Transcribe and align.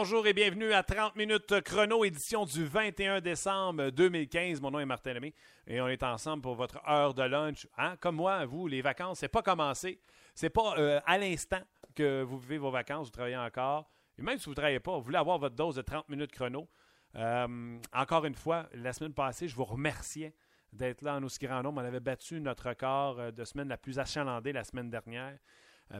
Bonjour 0.00 0.28
et 0.28 0.32
bienvenue 0.32 0.72
à 0.72 0.84
30 0.84 1.16
minutes 1.16 1.60
chrono, 1.62 2.04
édition 2.04 2.44
du 2.44 2.64
21 2.64 3.20
décembre 3.20 3.90
2015. 3.90 4.60
Mon 4.60 4.70
nom 4.70 4.78
est 4.78 4.86
Martin 4.86 5.14
Lemay 5.14 5.34
et 5.66 5.80
on 5.80 5.88
est 5.88 6.04
ensemble 6.04 6.40
pour 6.40 6.54
votre 6.54 6.80
heure 6.88 7.14
de 7.14 7.24
lunch. 7.24 7.66
Hein? 7.76 7.96
Comme 7.96 8.14
moi, 8.14 8.46
vous, 8.46 8.68
les 8.68 8.80
vacances, 8.80 9.18
c'est 9.18 9.28
pas 9.28 9.42
commencé. 9.42 10.00
C'est 10.36 10.50
pas 10.50 10.78
euh, 10.78 11.00
à 11.04 11.18
l'instant 11.18 11.58
que 11.96 12.22
vous 12.22 12.38
vivez 12.38 12.58
vos 12.58 12.70
vacances, 12.70 13.08
vous 13.08 13.10
travaillez 13.10 13.36
encore. 13.36 13.90
Et 14.16 14.22
même 14.22 14.38
si 14.38 14.44
vous 14.44 14.52
ne 14.52 14.54
travaillez 14.54 14.78
pas, 14.78 14.96
vous 14.96 15.02
voulez 15.02 15.18
avoir 15.18 15.36
votre 15.36 15.56
dose 15.56 15.74
de 15.74 15.82
30 15.82 16.08
minutes 16.08 16.30
chrono. 16.30 16.68
Euh, 17.16 17.76
encore 17.92 18.24
une 18.24 18.36
fois, 18.36 18.68
la 18.74 18.92
semaine 18.92 19.14
passée, 19.14 19.48
je 19.48 19.56
vous 19.56 19.64
remerciais 19.64 20.32
d'être 20.72 21.02
là 21.02 21.16
en 21.16 21.24
aussi 21.24 21.40
grand 21.40 21.60
nombre. 21.60 21.82
On 21.82 21.84
avait 21.84 21.98
battu 21.98 22.40
notre 22.40 22.68
record 22.68 23.18
euh, 23.18 23.30
de 23.32 23.44
semaine 23.44 23.66
la 23.66 23.76
plus 23.76 23.98
achalandée 23.98 24.52
la 24.52 24.62
semaine 24.62 24.90
dernière. 24.90 25.36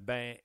ben, 0.03 0.37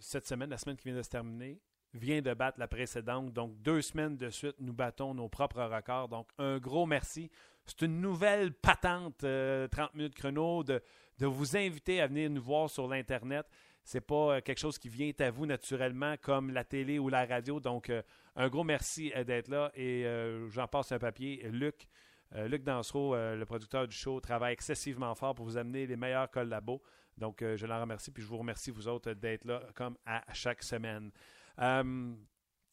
cette 0.00 0.26
semaine, 0.26 0.50
la 0.50 0.58
semaine 0.58 0.76
qui 0.76 0.88
vient 0.88 0.96
de 0.96 1.02
se 1.02 1.10
terminer, 1.10 1.60
vient 1.94 2.22
de 2.22 2.34
battre 2.34 2.58
la 2.58 2.68
précédente. 2.68 3.32
Donc, 3.32 3.60
deux 3.62 3.82
semaines 3.82 4.16
de 4.16 4.30
suite, 4.30 4.56
nous 4.60 4.72
battons 4.72 5.14
nos 5.14 5.28
propres 5.28 5.62
records. 5.62 6.08
Donc, 6.08 6.28
un 6.38 6.58
gros 6.58 6.86
merci. 6.86 7.30
C'est 7.66 7.82
une 7.82 8.00
nouvelle 8.00 8.52
patente, 8.52 9.18
30 9.18 9.24
euh, 9.24 9.68
minutes 9.94 10.14
chrono, 10.14 10.64
de, 10.64 10.82
de, 11.18 11.26
vous 11.26 11.56
inviter 11.56 12.00
à 12.00 12.06
venir 12.06 12.30
nous 12.30 12.42
voir 12.42 12.70
sur 12.70 12.88
l'Internet. 12.88 13.46
Ce 13.84 13.96
n'est 13.96 14.02
pas 14.02 14.36
euh, 14.36 14.40
quelque 14.40 14.58
chose 14.58 14.78
qui 14.78 14.88
vient 14.88 15.12
à 15.18 15.30
vous 15.30 15.46
naturellement 15.46 16.16
comme 16.20 16.50
la 16.50 16.64
télé 16.64 16.98
ou 16.98 17.08
la 17.08 17.24
radio. 17.24 17.60
Donc, 17.60 17.90
euh, 17.90 18.02
un 18.36 18.48
gros 18.48 18.64
merci 18.64 19.12
d'être 19.26 19.48
là. 19.48 19.70
Et 19.74 20.04
j'en 20.50 20.68
passe 20.68 20.92
un 20.92 20.98
papier. 20.98 21.42
Luc, 21.50 21.88
Luc 22.32 22.62
Dansereau, 22.62 23.16
le 23.16 23.44
producteur 23.44 23.88
du 23.88 23.94
show, 23.94 24.20
travaille 24.20 24.52
excessivement 24.52 25.14
fort 25.16 25.34
pour 25.34 25.44
vous 25.44 25.56
amener 25.56 25.86
les 25.86 25.96
meilleurs 25.96 26.30
collabos. 26.30 26.80
Donc, 27.18 27.40
je 27.40 27.66
l'en 27.66 27.80
remercie. 27.80 28.12
Puis, 28.12 28.22
je 28.22 28.28
vous 28.28 28.38
remercie, 28.38 28.70
vous 28.70 28.86
autres, 28.86 29.12
d'être 29.14 29.44
là 29.44 29.62
comme 29.74 29.96
à 30.06 30.22
chaque 30.32 30.62
semaine. 30.62 31.10
Euh, 31.58 32.14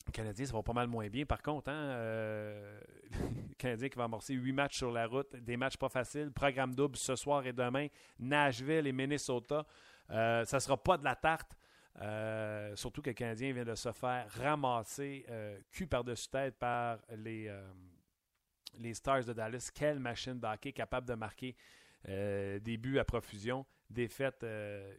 le 0.05 0.11
Canadien, 0.11 0.45
ça 0.45 0.53
va 0.53 0.63
pas 0.63 0.73
mal 0.73 0.87
moins 0.87 1.07
bien. 1.09 1.25
Par 1.25 1.41
contre, 1.41 1.69
hein, 1.69 1.89
euh, 1.91 2.79
le 3.11 3.55
Canadien 3.57 3.89
qui 3.89 3.97
va 3.97 4.05
amorcer 4.05 4.33
huit 4.33 4.53
matchs 4.53 4.77
sur 4.77 4.91
la 4.91 5.05
route, 5.05 5.35
des 5.35 5.57
matchs 5.57 5.77
pas 5.77 5.89
faciles, 5.89 6.31
programme 6.31 6.73
double 6.73 6.95
ce 6.95 7.15
soir 7.15 7.45
et 7.45 7.53
demain, 7.53 7.87
Nashville 8.19 8.87
et 8.87 8.93
Minnesota. 8.93 9.65
Euh, 10.09 10.45
ça 10.45 10.59
sera 10.59 10.81
pas 10.81 10.97
de 10.97 11.03
la 11.03 11.15
tarte. 11.15 11.57
surtout 12.75 13.01
que 13.01 13.09
le 13.09 13.15
Canadien 13.15 13.51
vient 13.51 13.65
de 13.65 13.75
se 13.75 13.91
faire 13.91 14.29
ramasser 14.29 15.25
cul 15.71 15.87
par-dessus 15.87 16.29
tête 16.29 16.57
par 16.57 16.99
les, 17.17 17.51
les 18.77 18.93
Stars 18.93 19.25
de 19.25 19.33
Dallas. 19.33 19.71
Quelle 19.73 19.99
machine 19.99 20.39
d'hockey 20.39 20.71
capable 20.71 21.07
de 21.07 21.15
marquer 21.15 21.55
des 22.05 22.77
buts 22.77 22.99
à 22.99 23.03
profusion. 23.03 23.65
Défaite 23.89 24.45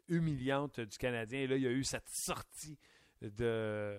humiliante 0.09 0.81
du 0.81 0.99
Canadien. 0.99 1.41
Et 1.41 1.47
là, 1.47 1.57
il 1.57 1.63
y 1.63 1.69
a 1.69 1.71
eu 1.71 1.85
cette 1.85 2.09
sortie 2.09 2.77
de 3.23 3.99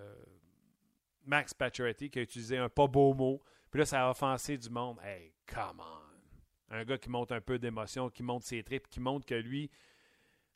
Max 1.24 1.54
Pacioretty 1.54 2.10
qui 2.10 2.18
a 2.18 2.22
utilisé 2.22 2.58
un 2.58 2.68
pas 2.68 2.86
beau 2.86 3.14
mot. 3.14 3.42
Puis 3.70 3.80
là, 3.80 3.86
ça 3.86 4.06
a 4.06 4.10
offensé 4.10 4.58
du 4.58 4.68
monde. 4.68 4.98
Hey, 5.02 5.32
come 5.46 5.80
on! 5.80 6.74
Un 6.74 6.84
gars 6.84 6.98
qui 6.98 7.10
monte 7.10 7.32
un 7.32 7.40
peu 7.40 7.58
d'émotion, 7.58 8.10
qui 8.10 8.22
monte 8.22 8.44
ses 8.44 8.62
tripes, 8.62 8.88
qui 8.88 9.00
montre 9.00 9.26
que 9.26 9.34
lui. 9.34 9.70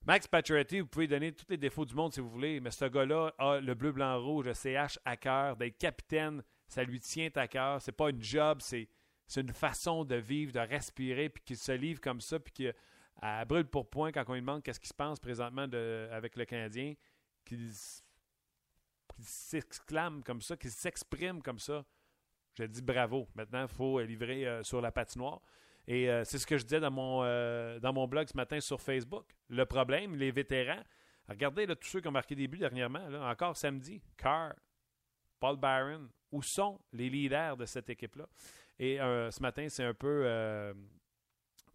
Max 0.07 0.27
Pacioretty, 0.27 0.81
vous 0.81 0.87
pouvez 0.87 1.07
donner 1.07 1.33
tous 1.33 1.47
les 1.49 1.57
défauts 1.57 1.85
du 1.85 1.95
monde 1.95 2.13
si 2.13 2.21
vous 2.21 2.29
voulez, 2.29 2.61
mais 2.61 2.71
ce 2.71 2.85
gars-là 2.85 3.33
a 3.39 3.61
le 3.61 3.75
bleu, 3.75 3.91
blanc, 3.91 4.21
rouge, 4.23 4.47
le 4.47 4.55
CH 4.55 4.99
à 5.05 5.17
cœur, 5.17 5.57
d'être 5.57 5.79
capitaine, 5.79 6.43
ça 6.69 6.85
lui 6.85 7.01
tient 7.01 7.31
à 7.35 7.49
cœur. 7.49 7.81
C'est 7.81 7.93
pas 7.93 8.11
une 8.11 8.23
job, 8.23 8.59
c'est, 8.61 8.89
une 9.37 9.53
façon 9.53 10.05
de 10.05 10.17
vivre, 10.17 10.53
de 10.53 10.61
respirer, 10.61 11.31
puis 11.31 11.43
qu'il 11.43 11.57
se 11.57 11.73
livre 11.73 12.01
comme 12.03 12.21
ça, 12.21 12.39
puis 12.39 12.53
qu'il 12.53 12.75
brûle 13.49 13.65
pour 13.65 13.89
point 13.89 14.13
quand 14.13 14.25
on 14.29 14.35
lui 14.35 14.41
demande 14.43 14.63
qu'est-ce 14.63 14.81
qui 14.81 14.89
se 14.89 14.95
passe 14.95 15.19
présentement 15.19 15.67
avec 16.11 16.37
le 16.37 16.45
Canadien, 16.45 16.95
qu'il 17.47 17.73
qui 19.15 19.23
s'exclame 19.23 20.23
comme 20.23 20.41
ça, 20.41 20.57
qui 20.57 20.71
s'exprime 20.71 21.43
comme 21.43 21.59
ça, 21.59 21.85
je 22.55 22.65
dis 22.65 22.83
bravo. 22.83 23.29
Maintenant, 23.35 23.63
il 23.63 23.69
faut 23.69 24.01
livrer 24.01 24.47
euh, 24.47 24.63
sur 24.63 24.81
la 24.81 24.93
patinoire. 24.93 25.41
Et 25.87 26.09
euh, 26.09 26.25
c'est 26.25 26.39
ce 26.39 26.47
que 26.47 26.57
je 26.57 26.65
disais 26.65 26.81
dans 26.81 26.91
mon, 26.91 27.23
euh, 27.25 27.79
dans 27.81 27.93
mon 27.93 28.07
blog 28.07 28.29
ce 28.29 28.37
matin 28.37 28.61
sur 28.61 28.81
Facebook. 28.81 29.27
Le 29.49 29.67
problème, 29.67 30.15
les 30.15 30.31
vétérans, 30.31 30.83
regardez 31.29 31.67
là, 31.67 31.75
tous 31.77 31.89
ceux 31.89 32.01
qui 32.01 32.09
ont 32.09 32.13
marqué 32.13 32.35
des 32.35 32.49
buts 32.49 32.59
dernièrement, 32.59 33.05
encore 33.29 33.57
samedi, 33.57 34.01
Carr, 34.17 34.55
Paul 35.41 35.57
Byron, 35.57 36.09
où 36.31 36.43
sont 36.43 36.81
les 36.93 37.11
leaders 37.11 37.57
de 37.57 37.67
cette 37.67 37.91
équipe-là? 37.91 38.27
Et 38.79 38.97
ce 38.97 39.41
matin, 39.41 39.69
c'est 39.69 39.85
un 39.85 39.95
peu 39.95 40.75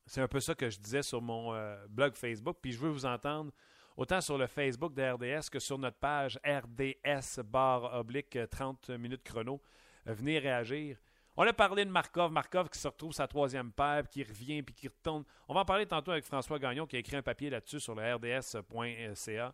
c'est 0.06 0.20
un 0.20 0.28
peu 0.28 0.42
ça 0.42 0.54
que 0.54 0.70
je 0.70 0.80
disais 0.80 1.02
sur 1.02 1.22
mon 1.22 1.56
blog 1.88 2.14
Facebook. 2.16 2.58
Puis 2.62 2.74
je 2.74 2.80
veux 2.80 2.90
vous 2.90 3.06
entendre 3.06 3.54
autant 4.00 4.22
sur 4.22 4.38
le 4.38 4.48
Facebook 4.48 4.94
de 4.94 5.04
RDS 5.04 5.50
que 5.52 5.60
sur 5.60 5.78
notre 5.78 5.98
page 5.98 6.40
RDS 6.46 7.44
barre 7.44 7.94
oblique 8.00 8.38
30 8.50 8.92
minutes 8.92 9.24
chrono. 9.24 9.62
Euh, 10.08 10.14
venez 10.14 10.40
réagir. 10.40 10.98
On 11.36 11.44
a 11.44 11.52
parlé 11.52 11.84
de 11.84 11.92
Markov. 11.92 12.32
Markov 12.32 12.70
qui 12.70 12.80
se 12.80 12.88
retrouve 12.88 13.12
sa 13.12 13.28
troisième 13.28 13.74
paire, 13.74 14.08
qui 14.08 14.24
revient, 14.24 14.64
puis 14.64 14.74
qui 14.74 14.88
retourne. 14.88 15.26
On 15.50 15.54
va 15.54 15.62
en 15.62 15.66
parler 15.66 15.86
tantôt 15.86 16.12
avec 16.12 16.24
François 16.24 16.60
Gagnon 16.60 16.88
qui 16.88 16.96
a 16.96 17.00
écrit 17.00 17.18
un 17.18 17.22
papier 17.22 17.50
là-dessus 17.50 17.82
sur 17.82 17.94
le 17.94 18.16
rds.ca. 18.16 19.54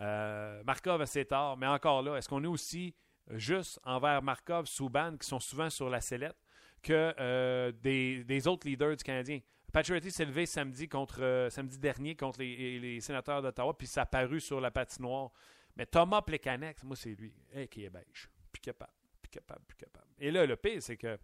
Euh, 0.00 0.62
Markov 0.64 1.00
assez 1.00 1.24
tard, 1.24 1.56
mais 1.56 1.68
encore 1.68 2.02
là, 2.02 2.16
est-ce 2.16 2.28
qu'on 2.28 2.42
est 2.42 2.48
aussi 2.48 2.96
juste 3.30 3.78
envers 3.84 4.22
Markov, 4.22 4.66
Souban, 4.66 5.16
qui 5.16 5.26
sont 5.26 5.38
souvent 5.38 5.70
sur 5.70 5.88
la 5.88 6.00
sellette, 6.00 6.36
que 6.82 7.14
euh, 7.20 7.70
des, 7.70 8.48
autres 8.48 8.66
leaders 8.66 8.96
du 8.96 9.04
Canadien? 9.04 9.38
Patriotty 9.74 10.12
s'est 10.12 10.24
levé 10.24 10.46
samedi, 10.46 10.88
contre, 10.88 11.20
euh, 11.20 11.50
samedi 11.50 11.78
dernier 11.78 12.14
contre 12.14 12.38
les, 12.38 13.00
sénateurs 13.00 13.42
d'Ottawa, 13.42 13.76
puis 13.76 13.88
ça 13.88 14.02
a 14.02 14.06
paru 14.06 14.40
sur 14.40 14.60
la 14.60 14.70
patinoire. 14.70 15.32
Mais 15.74 15.84
Thomas 15.84 16.22
Plekanec, 16.22 16.80
moi, 16.84 16.94
c'est 16.94 17.16
lui, 17.16 17.34
qui 17.68 17.82
est 17.82 17.90
beige. 17.90 18.30
Plus 18.52 18.60
capable, 18.60 18.92
plus 19.20 19.30
capable, 19.30 19.64
plus 19.66 19.76
capable. 19.76 20.06
Et 20.20 20.30
là, 20.30 20.46
le 20.46 20.54
pire, 20.54 20.80
c'est 20.80 20.96
que 20.96 21.18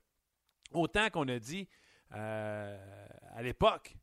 autant 0.73 1.09
qu'on 1.11 1.29
a 1.29 1.39
dit 1.39 1.69
euh, 2.13 3.07
à 3.37 3.41
l'époque 3.41 3.97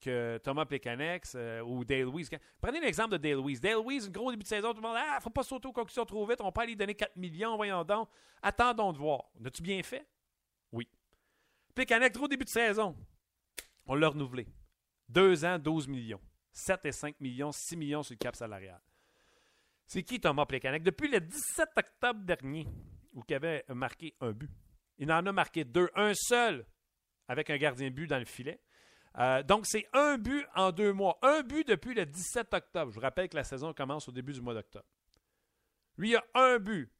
que 0.00 0.40
Thomas 0.42 0.64
Plekanec 0.64 1.22
euh, 1.36 1.60
ou 1.60 1.84
Dale 1.84 2.08
Weiss. 2.08 2.28
Prenez 2.60 2.80
l'exemple 2.80 3.12
de 3.12 3.18
Dale 3.18 3.38
Weiss. 3.38 3.60
Dale 3.60 3.76
un 3.76 4.10
gros 4.10 4.32
début 4.32 4.42
de 4.42 4.48
saison, 4.48 4.70
tout 4.70 4.82
le 4.82 4.88
monde, 4.88 4.96
ah, 4.98 5.20
faut 5.20 5.30
pas 5.30 5.44
sauter 5.44 5.68
aux 5.68 5.72
conclusions 5.72 6.04
trop 6.04 6.26
vite, 6.26 6.40
on 6.40 6.50
peut 6.50 6.62
aller 6.62 6.74
donner 6.74 6.96
4 6.96 7.14
millions, 7.14 7.54
voyons 7.54 7.84
donc. 7.84 8.08
Attendons 8.42 8.92
de 8.92 8.98
voir. 8.98 9.26
As-tu 9.44 9.62
bien 9.62 9.80
fait? 9.84 10.04
Oui. 10.72 10.88
Plekanec, 11.76 12.12
gros 12.12 12.26
début 12.26 12.44
de 12.44 12.50
saison. 12.50 12.96
On 13.86 13.94
l'a 13.94 14.08
renouvelé. 14.08 14.46
Deux 15.08 15.44
ans, 15.44 15.58
12 15.58 15.88
millions. 15.88 16.20
7 16.52 16.86
et 16.86 16.92
5 16.92 17.20
millions, 17.20 17.52
6 17.52 17.76
millions 17.76 18.02
sur 18.02 18.14
le 18.14 18.18
cap 18.18 18.34
salarial. 18.34 18.80
C'est 19.86 20.02
qui 20.02 20.20
Thomas 20.20 20.46
Plekanec? 20.46 20.82
Depuis 20.82 21.08
le 21.08 21.20
17 21.20 21.68
octobre 21.76 22.20
dernier, 22.20 22.66
où 23.12 23.22
il 23.28 23.34
avait 23.34 23.64
marqué 23.68 24.14
un 24.20 24.32
but. 24.32 24.50
Il 24.98 25.12
en 25.12 25.24
a 25.24 25.32
marqué 25.32 25.64
deux. 25.64 25.88
Un 25.94 26.12
seul 26.14 26.66
avec 27.28 27.50
un 27.50 27.56
gardien 27.56 27.90
but 27.90 28.06
dans 28.06 28.18
le 28.18 28.24
filet. 28.24 28.60
Euh, 29.18 29.42
donc, 29.42 29.66
c'est 29.66 29.86
un 29.92 30.18
but 30.18 30.44
en 30.54 30.72
deux 30.72 30.92
mois. 30.92 31.18
Un 31.22 31.42
but 31.42 31.66
depuis 31.66 31.94
le 31.94 32.04
17 32.04 32.52
octobre. 32.52 32.90
Je 32.90 32.96
vous 32.96 33.00
rappelle 33.00 33.28
que 33.28 33.36
la 33.36 33.44
saison 33.44 33.72
commence 33.72 34.08
au 34.08 34.12
début 34.12 34.32
du 34.32 34.40
mois 34.40 34.54
d'octobre. 34.54 34.86
Lui 35.98 36.10
il 36.10 36.16
a 36.16 36.24
un 36.34 36.58
but 36.58 36.90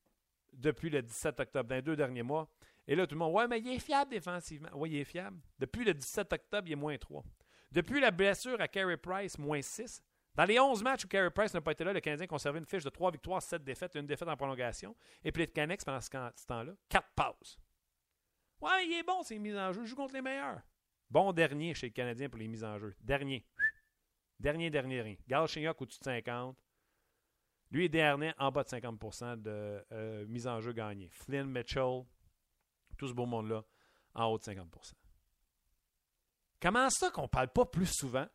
depuis 0.55 0.89
le 0.89 1.03
17 1.03 1.41
octobre, 1.41 1.69
dans 1.69 1.75
les 1.75 1.83
deux 1.83 1.97
derniers 1.97 2.23
mois. 2.23 2.49
Et 2.89 2.95
là, 2.95 3.07
tout 3.07 3.15
le 3.15 3.19
monde, 3.19 3.35
ouais, 3.35 3.49
mais 3.49 3.59
il 3.59 3.69
est 3.69 3.79
fiable 3.79 4.11
défensivement. 4.11 4.69
Oui, 4.75 4.91
il 4.91 4.99
est 4.99 5.05
fiable. 5.05 5.39
Depuis 5.59 5.85
le 5.85 5.93
17 5.93 6.33
octobre, 6.33 6.69
il 6.69 6.73
est 6.73 6.77
moins 6.77 6.97
3. 6.97 7.25
Depuis 7.73 8.01
la 8.01 8.11
blessure 8.11 8.61
à 8.61 8.69
Carey 8.69 8.97
Price, 8.97 9.39
moins 9.39 9.61
6. 9.61 10.03
Dans 10.35 10.45
les 10.45 10.61
11 10.61 10.83
matchs 10.83 11.05
où 11.05 11.09
Carey 11.09 11.31
Price 11.31 11.55
n'a 11.55 11.61
pas 11.61 11.73
été 11.73 11.83
là, 11.83 11.93
le 11.93 12.01
Canadien 12.01 12.27
conservait 12.27 12.59
une 12.59 12.67
fiche 12.67 12.85
de 12.85 12.91
3 12.91 13.11
victoires, 13.11 13.43
7 13.43 13.65
défaites, 13.65 13.95
une 13.97 14.07
défaite 14.07 14.29
en 14.29 14.37
prolongation. 14.37 14.95
Et 15.25 15.33
puis 15.33 15.43
les 15.43 15.49
Canex, 15.49 15.85
pendant 15.85 16.01
ce, 16.01 16.11
temps-là, 16.47 16.73
4 16.89 17.09
passes. 17.15 17.59
Ouais, 18.61 18.87
il 18.87 18.93
est 18.99 19.03
bon, 19.03 19.23
ces 19.23 19.39
mises 19.39 19.57
en 19.57 19.73
jeu. 19.73 19.83
Il 19.83 19.87
joue 19.87 19.97
contre 19.97 20.15
les 20.15 20.23
meilleurs. 20.23 20.61
Bon 21.11 21.33
dernier 21.33 21.75
chez 21.75 21.87
le 21.87 21.93
Canadien 21.93 22.29
pour 22.29 22.39
les 22.39 22.49
mises 22.49 22.65
en 22.65 22.79
jeu. 22.79 22.95
Dernier. 23.01 23.47
Dernier, 24.39 24.71
dernier 24.71 25.03
rien. 25.03 25.17
Gal 25.27 25.43
au-dessus 25.45 25.99
de 26.01 26.05
50. 26.05 26.57
Lui 27.71 27.87
est 27.87 27.89
dernier 27.89 28.33
en 28.39 28.51
bas 28.53 28.63
de 28.63 28.69
50% 28.69 29.41
de 29.43 29.85
euh, 29.93 30.27
mise 30.27 30.47
en 30.47 30.61
jeu 30.61 30.73
gagnée. 30.73 31.09
Flynn 31.11 31.51
Mitchell, 31.51 32.05
tout 32.97 33.09
ce 33.09 33.13
beau 33.13 33.27
monde-là, 33.27 33.65
en 34.15 34.27
haut 34.27 34.39
de 34.39 34.45
50% 34.45 34.93
Comment 36.61 36.89
ça 36.91 37.11
qu'on 37.11 37.23
ne 37.23 37.27
parle 37.29 37.49
pas 37.49 37.67
plus 37.67 37.87
souvent 37.87 38.27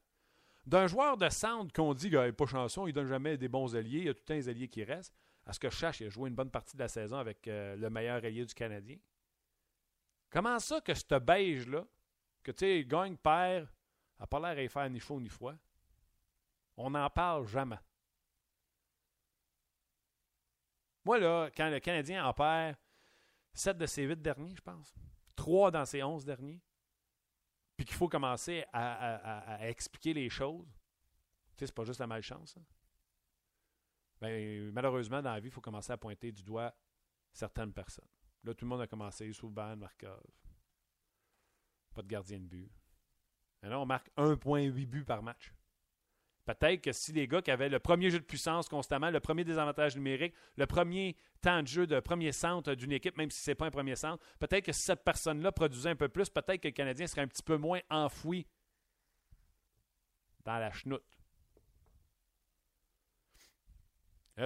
d'un 0.66 0.88
joueur 0.88 1.18
de 1.18 1.28
centre 1.30 1.74
qu'on 1.74 1.94
dit 1.94 2.10
qu'il 2.10 2.20
n'est 2.20 2.32
pas 2.32 2.46
chanson, 2.46 2.86
il 2.86 2.92
ne 2.92 2.96
donne 2.96 3.08
jamais 3.08 3.38
des 3.38 3.48
bons 3.48 3.76
alliés, 3.76 4.00
il 4.00 4.06
y 4.06 4.10
a 4.10 4.14
tout 4.14 4.24
un 4.30 4.36
des 4.36 4.50
alliés 4.50 4.68
qui 4.68 4.84
restent. 4.84 5.14
À 5.46 5.54
ce 5.54 5.60
que 5.60 5.70
je 5.70 5.76
cherche, 5.76 6.02
il 6.02 6.08
a 6.08 6.10
joué 6.10 6.30
une 6.30 6.36
bonne 6.36 6.52
partie 6.52 6.78
de 6.78 6.82
la 6.82 6.88
saison 6.88 7.18
avec 7.18 7.48
euh, 7.48 7.76
le 7.76 7.90
meilleur 7.90 8.24
allié 8.24 8.46
du 8.46 8.54
Canadien? 8.54 8.98
Comment 10.30 10.60
ça 10.60 10.80
que 10.82 10.94
ce 10.94 11.20
beige-là, 11.20 11.86
que 12.44 12.52
tu 12.52 12.60
sais, 12.60 12.86
gagne, 12.86 13.18
perd, 13.18 13.68
n'a 14.20 14.28
pas 14.28 14.40
l'air 14.40 14.58
à 14.58 14.62
y 14.62 14.70
faire 14.70 14.90
ni 14.90 15.00
chaud 15.00 15.20
ni 15.20 15.30
froid? 15.30 15.56
On 16.78 16.92
n'en 16.92 17.10
parle 17.10 17.48
jamais? 17.48 17.80
Moi, 21.04 21.18
là, 21.20 21.50
quand 21.56 21.70
le 21.70 21.80
Canadien 21.80 22.26
en 22.26 22.34
perd 22.34 22.78
7 23.54 23.78
de 23.78 23.86
ses 23.86 24.04
8 24.04 24.22
derniers, 24.22 24.56
je 24.56 24.62
pense. 24.62 24.94
3 25.36 25.72
dans 25.72 25.86
ses 25.86 26.04
11 26.04 26.26
derniers. 26.26 26.62
Puis 27.78 27.86
qu'il 27.86 27.96
faut 27.96 28.10
commencer 28.10 28.64
à, 28.74 29.68
expliquer 29.68 30.14
les 30.14 30.30
choses. 30.30 30.68
Tu 31.56 31.60
sais, 31.60 31.68
c'est 31.68 31.76
pas 31.76 31.84
juste 31.84 32.00
la 32.00 32.08
malchance. 32.08 32.56
Hein. 32.58 32.64
ben, 34.20 34.72
malheureusement, 34.72 35.22
dans 35.22 35.34
la 35.34 35.40
vie, 35.40 35.48
il 35.48 35.52
faut 35.52 35.62
commencer 35.62 35.92
à 35.92 35.98
pointer 35.98 36.32
du 36.32 36.44
doigt 36.44 36.74
certaines 37.34 37.74
personnes. 37.74 38.08
Là, 38.44 38.54
tout 38.54 38.66
le 38.66 38.70
monde 38.70 38.82
a 38.82 38.88
commencé, 38.88 39.32
Souban, 39.34 39.76
Markov. 39.76 40.24
Pas 41.94 42.02
de 42.02 42.08
gardien 42.08 42.40
de 42.40 42.46
but. 42.46 42.72
Maintenant, 43.62 43.84
on 43.84 43.86
marque 43.86 44.10
1,8 44.18 44.86
buts 44.86 45.06
par 45.06 45.22
match. 45.22 45.54
Peut-être 46.46 46.82
que 46.82 46.92
si 46.92 47.14
les 47.14 47.28
gars 47.28 47.42
qui 47.42 47.52
avaient 47.52 47.70
le 47.70 47.80
premier 47.80 48.10
jeu 48.10 48.20
de 48.20 48.26
puissance 48.26 48.68
constamment, 48.68 49.12
le 49.12 49.20
premier 49.20 49.44
désavantage 49.44 49.96
numérique, 49.96 50.34
le 50.58 50.66
premier 50.66 51.16
temps 51.40 51.62
de 51.62 51.68
jeu 51.68 51.86
de 51.86 52.00
premier 52.00 52.32
centre 52.32 52.74
d'une 52.74 52.92
équipe, 52.92 53.16
même 53.18 53.30
si 53.30 53.42
ce 53.42 53.52
n'est 53.52 53.56
pas 53.56 53.68
un 53.68 53.72
premier 53.72 53.96
centre, 53.96 54.24
peut-être 54.40 54.66
que 54.66 54.72
si 54.72 54.82
cette 54.82 55.04
personne-là 55.04 55.52
produisait 55.52 55.90
un 55.90 55.96
peu 55.96 56.10
plus, 56.10 56.30
peut-être 56.30 56.62
que 56.62 56.68
le 56.68 56.74
Canadien 56.74 57.06
serait 57.06 57.22
un 57.22 57.28
petit 57.28 57.44
peu 57.44 57.58
moins 57.58 57.80
enfoui 57.90 58.48
dans 60.44 60.58
la 60.58 60.72
chenoute. 60.72 61.06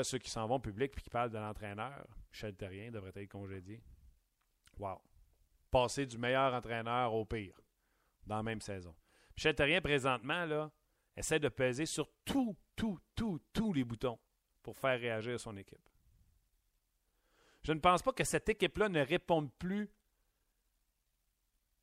Ceux 0.04 0.18
qui 0.18 0.30
s'en 0.30 0.46
vont 0.46 0.60
public 0.60 0.92
et 0.98 1.02
qui 1.02 1.10
parlent 1.10 1.30
de 1.30 1.38
l'entraîneur, 1.38 2.06
Michel 2.30 2.54
Terrien 2.56 2.92
devrait 2.92 3.14
être 3.16 3.30
congédié. 3.30 3.82
Wow. 4.78 5.02
Passer 5.72 6.06
du 6.06 6.18
meilleur 6.18 6.54
entraîneur 6.54 7.14
au 7.14 7.24
pire 7.24 7.56
dans 8.26 8.38
la 8.38 8.44
même 8.44 8.60
saison. 8.60 8.94
Michel 9.38 9.56
Terrien, 9.56 9.80
présentement, 9.80 10.44
là, 10.46 10.70
essaie 11.16 11.40
de 11.40 11.50
peser 11.50 11.86
sur 11.86 12.10
tout, 12.24 12.56
tout, 12.76 13.00
tout, 13.16 13.40
tous 13.54 13.74
les 13.74 13.84
boutons 13.84 14.20
pour 14.62 14.78
faire 14.78 15.00
réagir 15.00 15.40
son 15.40 15.56
équipe. 15.58 15.90
Je 17.64 17.74
ne 17.74 17.80
pense 17.80 18.02
pas 18.04 18.12
que 18.14 18.24
cette 18.24 18.48
équipe-là 18.50 18.90
ne 18.90 19.02
réponde 19.02 19.52
plus 19.54 19.90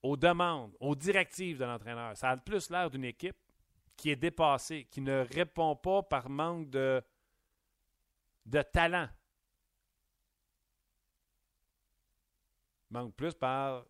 aux 0.02 0.16
demandes, 0.16 0.76
aux 0.80 0.94
directives 0.94 1.58
de 1.58 1.64
l'entraîneur. 1.64 2.16
Ça 2.16 2.30
a 2.30 2.36
plus 2.36 2.70
l'air 2.70 2.90
d'une 2.90 3.04
équipe 3.04 3.36
qui 3.96 4.10
est 4.10 4.16
dépassée, 4.16 4.86
qui 4.90 5.00
ne 5.00 5.26
répond 5.34 5.76
pas 5.76 6.02
par 6.02 6.28
manque 6.28 6.70
de, 6.70 7.02
de 8.46 8.62
talent. 8.62 9.08
Manque 12.90 13.14
plus 13.14 13.34
par 13.34 13.86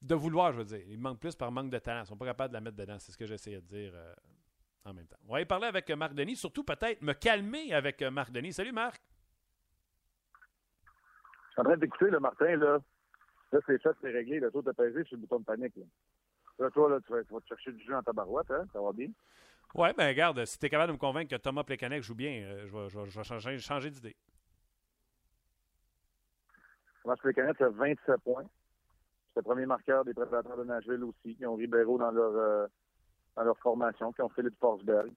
de 0.00 0.14
vouloir, 0.14 0.52
je 0.52 0.58
veux 0.58 0.64
dire. 0.64 0.82
Il 0.88 0.98
manque 0.98 1.18
plus 1.20 1.34
par 1.34 1.50
manque 1.50 1.70
de 1.70 1.78
talent. 1.78 2.00
Ils 2.00 2.02
ne 2.02 2.06
sont 2.06 2.16
pas 2.16 2.26
capables 2.26 2.50
de 2.50 2.54
la 2.54 2.60
mettre 2.60 2.76
dedans. 2.76 2.98
C'est 2.98 3.12
ce 3.12 3.18
que 3.18 3.26
j'essayais 3.26 3.60
de 3.60 3.66
dire 3.66 3.92
euh, 3.94 4.14
en 4.84 4.94
même 4.94 5.06
temps. 5.06 5.18
On 5.26 5.32
va 5.32 5.40
y 5.40 5.44
parler 5.44 5.66
avec 5.66 5.90
Marc 5.90 6.14
Denis, 6.14 6.36
surtout 6.36 6.64
peut-être 6.64 7.02
me 7.02 7.12
calmer 7.12 7.72
avec 7.72 8.00
euh, 8.02 8.10
Marc 8.10 8.30
Denis. 8.30 8.52
Salut 8.52 8.72
Marc. 8.72 9.00
Je 11.48 11.52
suis 11.52 11.60
en 11.60 11.64
train 11.64 11.76
d'écouter, 11.76 12.10
le 12.10 12.20
Martin, 12.20 12.56
là. 12.56 12.78
Là, 13.50 13.60
c'est 13.66 13.80
fait, 13.82 13.96
c'est 14.00 14.10
réglé. 14.10 14.40
Le 14.40 14.50
taux 14.50 14.62
de 14.62 14.72
pesé 14.72 15.04
sur 15.04 15.16
le 15.16 15.22
bouton 15.22 15.40
de 15.40 15.44
panique. 15.44 15.74
Là, 16.58 16.70
toi, 16.70 16.90
là, 16.90 16.98
tu, 17.06 17.12
vas, 17.12 17.22
te 17.22 17.46
chercher 17.48 17.72
du 17.72 17.84
jeu 17.84 17.94
en 17.94 18.02
tabarouette, 18.02 18.50
hein? 18.50 18.64
Ça 18.72 18.80
va 18.80 18.92
bien? 18.92 19.08
Ouais, 19.74 19.92
ben 19.92 20.08
regarde, 20.08 20.44
si 20.44 20.58
tu 20.58 20.66
es 20.66 20.70
capable 20.70 20.88
de 20.88 20.92
me 20.94 20.98
convaincre 20.98 21.30
que 21.30 21.40
Thomas 21.40 21.62
Plekanec 21.62 22.02
joue 22.02 22.14
bien, 22.14 22.42
euh, 22.42 22.66
je, 22.66 22.76
vais, 22.76 22.88
je, 22.88 23.18
vais, 23.18 23.24
changer, 23.24 23.58
changer 23.58 23.90
d'idée. 23.90 24.16
Thomas 27.02 27.16
Plekanec 27.16 27.60
a 27.60 27.68
27 27.68 28.20
points. 28.22 28.44
Le 29.38 29.42
premier 29.42 29.66
marqueur 29.66 30.04
des 30.04 30.14
prédateurs 30.14 30.56
de 30.56 30.64
Nashville 30.64 31.04
aussi, 31.04 31.36
qui 31.36 31.46
ont 31.46 31.54
Ribeiro 31.54 31.96
dans 31.96 32.10
leur, 32.10 32.32
euh, 32.34 32.66
dans 33.36 33.44
leur 33.44 33.56
formation, 33.58 34.12
qui 34.12 34.20
ont 34.20 34.28
Philippe 34.30 34.58
Forsberg. 34.58 35.12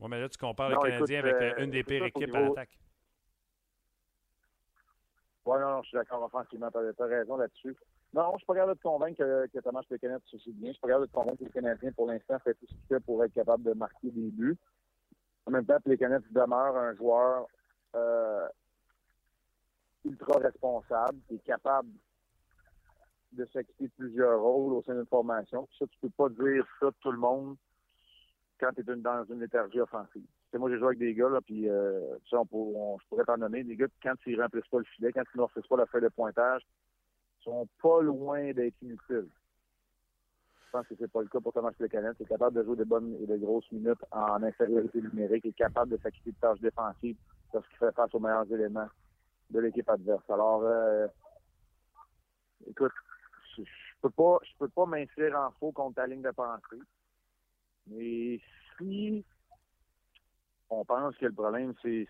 Oui, 0.00 0.08
mais 0.08 0.18
là, 0.18 0.30
tu 0.30 0.38
compares 0.38 0.70
le 0.70 0.76
Canadien 0.76 1.18
avec 1.18 1.34
euh, 1.34 1.62
une 1.62 1.70
des 1.70 1.84
pires 1.84 2.06
équipes 2.06 2.34
à 2.34 2.40
l'attaque. 2.40 2.78
Oui, 5.44 5.58
non, 5.60 5.72
non, 5.72 5.82
je 5.82 5.88
suis 5.88 5.98
d'accord 5.98 6.22
offensivement. 6.22 6.70
Tu 6.70 6.78
as, 6.78 7.06
raison 7.06 7.36
là-dessus. 7.36 7.76
Non, 8.14 8.28
je 8.28 8.32
ne 8.32 8.38
suis 8.38 8.46
pas 8.46 8.54
capable 8.54 8.72
de 8.72 8.78
te 8.78 8.82
convaincre 8.82 9.18
que, 9.18 9.46
que 9.48 9.58
Thomas 9.58 9.82
Plekanec 9.82 10.22
se 10.24 10.36
bien. 10.36 10.54
Je 10.62 10.66
ne 10.68 10.72
suis 10.72 10.80
pas 10.80 10.88
capable 10.88 11.06
de 11.06 11.10
te 11.10 11.14
convaincre 11.14 11.38
que 11.38 11.44
le 11.44 11.50
Canadien, 11.50 11.92
pour 11.92 12.06
l'instant, 12.06 12.38
fait 12.38 12.54
tout 12.54 12.66
ce 12.66 12.72
qu'il 12.72 12.86
fait 12.88 13.00
pour 13.00 13.22
être 13.24 13.34
capable 13.34 13.62
de 13.62 13.74
marquer 13.74 14.10
des 14.10 14.30
buts. 14.30 14.56
En 15.44 15.50
même 15.50 15.66
temps, 15.66 15.80
Plekanec 15.84 16.22
demeure 16.32 16.78
un 16.78 16.94
joueur 16.94 17.46
euh, 17.94 18.48
ultra 20.06 20.38
responsable, 20.38 21.18
qui 21.28 21.34
est 21.34 21.44
capable 21.44 21.90
de 23.36 23.46
s'acquitter 23.52 23.88
plusieurs 23.96 24.40
rôles 24.40 24.74
au 24.74 24.82
sein 24.82 24.94
d'une 24.94 25.06
formation. 25.06 25.68
ça, 25.78 25.86
tu 25.86 25.98
peux 26.00 26.10
pas 26.10 26.28
dire 26.28 26.66
ça 26.80 26.86
de 26.86 26.94
tout 27.00 27.12
le 27.12 27.18
monde 27.18 27.56
quand 28.58 28.70
tu 28.72 28.80
es 28.80 28.96
dans 28.96 29.24
une 29.24 29.40
léthargie 29.40 29.80
offensive. 29.80 30.24
moi, 30.54 30.70
j'ai 30.70 30.78
joué 30.78 30.86
avec 30.86 30.98
des 30.98 31.14
gars, 31.14 31.28
là, 31.28 31.40
puis 31.40 31.68
euh, 31.68 32.16
ça, 32.30 32.38
on, 32.50 32.98
je 32.98 33.08
pourrais 33.08 33.24
t'en 33.24 33.36
nommer, 33.36 33.64
des 33.64 33.76
gars, 33.76 33.86
quand 34.02 34.14
ils 34.26 34.40
remplissent 34.40 34.68
pas 34.68 34.78
le 34.78 34.84
filet, 34.84 35.12
quand 35.12 35.22
ils 35.34 35.36
ne 35.36 35.42
remplissent 35.42 35.66
pas 35.66 35.76
la 35.76 35.86
feuille 35.86 36.02
de 36.02 36.08
pointage, 36.08 36.62
sont 37.46 37.68
pas 37.80 38.02
loin 38.02 38.52
d'être 38.52 38.74
inutiles. 38.82 39.28
Je 40.66 40.70
pense 40.72 40.86
que 40.88 40.94
c'est 40.98 41.10
pas 41.10 41.22
le 41.22 41.28
cas 41.28 41.40
pour 41.40 41.52
Thomas 41.52 41.70
Plekanec. 41.72 42.16
Il 42.18 42.24
est 42.24 42.28
capable 42.28 42.56
de 42.56 42.64
jouer 42.64 42.76
de 42.76 42.84
bonnes 42.84 43.16
et 43.20 43.26
de 43.26 43.36
grosses 43.36 43.70
minutes 43.70 44.02
en 44.10 44.42
infériorité 44.42 45.00
numérique. 45.00 45.46
Est 45.46 45.52
capable 45.52 45.92
de 45.92 45.96
s'acquitter 45.98 46.32
de 46.32 46.36
tâches 46.40 46.60
défensives 46.60 47.16
lorsqu'il 47.54 47.78
fait 47.78 47.94
face 47.94 48.14
aux 48.14 48.20
meilleurs 48.20 48.50
éléments 48.52 48.88
de 49.50 49.60
l'équipe 49.60 49.88
adverse. 49.88 50.28
Alors, 50.28 50.62
euh, 50.64 51.06
écoute, 52.68 52.92
je, 53.56 54.00
peux 54.02 54.10
pas, 54.10 54.38
je 54.42 54.50
peux 54.58 54.68
pas 54.68 54.86
m'inscrire 54.86 55.36
en 55.36 55.50
faux 55.58 55.72
contre 55.72 55.96
ta 55.96 56.06
ligne 56.06 56.22
de 56.22 56.30
pensée. 56.30 56.80
Mais 57.88 58.40
si 58.78 59.24
on 60.70 60.84
pense 60.84 61.16
que 61.16 61.26
le 61.26 61.32
problème, 61.32 61.74
c'est 61.82 62.06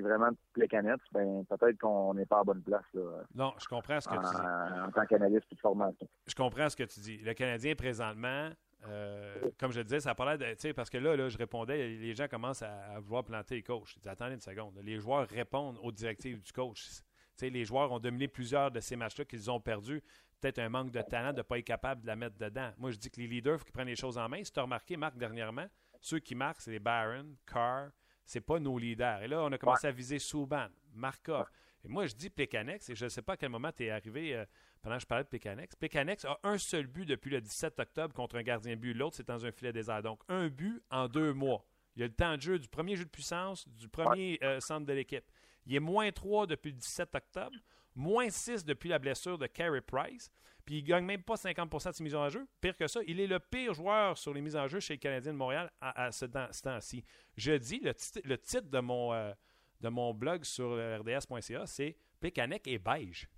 vraiment 0.00 0.28
les 0.56 0.68
canettes, 0.68 1.00
ben 1.12 1.44
peut-être 1.48 1.78
qu'on 1.78 2.12
n'est 2.14 2.26
pas 2.26 2.40
à 2.40 2.44
bonne 2.44 2.62
place. 2.62 2.84
Là, 2.92 3.22
non, 3.34 3.54
je 3.58 3.66
comprends 3.66 4.00
ce 4.00 4.08
que 4.08 4.14
tu 4.14 4.20
dis. 4.20 4.80
En 4.86 4.90
tant 4.90 5.06
qu'analyste 5.06 5.50
de 5.50 5.58
formation. 5.58 6.06
Je 6.26 6.34
comprends 6.34 6.68
ce 6.68 6.76
que 6.76 6.82
tu 6.82 7.00
dis. 7.00 7.18
Le 7.18 7.32
Canadien, 7.32 7.74
présentement, 7.74 8.50
euh, 8.88 9.50
comme 9.58 9.72
je 9.72 9.78
le 9.78 9.84
disais, 9.84 10.00
ça 10.00 10.14
parlait 10.14 10.38
de. 10.38 10.72
Parce 10.72 10.90
que 10.90 10.98
là, 10.98 11.16
là, 11.16 11.28
je 11.28 11.38
répondais, 11.38 11.88
les 11.88 12.14
gens 12.14 12.28
commencent 12.28 12.62
à, 12.62 13.00
vouloir 13.00 13.24
planter 13.24 13.56
les 13.56 13.62
coachs. 13.62 13.98
Dis, 14.00 14.08
attendez 14.08 14.34
une 14.34 14.40
seconde. 14.40 14.78
Les 14.82 14.98
joueurs 14.98 15.26
répondent 15.28 15.78
aux 15.82 15.92
directives 15.92 16.40
du 16.40 16.52
coach. 16.52 17.02
Les 17.40 17.64
joueurs 17.64 17.92
ont 17.92 17.98
dominé 17.98 18.28
plusieurs 18.28 18.70
de 18.70 18.80
ces 18.80 18.96
matchs-là 18.96 19.24
qu'ils 19.24 19.50
ont 19.50 19.60
perdus. 19.60 20.02
Peut-être 20.40 20.58
un 20.58 20.68
manque 20.68 20.90
de 20.90 21.00
talent 21.02 21.32
de 21.32 21.38
ne 21.38 21.42
pas 21.42 21.58
être 21.58 21.64
capable 21.64 22.02
de 22.02 22.06
la 22.06 22.16
mettre 22.16 22.36
dedans. 22.36 22.70
Moi, 22.78 22.90
je 22.90 22.96
dis 22.96 23.10
que 23.10 23.20
les 23.20 23.26
leaders, 23.26 23.54
il 23.54 23.58
faut 23.58 23.64
qu'ils 23.64 23.72
prennent 23.72 23.88
les 23.88 23.96
choses 23.96 24.18
en 24.18 24.28
main. 24.28 24.44
Si 24.44 24.52
tu 24.52 24.60
as 24.60 24.62
remarqué, 24.62 24.96
Marc, 24.96 25.16
dernièrement, 25.16 25.66
ceux 26.00 26.18
qui 26.18 26.34
marquent, 26.34 26.60
c'est 26.60 26.70
les 26.70 26.78
Barron, 26.78 27.36
Carr, 27.46 27.90
c'est 28.24 28.40
pas 28.40 28.58
nos 28.58 28.78
leaders. 28.78 29.22
Et 29.22 29.28
là, 29.28 29.42
on 29.42 29.52
a 29.52 29.58
commencé 29.58 29.86
à 29.86 29.92
viser 29.92 30.18
Souban, 30.18 30.68
Markov. 30.92 31.46
Et 31.84 31.88
moi, 31.88 32.06
je 32.06 32.14
dis 32.14 32.30
Pécanex, 32.30 32.90
et 32.90 32.96
je 32.96 33.04
ne 33.04 33.08
sais 33.08 33.22
pas 33.22 33.34
à 33.34 33.36
quel 33.36 33.48
moment 33.48 33.70
tu 33.70 33.84
es 33.84 33.90
arrivé 33.90 34.34
euh, 34.34 34.44
pendant 34.82 34.96
que 34.96 35.02
je 35.02 35.06
parlais 35.06 35.24
de 35.24 35.28
Pécanex. 35.28 35.76
Pécanex 35.76 36.24
a 36.24 36.38
un 36.42 36.58
seul 36.58 36.86
but 36.86 37.06
depuis 37.06 37.30
le 37.30 37.40
17 37.40 37.78
octobre 37.78 38.12
contre 38.12 38.36
un 38.36 38.42
gardien 38.42 38.74
but. 38.74 38.92
L'autre, 38.92 39.16
c'est 39.16 39.28
dans 39.28 39.46
un 39.46 39.52
filet 39.52 39.72
désert. 39.72 40.02
Donc, 40.02 40.20
un 40.28 40.48
but 40.48 40.82
en 40.90 41.06
deux 41.06 41.32
mois. 41.32 41.64
Il 41.94 42.00
y 42.00 42.02
a 42.02 42.08
le 42.08 42.12
temps 42.12 42.36
de 42.36 42.42
jeu 42.42 42.58
du 42.58 42.68
premier 42.68 42.96
jeu 42.96 43.04
de 43.04 43.10
puissance, 43.10 43.66
du 43.68 43.88
premier 43.88 44.38
euh, 44.42 44.60
centre 44.60 44.84
de 44.84 44.92
l'équipe. 44.92 45.24
Il 45.66 45.74
est 45.74 45.80
moins 45.80 46.10
3 46.10 46.46
depuis 46.46 46.70
le 46.70 46.78
17 46.78 47.14
octobre, 47.14 47.56
moins 47.94 48.30
6 48.30 48.64
depuis 48.64 48.88
la 48.88 48.98
blessure 48.98 49.38
de 49.38 49.46
Carey 49.46 49.80
Price. 49.80 50.30
Puis 50.64 50.78
il 50.78 50.82
ne 50.82 50.88
gagne 50.88 51.04
même 51.04 51.22
pas 51.22 51.34
50% 51.34 51.90
de 51.90 51.92
ses 51.92 52.02
mises 52.02 52.14
en 52.14 52.28
jeu. 52.28 52.46
Pire 52.60 52.76
que 52.76 52.88
ça, 52.88 53.00
il 53.06 53.20
est 53.20 53.26
le 53.26 53.38
pire 53.38 53.72
joueur 53.72 54.18
sur 54.18 54.34
les 54.34 54.40
mises 54.40 54.56
en 54.56 54.66
jeu 54.66 54.80
chez 54.80 54.94
les 54.94 54.98
Canadiens 54.98 55.32
de 55.32 55.38
Montréal 55.38 55.70
à, 55.80 56.10
ce, 56.10 56.24
temps-ci. 56.26 57.04
Je 57.36 57.52
dis, 57.52 57.80
le, 57.80 57.94
titre 58.36 58.68
de 58.68 58.80
mon, 58.80 59.12
euh, 59.12 59.32
de 59.80 59.88
mon 59.88 60.12
blog 60.12 60.44
sur 60.44 60.72
rds.ca, 60.72 61.66
c'est 61.66 61.96
Pécanec 62.20 62.66
est 62.66 62.78
beige. 62.78 63.28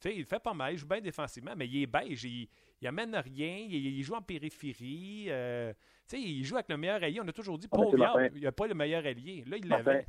Tu 0.00 0.10
sais, 0.10 0.14
il 0.14 0.24
fait 0.24 0.38
pas 0.38 0.54
mal, 0.54 0.74
il 0.74 0.76
joue 0.76 0.86
bien 0.86 1.00
défensivement, 1.00 1.54
mais 1.56 1.66
il 1.66 1.82
est 1.82 1.86
beige. 1.86 2.22
Il, 2.24 2.48
il 2.80 2.86
amène 2.86 3.16
rien, 3.16 3.66
il, 3.68 4.02
joue 4.02 4.14
en 4.14 4.22
périphérie. 4.22 5.26
Euh, 5.28 5.72
il 6.12 6.44
joue 6.44 6.54
avec 6.54 6.68
le 6.68 6.76
meilleur 6.76 7.02
allié. 7.02 7.20
On 7.20 7.26
a 7.26 7.32
toujours 7.32 7.58
dit, 7.58 7.66
Paul 7.66 7.88
il 8.34 8.42
n'a 8.42 8.52
pas 8.52 8.66
le 8.66 8.74
meilleur 8.74 9.04
allié. 9.04 9.42
Là, 9.46 9.56
il 9.56 9.68
l'avait. 9.68 10.06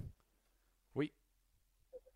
Oui. 0.93 1.11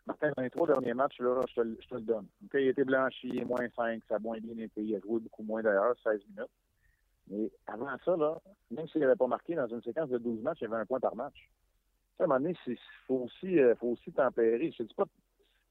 Martin, 0.06 0.32
dans 0.36 0.44
les 0.44 0.50
trois 0.50 0.68
derniers 0.68 0.94
matchs, 0.94 1.20
là, 1.20 1.46
je, 1.48 1.62
te, 1.62 1.96
le 1.96 2.02
donne. 2.02 2.28
il 2.54 2.58
a 2.58 2.62
été 2.62 2.84
blanchi, 2.84 3.44
moins 3.46 3.68
5, 3.76 4.02
ça 4.08 4.16
a 4.16 4.20
moins 4.20 4.38
bien 4.40 4.58
été. 4.58 4.82
Il 4.82 4.96
a 4.96 5.00
joué 5.00 5.20
beaucoup 5.22 5.44
moins 5.44 5.62
d'ailleurs, 5.62 5.96
16 6.04 6.22
minutes. 6.30 6.52
Mais 7.30 7.50
avant 7.68 7.98
ça, 8.04 8.18
là, 8.18 8.38
même 8.70 8.88
s'il 8.90 9.00
n'avait 9.00 9.16
pas 9.16 9.28
marqué 9.28 9.56
dans 9.56 9.68
une 9.68 9.82
séquence 9.82 10.10
de 10.10 10.18
12 10.18 10.42
matchs, 10.42 10.60
il 10.62 10.64
y 10.66 10.68
avait 10.68 10.82
un 10.82 10.86
point 10.86 11.00
par 11.00 11.16
match. 11.16 11.50
à 12.20 12.24
un 12.24 12.28
moment 12.28 12.40
donné, 12.40 12.56
il 12.68 12.78
faut 13.08 13.22
aussi, 13.26 13.60
euh, 13.60 13.76
faut 13.76 13.90
aussi 13.90 14.12
tempérer. 14.12 14.72
Je 14.72 14.84
ne 14.84 14.88
dis, 14.90 14.94
pas, 14.94 15.06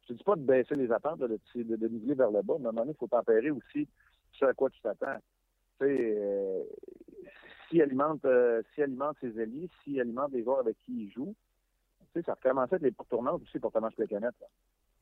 dis 0.08 0.24
pas 0.24 0.36
de 0.36 0.42
baisser 0.42 0.76
les 0.76 0.90
attentes, 0.90 1.18
de, 1.18 1.38
de, 1.54 1.76
de 1.76 1.88
niveler 1.88 2.14
vers 2.14 2.30
le 2.30 2.40
bas, 2.40 2.56
mais 2.58 2.66
à 2.66 2.68
un 2.70 2.72
moment 2.72 2.82
donné, 2.82 2.92
il 2.92 2.98
faut 2.98 3.06
tempérer 3.06 3.50
aussi 3.50 3.86
ce 4.32 4.46
à 4.46 4.54
quoi 4.54 4.70
tu 4.70 4.80
t'attends. 4.80 5.18
Tu 5.78 5.86
sais, 5.86 6.14
euh, 6.16 6.62
s'il 7.68 7.82
alimente, 7.82 8.24
euh, 8.24 8.62
alimente 8.78 9.16
ses 9.20 9.38
alliés, 9.38 9.68
s'il 9.82 10.00
alimente 10.00 10.32
les 10.32 10.42
joueurs 10.42 10.60
avec 10.60 10.78
qui 10.78 11.04
il 11.04 11.12
joue, 11.12 11.34
sais, 12.14 12.22
ça 12.22 12.34
recommençait 12.34 12.76
être 12.76 12.82
les 12.82 12.90
pourtournantes 12.90 13.42
aussi 13.42 13.58
pour 13.58 13.72
Thomas 13.72 13.90
Plekanec. 13.90 14.34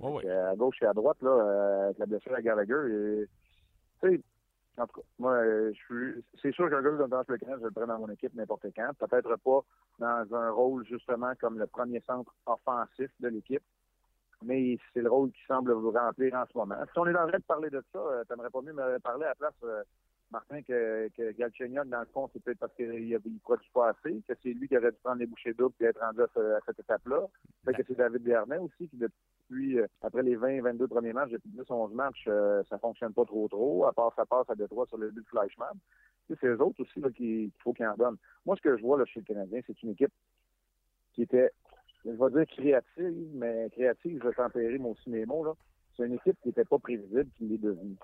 Oui, 0.00 0.28
À 0.28 0.54
gauche 0.56 0.80
et 0.82 0.86
à 0.86 0.94
droite, 0.94 1.20
là, 1.20 1.30
euh, 1.30 1.84
avec 1.86 1.98
la 1.98 2.06
blessure 2.06 2.34
à 2.34 2.40
Gallagher. 2.40 3.26
Tu 4.00 4.08
sais, 4.08 4.20
en 4.78 4.86
tout 4.86 5.00
cas, 5.00 5.06
moi, 5.18 5.32
euh, 5.32 5.72
je 5.72 5.78
suis. 5.78 6.24
C'est 6.40 6.52
sûr 6.52 6.70
qu'un 6.70 6.82
gars 6.82 6.90
comme 6.90 7.10
Thomas 7.10 7.24
Plekanec, 7.24 7.58
je 7.60 7.64
le 7.64 7.70
prends 7.70 7.86
dans 7.86 7.98
mon 7.98 8.08
équipe 8.08 8.34
n'importe 8.34 8.66
quand. 8.74 8.90
Peut-être 8.98 9.36
pas 9.36 9.60
dans 9.98 10.34
un 10.34 10.50
rôle, 10.50 10.86
justement, 10.86 11.32
comme 11.40 11.58
le 11.58 11.66
premier 11.66 12.00
centre 12.00 12.34
offensif 12.46 13.10
de 13.20 13.28
l'équipe. 13.28 13.62
Mais 14.42 14.78
c'est 14.94 15.02
le 15.02 15.10
rôle 15.10 15.30
qui 15.32 15.42
semble 15.46 15.72
vous 15.72 15.90
remplir 15.90 16.34
en 16.34 16.46
ce 16.50 16.56
moment. 16.56 16.76
Si 16.90 16.98
on 16.98 17.06
est 17.06 17.14
en 17.14 17.28
train 17.28 17.38
de 17.38 17.44
parler 17.44 17.68
de 17.68 17.84
ça, 17.92 17.98
euh, 17.98 18.24
t'aimerais 18.24 18.48
pas 18.48 18.62
mieux 18.62 18.72
me 18.72 18.98
parler 19.00 19.24
à 19.24 19.28
la 19.28 19.34
place 19.34 19.84
Martin, 20.30 20.62
que, 20.62 21.08
que 21.08 21.84
dans 21.84 22.00
le 22.00 22.06
fond, 22.06 22.30
c'est 22.32 22.42
peut-être 22.42 22.60
parce 22.60 22.74
qu'il 22.74 22.88
ne 22.88 23.38
produit 23.42 23.70
pas 23.74 23.90
assez, 23.90 24.22
que 24.28 24.34
c'est 24.42 24.50
lui 24.50 24.68
qui 24.68 24.76
aurait 24.76 24.92
dû 24.92 24.98
prendre 25.02 25.18
les 25.18 25.26
bouchées 25.26 25.54
doubles 25.54 25.74
et 25.80 25.86
être 25.86 26.00
rendu 26.00 26.22
à, 26.22 26.60
cette 26.66 26.78
étape-là. 26.78 27.26
Fait 27.64 27.74
que 27.74 27.82
c'est 27.86 27.96
David 27.96 28.22
Dernay 28.22 28.58
aussi 28.58 28.88
qui, 28.88 28.96
depuis, 28.96 29.80
euh, 29.80 29.86
après 30.02 30.22
les 30.22 30.36
20, 30.36 30.62
22 30.62 30.86
premiers 30.86 31.12
matchs, 31.12 31.30
depuis 31.30 31.50
10, 31.50 31.68
11 31.68 31.94
matchs, 31.94 32.24
euh, 32.28 32.62
ça 32.68 32.78
fonctionne 32.78 33.12
pas 33.12 33.24
trop 33.24 33.48
trop, 33.48 33.86
à 33.86 33.92
part 33.92 34.12
ça 34.14 34.24
passe 34.24 34.48
à 34.48 34.54
Détroit 34.54 34.86
sur 34.86 34.98
le 34.98 35.10
but 35.10 35.22
de 35.22 35.28
Fleischmann. 35.28 35.76
C'est 36.28 36.46
eux 36.46 36.62
autres 36.62 36.80
aussi 36.80 37.02
qu'il 37.16 37.50
faut 37.58 37.72
qu'ils 37.72 37.86
en 37.88 37.96
donnent. 37.96 38.18
Moi, 38.46 38.54
ce 38.54 38.62
que 38.62 38.76
je 38.76 38.82
vois 38.82 38.98
là, 38.98 39.04
chez 39.06 39.20
le 39.20 39.26
Canadien, 39.26 39.60
c'est 39.66 39.82
une 39.82 39.90
équipe 39.90 40.12
qui 41.12 41.22
était, 41.22 41.50
je 42.04 42.10
vais 42.10 42.30
dire 42.30 42.46
créative, 42.46 43.30
mais 43.34 43.68
créative, 43.72 44.20
je 44.22 44.28
vais 44.28 44.34
tempérer 44.34 44.78
moi 44.78 44.92
aussi 44.92 45.10
mes 45.10 45.26
mots. 45.26 45.56
C'est 45.96 46.06
une 46.06 46.14
équipe 46.14 46.38
qui 46.40 46.48
n'était 46.48 46.64
pas 46.64 46.78
prévisible, 46.78 47.28
qui 47.36 47.48
l'est 47.48 47.58
devenue 47.58 47.96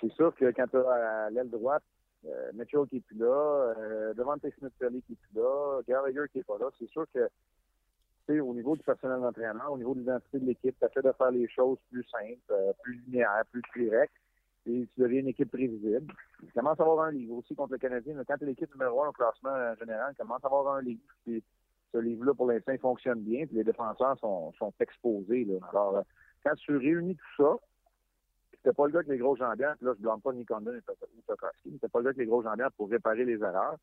c'est 0.00 0.12
sûr 0.12 0.34
que 0.34 0.50
quand 0.52 0.66
tu 0.68 0.76
as 0.76 1.26
à 1.26 1.30
l'aile 1.30 1.50
droite, 1.50 1.82
euh, 2.26 2.50
Mitchell 2.54 2.86
qui 2.88 2.96
est 2.96 3.00
plus 3.00 3.16
là, 3.16 3.74
euh, 3.78 4.14
Devante 4.14 4.40
smith 4.40 4.72
qui 4.78 4.84
est 5.12 5.16
plus 5.16 5.34
là, 5.34 5.80
Gallagher 5.86 6.24
qui 6.32 6.40
est 6.40 6.46
pas 6.46 6.58
là, 6.58 6.68
c'est 6.78 6.88
sûr 6.88 7.06
que 7.14 7.28
au 8.28 8.52
niveau 8.52 8.76
du 8.76 8.82
personnel 8.82 9.20
d'entraînement, 9.20 9.70
au 9.70 9.78
niveau 9.78 9.94
de 9.94 10.00
l'identité 10.00 10.38
de 10.38 10.44
l'équipe, 10.44 10.76
ça 10.78 10.90
fait 10.90 11.00
de 11.00 11.12
faire 11.12 11.30
les 11.30 11.48
choses 11.48 11.78
plus 11.90 12.04
simples, 12.04 12.36
euh, 12.50 12.72
plus 12.82 13.00
linéaires, 13.06 13.44
plus 13.50 13.62
directes, 13.74 14.12
et 14.66 14.86
tu 14.94 15.00
deviens 15.00 15.20
une 15.20 15.28
équipe 15.28 15.50
prévisible. 15.50 16.12
Il 16.42 16.52
commence 16.52 16.78
à 16.78 16.82
avoir 16.82 17.06
un 17.06 17.10
livre 17.10 17.36
aussi 17.36 17.54
contre 17.54 17.72
le 17.72 17.78
Canadien. 17.78 18.22
Quand 18.26 18.36
tu 18.36 18.44
es 18.44 18.48
l'équipe 18.48 18.70
numéro 18.74 19.02
un 19.02 19.08
au 19.08 19.12
classement 19.12 19.74
général, 19.76 20.12
il 20.12 20.16
commence 20.16 20.44
à 20.44 20.46
avoir 20.46 20.74
un 20.74 20.82
livre. 20.82 21.00
Puis 21.24 21.42
ce 21.92 21.98
livre-là, 21.98 22.34
pour 22.34 22.46
l'instant, 22.46 22.76
fonctionne 22.78 23.20
bien, 23.20 23.46
puis 23.46 23.56
les 23.56 23.64
défenseurs 23.64 24.18
sont, 24.18 24.52
sont 24.58 24.72
exposés. 24.80 25.44
Là. 25.44 25.54
Alors, 25.70 25.96
euh, 25.96 26.02
quand 26.44 26.54
tu 26.56 26.76
réunis 26.76 27.16
tout 27.16 27.42
ça, 27.42 27.56
c'était 28.58 28.74
pas 28.74 28.86
le 28.86 28.92
gars 28.92 28.98
avec 28.98 29.10
les 29.10 29.18
grosses 29.18 29.38
jambières, 29.38 29.76
là, 29.80 29.92
je 29.96 30.02
blâme 30.02 30.20
pas 30.20 30.32
Nick 30.32 30.48
Condon 30.48 30.74
et 30.74 30.82
Tokarski, 31.26 31.70
c'était 31.72 31.88
pas 31.88 31.98
le 32.00 32.04
gars 32.04 32.10
avec 32.10 32.18
les 32.18 32.26
grosses 32.26 32.44
jambières 32.44 32.72
pour 32.72 32.90
réparer 32.90 33.24
les 33.24 33.40
erreurs. 33.40 33.76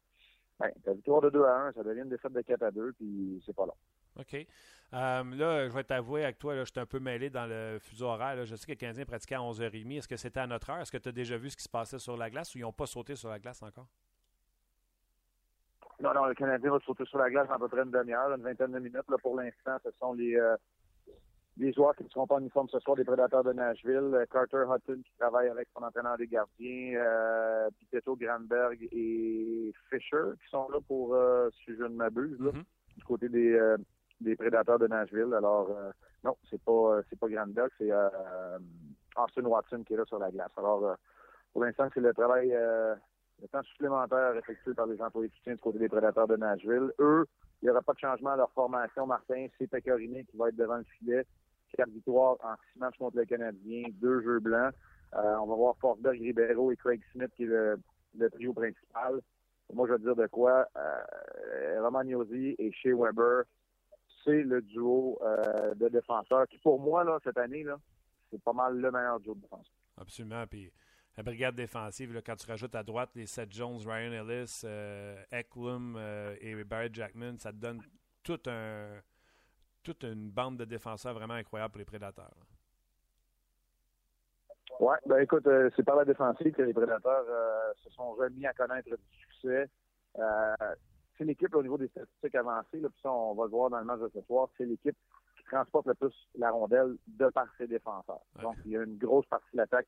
Ben, 0.60 0.72
ta 0.84 0.94
victoire 0.94 1.22
de 1.22 1.30
2 1.30 1.44
à 1.44 1.56
1, 1.68 1.72
ça 1.74 1.84
devient 1.84 2.02
une 2.02 2.10
défaite 2.10 2.32
de 2.32 2.42
4 2.42 2.64
à 2.64 2.72
2, 2.72 2.94
puis 2.94 3.44
c'est 3.46 3.56
pas 3.56 3.66
long. 3.66 3.76
OK. 4.18 4.34
Euh, 4.94 5.24
là, 5.36 5.68
je 5.68 5.74
vais 5.74 5.84
t'avouer 5.84 6.24
avec 6.24 6.40
toi, 6.40 6.56
là, 6.56 6.64
je 6.64 6.72
suis 6.72 6.80
un 6.80 6.86
peu 6.86 7.00
mêlé 7.00 7.30
dans 7.30 7.46
le 7.46 7.80
fuseau 7.80 8.06
horaire. 8.06 8.46
Je 8.46 8.56
sais 8.56 8.66
que 8.66 8.72
les 8.72 8.78
Canadiens 8.78 9.06
pratiquaient 9.06 9.36
à 9.36 9.40
11h30. 9.40 9.98
Est-ce 9.98 10.08
que 10.08 10.16
c'était 10.16 10.40
à 10.40 10.48
notre 10.48 10.70
heure? 10.70 10.80
Est-ce 10.80 10.92
que 10.92 10.98
tu 10.98 11.10
as 11.10 11.12
déjà 11.12 11.38
vu 11.38 11.50
ce 11.50 11.58
qui 11.58 11.64
se 11.64 11.70
passait 11.70 12.00
sur 12.00 12.16
la 12.16 12.30
glace 12.30 12.56
ou 12.56 12.60
ils 12.60 12.62
n'ont 12.62 12.72
pas 12.72 12.86
sauté 12.86 13.16
sur 13.16 13.30
la 13.30 13.40
glace 13.40 13.62
encore? 13.62 13.88
Non, 16.00 16.14
non, 16.14 16.26
le 16.26 16.34
Canadien 16.34 16.72
va 16.72 16.80
sauter 16.80 17.06
sur 17.06 17.18
la 17.18 17.30
glace 17.30 17.50
en 17.50 17.54
à 17.54 17.60
peu 17.60 17.68
près 17.68 17.82
une 17.82 17.92
demi-heure, 17.92 18.34
une 18.34 18.44
vingtaine 18.44 18.72
de 18.72 18.80
minutes. 18.80 19.10
Là, 19.10 19.18
pour 19.22 19.36
l'instant, 19.36 19.78
ce 19.84 19.92
sont 20.00 20.14
les, 20.14 20.36
euh, 20.36 20.56
les 21.58 21.72
joueurs 21.72 21.96
qui 21.96 22.04
ne 22.04 22.10
seront 22.10 22.28
pas 22.28 22.36
en 22.36 22.40
uniforme 22.40 22.68
ce 22.70 22.80
soir, 22.80 22.98
des 22.98 23.06
prédateurs 23.06 23.44
de 23.44 23.54
Nashville, 23.54 24.12
euh, 24.14 24.26
Carter 24.32 24.64
Hutton 24.70 25.02
qui 25.02 25.12
travaille 25.18 25.48
avec 25.48 25.70
son 25.76 25.84
entraîneur 25.84 26.18
des 26.18 26.28
gardiens, 26.28 26.96
euh, 26.98 27.70
Pitetto 27.80 28.16
Granberg 28.16 28.78
et 28.92 29.74
Fisher 29.90 30.34
qui 30.44 30.50
sont 30.50 30.68
là 30.70 30.80
pour, 30.86 31.16
euh, 31.16 31.50
si 31.64 31.74
je 31.76 31.84
ne 31.84 31.96
m'abuse, 31.96 32.40
mm-hmm. 32.40 32.64
du 32.98 33.04
côté 33.06 33.30
des, 33.30 33.54
euh, 33.54 33.78
des 34.20 34.36
prédateurs 34.36 34.80
de 34.80 34.88
Nashville. 34.88 35.34
Alors, 35.34 35.70
non, 36.24 36.36
c'est 36.50 36.62
pas 36.62 37.02
c'est 37.10 37.20
pas 37.20 37.30
Granberg, 37.30 37.70
c'est 37.78 37.92
Austin 39.16 39.46
Watson 39.46 39.84
qui 39.86 39.94
est 39.94 39.98
là 39.98 40.06
sur 40.06 40.20
la 40.20 40.32
glace. 40.32 40.52
Alors, 40.58 40.98
pour 41.54 41.64
l'instant, 41.64 41.88
c'est 41.94 42.02
le 42.02 42.14
travail, 42.14 42.50
le 42.50 43.48
temps 43.50 43.64
supplémentaire 43.64 44.36
effectué 44.36 44.74
par 44.74 44.88
les 44.88 45.02
employés 45.02 45.30
de 45.30 45.34
soutien 45.36 45.54
du 45.54 45.62
côté 45.62 45.80
des 45.80 45.90
prédateurs 45.90 46.28
de 46.28 46.36
Nashville. 46.36 46.92
Eux, 47.00 47.26
il 47.62 47.66
n'y 47.66 47.72
aura 47.72 47.82
pas 47.82 47.94
de 47.94 48.00
changement 48.00 48.32
à 48.32 48.38
leur 48.38 48.52
formation. 48.52 49.06
Martin, 49.06 49.48
c'est 49.58 49.68
Pecorine 49.68 50.26
qui 50.26 50.38
va 50.38 50.50
être 50.50 50.56
devant 50.56 50.78
le 50.78 50.84
filet 50.84 51.26
quatre 51.74 51.90
victoires 51.90 52.38
en 52.44 52.56
six 52.72 52.80
matchs 52.80 52.98
contre 52.98 53.18
le 53.18 53.26
Canadien, 53.26 53.84
deux 53.94 54.22
jeux 54.22 54.40
blancs. 54.40 54.74
Euh, 55.16 55.36
on 55.38 55.48
va 55.48 55.56
voir 55.56 55.78
Forsberg, 55.78 56.20
Ribeiro 56.20 56.72
et 56.72 56.76
Craig 56.76 57.02
Smith 57.12 57.32
qui 57.36 57.44
est 57.44 57.48
le, 57.48 58.30
trio 58.32 58.54
principal. 58.54 59.22
Moi, 59.74 59.88
je 59.88 59.94
veux 59.94 60.00
dire 60.00 60.16
de 60.16 60.28
quoi. 60.28 60.68
Euh, 60.78 61.82
Roman 61.82 62.04
et 62.04 62.72
Shea 62.72 62.96
Weber, 62.96 63.44
c'est 64.24 64.44
le 64.44 64.62
duo 64.62 65.18
euh, 65.22 65.74
de 65.76 65.90
défenseurs 65.90 66.48
qui, 66.48 66.58
pour 66.60 66.80
moi, 66.80 67.04
là, 67.04 67.20
cette 67.24 67.38
année, 67.38 67.66
c'est 68.32 68.42
pas 68.44 68.54
mal 68.54 68.78
le 68.78 68.92
meilleur 68.92 69.20
duo 69.20 69.36
de 69.36 69.42
défense. 69.42 69.68
Absolument. 69.98 70.46
Puis 70.48 70.72
la 71.18 71.24
brigade 71.24 71.56
défensive, 71.56 72.14
là, 72.14 72.22
quand 72.22 72.36
tu 72.36 72.48
rajoutes 72.48 72.76
à 72.76 72.84
droite 72.84 73.10
les 73.16 73.26
Seth 73.26 73.52
Jones, 73.54 73.80
Ryan 73.86 74.12
Ellis, 74.12 74.62
euh, 74.66 75.24
Eklum 75.32 75.98
et 76.42 76.64
Barrett 76.64 76.94
Jackman, 76.94 77.38
ça 77.38 77.52
te 77.52 77.58
donne 77.58 77.82
tout 78.24 78.40
un 78.48 79.00
toute 79.86 80.04
une 80.04 80.30
bande 80.32 80.58
de 80.58 80.66
défenseurs 80.66 81.14
vraiment 81.14 81.36
incroyable 81.36 81.72
pour 81.72 81.80
les 81.80 81.86
prédateurs. 81.86 82.36
Oui, 84.80 84.96
ben 85.06 85.20
écoute, 85.20 85.48
euh, 85.48 85.70
c'est 85.76 85.84
par 85.84 85.96
la 85.96 86.06
défensive 86.06 86.52
que 86.52 86.64
les 86.64 86.74
prédateurs 86.74 87.26
euh, 87.30 87.72
se 87.84 87.90
sont 87.92 88.12
remis 88.12 88.46
à 88.46 88.54
connaître 88.54 88.90
du 88.90 89.20
succès. 89.20 89.70
Euh, 90.18 90.56
c'est 91.18 91.24
l'équipe 91.24 91.56
au 91.56 91.62
niveau 91.64 91.78
des 91.78 91.88
statistiques 91.88 92.36
avancées, 92.36 92.80
là, 92.82 92.90
puis 92.90 93.00
ça, 93.02 93.12
on 93.12 93.36
va 93.36 93.46
le 93.46 93.52
voir 93.52 93.70
dans 93.70 93.80
le 93.80 93.86
match 93.86 94.02
de 94.02 94.10
ce 94.14 94.22
soir, 94.24 94.50
c'est 94.58 94.66
l'équipe 94.66 94.98
qui 95.38 95.44
transporte 95.46 95.86
le 95.86 95.94
plus 95.94 96.14
la 96.36 96.52
rondelle 96.52 96.98
de 97.08 97.30
par 97.30 97.48
ses 97.58 97.68
défenseurs. 97.68 98.26
Donc, 98.42 98.56
il 98.66 98.72
y 98.72 98.78
a 98.78 98.84
une 98.84 98.98
grosse 98.98 99.28
partie 99.28 99.52
de 99.54 99.58
l'attaque 99.58 99.88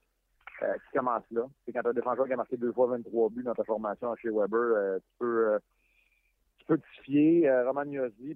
qui 0.59 0.97
commence 0.97 1.23
là. 1.31 1.47
C'est 1.65 1.73
quand 1.73 1.85
un 1.85 1.93
défenseur 1.93 2.25
qui 2.25 2.33
a 2.33 2.37
marqué 2.37 2.57
deux 2.57 2.71
fois 2.71 2.87
23 2.87 3.29
buts 3.29 3.43
dans 3.43 3.53
ta 3.53 3.63
formation 3.63 4.15
chez 4.15 4.29
Weber, 4.29 4.99
tu 4.99 5.11
peux 5.19 5.59
peux 6.67 6.77
te 6.77 6.88
fier. 7.03 7.47
Euh, 7.47 7.67
Roman 7.67 7.83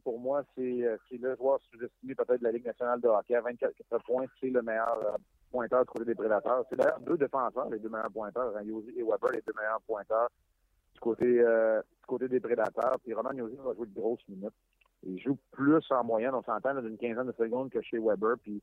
pour 0.04 0.20
moi, 0.20 0.44
euh, 0.58 0.98
c'est 1.10 1.18
le 1.18 1.36
joueur 1.36 1.60
sous-estimé 1.70 2.16
peut-être 2.16 2.40
de 2.40 2.44
la 2.44 2.52
Ligue 2.52 2.66
nationale 2.66 3.02
de 3.02 3.08
hockey. 3.08 3.36
À 3.36 3.42
24 3.42 3.74
points, 4.06 4.26
c'est 4.40 4.50
le 4.50 4.62
meilleur 4.62 4.98
euh, 5.06 5.18
pointeur 5.52 5.86
côté 5.86 6.06
des 6.06 6.16
prédateurs. 6.16 6.66
C'est 6.70 6.78
d'ailleurs 6.78 7.02
deux 7.02 7.18
défenseurs, 7.18 7.70
les 7.70 7.80
deux 7.80 7.90
meilleurs 7.90 8.12
pointeurs. 8.12 8.56
Hein, 8.56 8.62
et 8.64 9.04
Weber, 9.04 9.32
les 9.34 9.42
deux 9.46 9.54
meilleurs 9.56 9.82
pointeurs 9.82 10.30
du 10.94 11.00
côté, 11.00 11.42
euh, 11.42 11.82
du 11.82 12.06
côté 12.08 12.28
des 12.28 12.40
prédateurs. 12.40 12.98
Puis 13.04 13.14
Roman 13.14 13.34
Yosi 13.34 13.58
va 13.58 13.74
jouer 13.74 13.88
de 13.88 14.00
grosses 14.00 14.28
minutes. 14.28 14.56
Il 15.04 15.20
joue 15.20 15.38
plus 15.52 15.84
en 15.92 16.04
moyenne, 16.04 16.34
on 16.34 16.44
s'entend, 16.44 16.80
d'une 16.80 16.98
quinzaine 16.98 17.28
de 17.28 17.34
secondes 17.34 17.70
que 17.70 17.82
chez 17.82 18.00
Weber. 18.00 18.38
Puis 18.42 18.62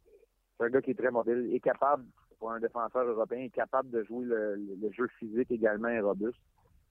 c'est 0.57 0.65
un 0.65 0.71
gars 0.71 0.81
qui 0.81 0.93
est 0.93 0.99
très 0.99 1.11
mobile, 1.11 1.51
est 1.53 1.61
capable, 1.61 2.05
pour 2.39 2.53
un 2.53 2.61
défenseur 2.61 3.05
européen, 3.05 3.45
est 3.45 3.51
capable 3.51 3.91
de 3.91 4.05
jouer 4.05 4.25
le, 4.25 4.55
le 4.81 4.93
jeu 4.93 5.09
physique 5.19 5.51
également 5.51 5.89
et 5.89 6.01
robuste. 6.01 6.39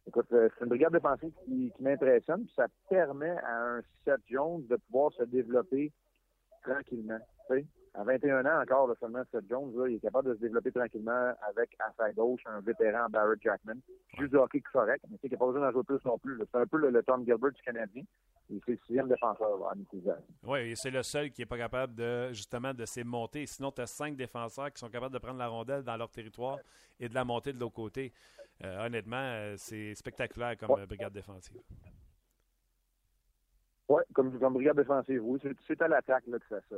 Écoute, 0.08 0.32
euh, 0.32 0.48
c'est 0.54 0.64
une 0.64 0.70
brigade 0.70 0.94
défensive 0.94 1.34
qui, 1.44 1.72
qui 1.76 1.84
m'impressionne, 1.84 2.46
puis 2.46 2.54
ça 2.56 2.68
permet 2.90 3.36
à 3.44 3.76
un 3.76 3.82
Seth 4.06 4.22
Jones 4.30 4.66
de 4.68 4.78
pouvoir 4.78 5.12
se 5.14 5.24
développer 5.24 5.92
tranquillement. 6.64 7.20
À 7.98 8.04
21 8.04 8.46
ans 8.46 8.62
encore, 8.62 8.96
seulement 9.00 9.24
Seth 9.32 9.50
Jones, 9.50 9.74
là, 9.76 9.88
il 9.88 9.96
est 9.96 10.00
capable 10.00 10.30
de 10.30 10.36
se 10.36 10.42
développer 10.42 10.72
tranquillement 10.72 11.34
avec 11.50 11.76
à 11.80 11.92
sa 11.98 12.12
gauche 12.14 12.42
un 12.46 12.62
vétéran 12.62 13.10
Barrett 13.10 13.42
Jackman. 13.42 13.80
Juste 14.20 14.32
du 14.32 14.38
hockey 14.38 14.62
correct, 14.72 15.04
mais 15.10 15.18
il 15.24 15.32
n'a 15.32 15.38
pas 15.38 15.48
besoin 15.48 15.62
d'en 15.62 15.72
jouer 15.72 15.84
plus 15.84 16.06
non 16.06 16.18
plus. 16.20 16.40
C'est 16.52 16.60
un 16.60 16.68
peu 16.68 16.78
le, 16.78 17.04
Tom 17.04 17.26
Gilbert 17.26 17.52
du 17.52 17.62
Canadien. 17.64 18.04
Il 18.50 18.62
c'est 18.64 18.74
le 18.74 18.78
sixième 18.86 19.08
défenseur 19.10 19.50
en 19.64 19.80
utilisation. 19.80 20.24
Oui, 20.44 20.60
et 20.60 20.76
c'est 20.76 20.92
le 20.92 21.02
seul 21.02 21.32
qui 21.32 21.42
n'est 21.42 21.48
pas 21.48 21.58
capable 21.58 21.96
de 21.96 22.30
justement 22.30 22.74
de 22.74 22.86
s'émonter. 22.86 23.48
Sinon, 23.48 23.72
tu 23.72 23.82
as 23.82 23.88
cinq 23.88 24.16
défenseurs 24.16 24.72
qui 24.72 24.80
sont 24.80 24.90
capables 24.90 25.14
de 25.14 25.20
prendre 25.20 25.40
la 25.40 25.48
rondelle 25.48 25.84
dans 25.84 25.98
leur 25.98 26.12
territoire 26.12 26.60
et 27.00 27.10
de 27.10 27.16
la 27.16 27.26
monter 27.26 27.52
de 27.52 27.60
l'autre 27.60 27.76
côté. 27.76 28.14
Euh, 28.64 28.86
honnêtement, 28.86 29.18
euh, 29.18 29.56
c'est 29.58 29.96
spectaculaire 29.96 30.56
comme 30.56 30.86
brigade 30.86 31.14
défensive. 31.14 31.62
Oui, 33.90 34.04
comme, 34.14 34.30
brigade 34.30 34.78
défensive, 34.78 35.22
oui. 35.24 35.40
C'est 35.66 35.82
à 35.82 35.88
l'attaque 35.88 36.26
que 36.26 36.40
ça 36.48 36.62
se. 36.70 36.76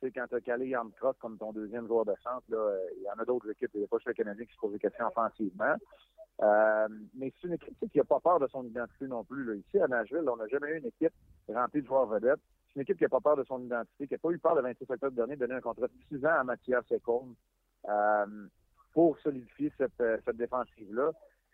Sais, 0.00 0.10
quand 0.10 0.26
tu 0.28 0.34
as 0.34 0.40
calé 0.40 0.68
Yann 0.68 0.90
Cross 0.92 1.16
comme 1.18 1.38
ton 1.38 1.52
deuxième 1.52 1.86
joueur 1.86 2.04
de 2.04 2.14
centre, 2.22 2.44
euh, 2.52 2.78
il 2.96 3.02
y 3.02 3.10
en 3.10 3.20
a 3.20 3.24
d'autres 3.24 3.50
équipes, 3.50 3.70
il 3.74 3.80
n'y 3.80 3.84
a 3.84 3.88
pas 3.88 3.98
chez 3.98 4.10
le 4.10 4.14
Canadien 4.14 4.44
qui 4.44 4.54
se 4.54 4.58
posent 4.58 4.72
des 4.72 4.78
questions 4.78 5.06
offensivement. 5.06 5.74
mais 7.14 7.32
c'est 7.40 7.48
une 7.48 7.54
équipe 7.54 7.90
qui 7.90 7.98
n'a 7.98 8.04
pas 8.04 8.20
peur 8.20 8.40
de 8.40 8.46
son 8.48 8.64
identité 8.64 9.06
non 9.06 9.24
plus. 9.24 9.58
Ici, 9.58 9.78
à 9.80 9.88
Nashville, 9.88 10.28
on 10.28 10.36
n'a 10.36 10.46
jamais 10.48 10.72
eu 10.72 10.78
une 10.78 10.86
équipe 10.86 11.14
remplie 11.48 11.82
de 11.82 11.86
joueurs 11.86 12.06
vedettes. 12.06 12.40
C'est 12.68 12.76
une 12.76 12.82
équipe 12.82 12.98
qui 12.98 13.04
n'a 13.04 13.08
pas 13.08 13.20
peur 13.20 13.36
de 13.36 13.44
son 13.44 13.60
identité, 13.60 14.06
qui 14.06 14.14
n'a 14.14 14.18
pas 14.18 14.30
eu 14.30 14.38
peur 14.38 14.54
le 14.54 14.62
26 14.62 14.90
octobre 14.90 15.16
dernier 15.16 15.36
de 15.36 15.40
donner 15.40 15.54
un 15.54 15.60
contrat 15.60 15.86
de 15.86 16.16
6 16.16 16.24
ans 16.26 16.40
à 16.40 16.44
Mathias 16.44 16.84
Secombe 16.86 17.34
pour 18.92 19.18
solidifier 19.20 19.72
cette, 19.78 20.00
euh, 20.00 20.18
défensive-là. 20.34 21.12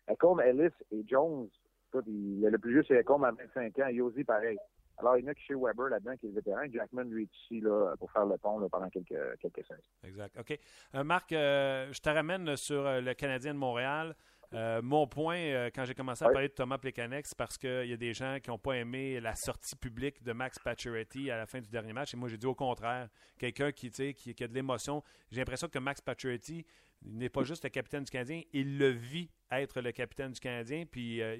Ecom, 0.08 0.40
Ellis 0.40 0.72
et 0.90 1.04
Jones, 1.06 1.48
le 1.92 2.56
plus 2.56 2.72
vieux, 2.72 2.84
c'est 2.88 3.00
Ecom 3.00 3.22
à 3.24 3.32
25 3.32 3.78
ans, 3.80 3.88
Yosi 3.88 4.24
pareil. 4.24 4.58
Alors, 4.98 5.16
il 5.18 5.24
y 5.24 5.28
en 5.28 5.30
a 5.30 5.34
qui 5.34 5.42
chez 5.42 5.54
Weber 5.54 5.88
là-dedans 5.88 6.16
qui 6.16 6.26
est 6.26 6.30
vétéran. 6.30 6.62
Jackman, 6.72 7.04
lui, 7.04 7.24
est 7.24 7.36
ici 7.42 7.60
là, 7.60 7.94
pour 7.98 8.10
faire 8.10 8.26
le 8.26 8.36
pont 8.38 8.58
là, 8.58 8.68
pendant 8.70 8.88
quelques, 8.88 9.38
quelques 9.40 9.64
semaines. 9.64 9.82
Exact. 10.04 10.38
OK. 10.38 10.58
Euh, 10.94 11.04
Marc, 11.04 11.32
euh, 11.32 11.92
je 11.92 12.00
te 12.00 12.08
ramène 12.08 12.56
sur 12.56 12.82
le 12.84 13.14
Canadien 13.14 13.54
de 13.54 13.58
Montréal. 13.58 14.14
mon 14.52 15.06
point, 15.08 15.70
quand 15.74 15.84
j'ai 15.84 15.94
commencé 15.94 16.24
à 16.24 16.28
parler 16.30 16.48
de 16.48 16.52
Thomas 16.52 16.78
Plekanec, 16.78 17.26
c'est 17.26 17.36
parce 17.36 17.58
qu'il 17.58 17.86
y 17.86 17.92
a 17.92 17.96
des 17.96 18.14
gens 18.14 18.38
qui 18.40 18.50
n'ont 18.50 18.58
pas 18.58 18.74
aimé 18.74 19.20
la 19.20 19.34
sortie 19.34 19.74
publique 19.74 20.22
de 20.22 20.32
Max 20.32 20.58
Pacioretty 20.60 21.30
à 21.30 21.36
la 21.36 21.46
fin 21.46 21.60
du 21.60 21.68
dernier 21.68 21.92
match. 21.92 22.14
Et 22.14 22.16
moi, 22.16 22.28
j'ai 22.28 22.38
dit 22.38 22.46
au 22.46 22.54
contraire, 22.54 23.08
quelqu'un 23.36 23.72
qui, 23.72 23.90
qui, 23.90 24.34
qui 24.34 24.44
a 24.44 24.48
de 24.48 24.54
l'émotion. 24.54 25.02
J'ai 25.32 25.40
l'impression 25.40 25.68
que 25.68 25.78
Max 25.80 26.00
Pacioretty 26.00 26.64
il 27.04 27.18
n'est 27.18 27.28
pas 27.28 27.42
juste 27.42 27.64
le 27.64 27.70
capitaine 27.70 28.04
du 28.04 28.10
Canadien, 28.10 28.42
il 28.52 28.78
le 28.78 28.88
vit 28.88 29.30
être 29.50 29.80
le 29.80 29.92
capitaine 29.92 30.32
du 30.32 30.40
Canadien. 30.40 30.84
Puis 30.90 31.22
euh, 31.22 31.36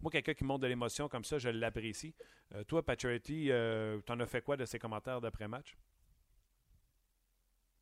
moi, 0.00 0.10
quelqu'un 0.10 0.34
qui 0.34 0.44
montre 0.44 0.60
de 0.60 0.66
l'émotion 0.66 1.08
comme 1.08 1.24
ça, 1.24 1.38
je 1.38 1.48
l'apprécie. 1.48 2.14
Euh, 2.54 2.64
toi, 2.64 2.82
Patriotty, 2.82 3.50
euh, 3.50 4.00
tu 4.04 4.12
en 4.12 4.20
as 4.20 4.26
fait 4.26 4.42
quoi 4.42 4.56
de 4.56 4.64
ces 4.64 4.78
commentaires 4.78 5.20
d'après-match? 5.20 5.76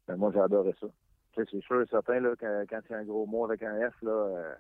Ben, 0.09 0.17
moi, 0.17 0.31
j'ai 0.33 0.41
adoré 0.41 0.75
ça. 0.81 0.87
C'est 1.35 1.61
sûr 1.61 1.83
et 1.83 1.87
certain, 1.87 2.21
là, 2.21 2.35
quand, 2.39 2.65
quand 2.69 2.81
c'est 2.89 2.95
un 2.95 3.05
gros 3.05 3.27
mot 3.27 3.45
avec 3.45 3.63
un 3.63 3.91
F, 3.91 4.03
là, 4.03 4.57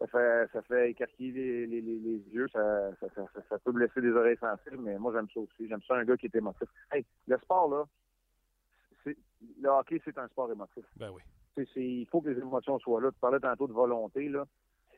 ça 0.00 0.06
fait 0.08 0.52
ça 0.52 0.62
fait 0.62 0.90
écarquiller 0.90 1.66
les, 1.66 1.80
les, 1.80 2.18
yeux, 2.32 2.48
ça, 2.52 2.90
ça, 3.00 3.24
ça, 3.48 3.58
peut 3.58 3.70
blesser 3.70 4.00
des 4.00 4.10
oreilles 4.10 4.36
sensibles, 4.38 4.78
mais 4.78 4.98
moi 4.98 5.12
j'aime 5.12 5.28
ça 5.32 5.40
aussi. 5.40 5.68
J'aime 5.68 5.82
ça 5.86 5.94
un 5.94 6.04
gars 6.04 6.16
qui 6.16 6.26
est 6.26 6.34
émotif. 6.34 6.68
Hey, 6.92 7.04
le 7.26 7.38
sport 7.38 7.68
là, 7.68 7.84
le 9.60 9.68
hockey 9.68 10.00
c'est 10.04 10.18
un 10.18 10.28
sport 10.28 10.50
émotif. 10.50 10.84
Ben 10.96 11.10
oui. 11.10 11.22
Il 11.76 12.06
faut 12.06 12.20
que 12.20 12.30
les 12.30 12.38
émotions 12.38 12.78
soient 12.78 13.00
là. 13.00 13.10
Tu 13.10 13.18
parlais 13.20 13.40
tantôt 13.40 13.66
de 13.66 13.72
volonté 13.72 14.28
là. 14.28 14.44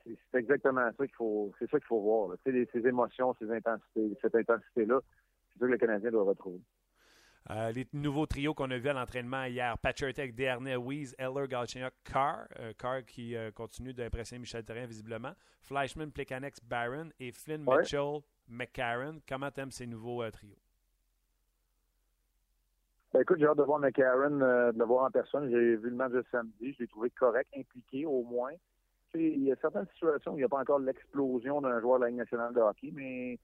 C'est 0.05 0.39
exactement 0.39 0.89
ça 0.97 1.07
qu'il 1.07 1.15
faut. 1.17 1.53
C'est 1.59 1.71
ça 1.71 1.79
qu'il 1.79 1.87
faut 1.87 2.01
voir. 2.01 2.37
Ces, 2.45 2.69
ces 2.73 2.87
émotions, 2.87 3.35
ces 3.39 3.51
intensités, 3.51 4.17
cette 4.23 4.35
intensité 4.35 4.87
là, 4.87 5.01
c'est 5.53 5.61
ça 5.61 5.67
que 5.67 5.73
le 5.73 5.79
Canadien 5.79 6.11
doit 6.11 6.25
retrouver. 6.25 6.61
Euh, 7.51 7.73
les 7.73 7.87
nouveaux 7.93 8.27
trios 8.27 8.55
qu'on 8.55 8.71
a 8.71 8.79
vus 8.79 8.91
à 8.91 8.93
l'entraînement 8.93 9.45
hier, 9.45 9.77
Patrick, 9.79 10.35
Dernay, 10.35 10.77
Weiss, 10.77 11.15
Eller, 11.19 11.49
Galchenyuk, 11.49 11.93
Carr, 12.05 12.47
euh, 12.59 12.73
Carr 12.79 13.05
qui 13.05 13.35
euh, 13.35 13.51
continue 13.51 13.93
d'impressionner 13.95 14.41
Michel 14.41 14.65
Terrien 14.65 14.87
visiblement, 14.87 15.33
Fleischmann, 15.63 16.13
Plekanex, 16.13 16.61
Barron 16.63 17.09
et 17.19 17.33
Flynn, 17.33 17.65
Mitchell, 17.67 18.21
McCarron. 18.49 19.21
Comment 19.27 19.51
t'aimes 19.51 19.71
ces 19.71 19.87
nouveaux 19.87 20.29
trios? 20.31 20.57
Ben 23.13 23.23
écoute, 23.23 23.39
j'ai 23.41 23.47
hâte 23.47 23.59
de 23.59 23.63
voir 23.63 23.81
McCarron, 23.81 24.31
de 24.31 24.79
le 24.79 24.85
voir 24.85 25.05
en 25.05 25.11
personne. 25.11 25.51
J'ai 25.51 25.77
vu 25.77 25.91
le 25.91 25.97
match 25.97 26.13
de 26.13 26.25
samedi, 26.31 26.73
je 26.75 26.79
l'ai 26.81 26.87
trouvé 26.87 27.11
correct, 27.11 27.49
impliqué 27.57 28.07
au 28.07 28.23
moins. 28.23 28.53
il 29.15 29.43
y 29.43 29.53
a 29.53 29.57
certaines 29.57 29.89
situations 29.95 30.33
où 30.33 30.37
il 30.37 30.41
n'y 30.41 30.45
a 30.45 30.49
pas 30.49 30.61
encore 30.61 30.79
l'explosion 30.79 31.61
d'un 31.61 31.81
joueur 31.81 31.99
de 31.99 32.05
la 32.05 32.11
Ligue 32.11 32.21
nationale 32.21 32.55
de 32.55 32.61
hockey, 32.61 32.93
mais 32.95 33.39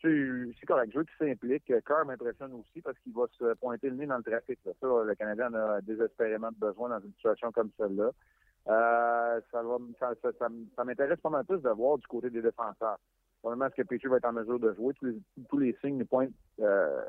c'est 0.00 0.66
correct. 0.66 0.92
Je 0.92 0.98
veux 0.98 1.04
qu'il 1.04 1.28
s'implique. 1.28 1.72
Carr 1.84 2.06
m'impressionne 2.06 2.52
aussi 2.54 2.80
parce 2.80 2.98
qu'il 3.00 3.12
va 3.12 3.24
se 3.32 3.54
pointer 3.54 3.90
le 3.90 3.96
nez 3.96 4.06
dans 4.06 4.18
le 4.18 4.22
trafic. 4.22 4.58
Ça, 4.64 4.72
le 4.82 5.14
Canadien 5.14 5.52
a 5.52 5.80
désespérément 5.80 6.50
besoin 6.56 6.88
dans 6.90 7.00
une 7.00 7.12
situation 7.14 7.50
comme 7.50 7.70
celle-là. 7.76 8.10
Euh, 8.68 9.40
ça, 9.50 9.62
ça, 10.22 10.30
ça, 10.76 10.84
m'intéresse 10.84 11.20
pas 11.20 11.30
mal 11.30 11.44
plus 11.44 11.60
de 11.60 11.70
voir 11.70 11.98
du 11.98 12.06
côté 12.06 12.30
des 12.30 12.42
défenseurs. 12.42 12.98
Probablement, 13.40 13.66
est-ce 13.66 13.82
que 13.82 13.82
Petrie 13.82 14.08
va 14.08 14.18
être 14.18 14.26
en 14.26 14.32
mesure 14.32 14.60
de 14.60 14.72
jouer? 14.74 14.94
Tous 14.94 15.06
les, 15.06 15.18
tous 15.48 15.58
les 15.58 15.76
signes 15.80 16.04
pointent 16.04 16.30
euh, 16.60 17.02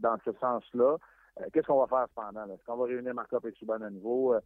dans 0.00 0.16
ce 0.24 0.32
sens-là. 0.40 0.96
Euh, 1.40 1.44
qu'est-ce 1.52 1.66
qu'on 1.66 1.84
va 1.84 1.86
faire 1.86 2.06
cependant? 2.08 2.52
Est-ce 2.52 2.64
qu'on 2.64 2.76
va 2.76 2.84
réunir 2.84 3.14
Markov 3.14 3.46
et 3.46 3.52
Subban 3.52 3.80
à 3.80 3.90
nouveau? 3.90 4.34
Euh, 4.34 4.40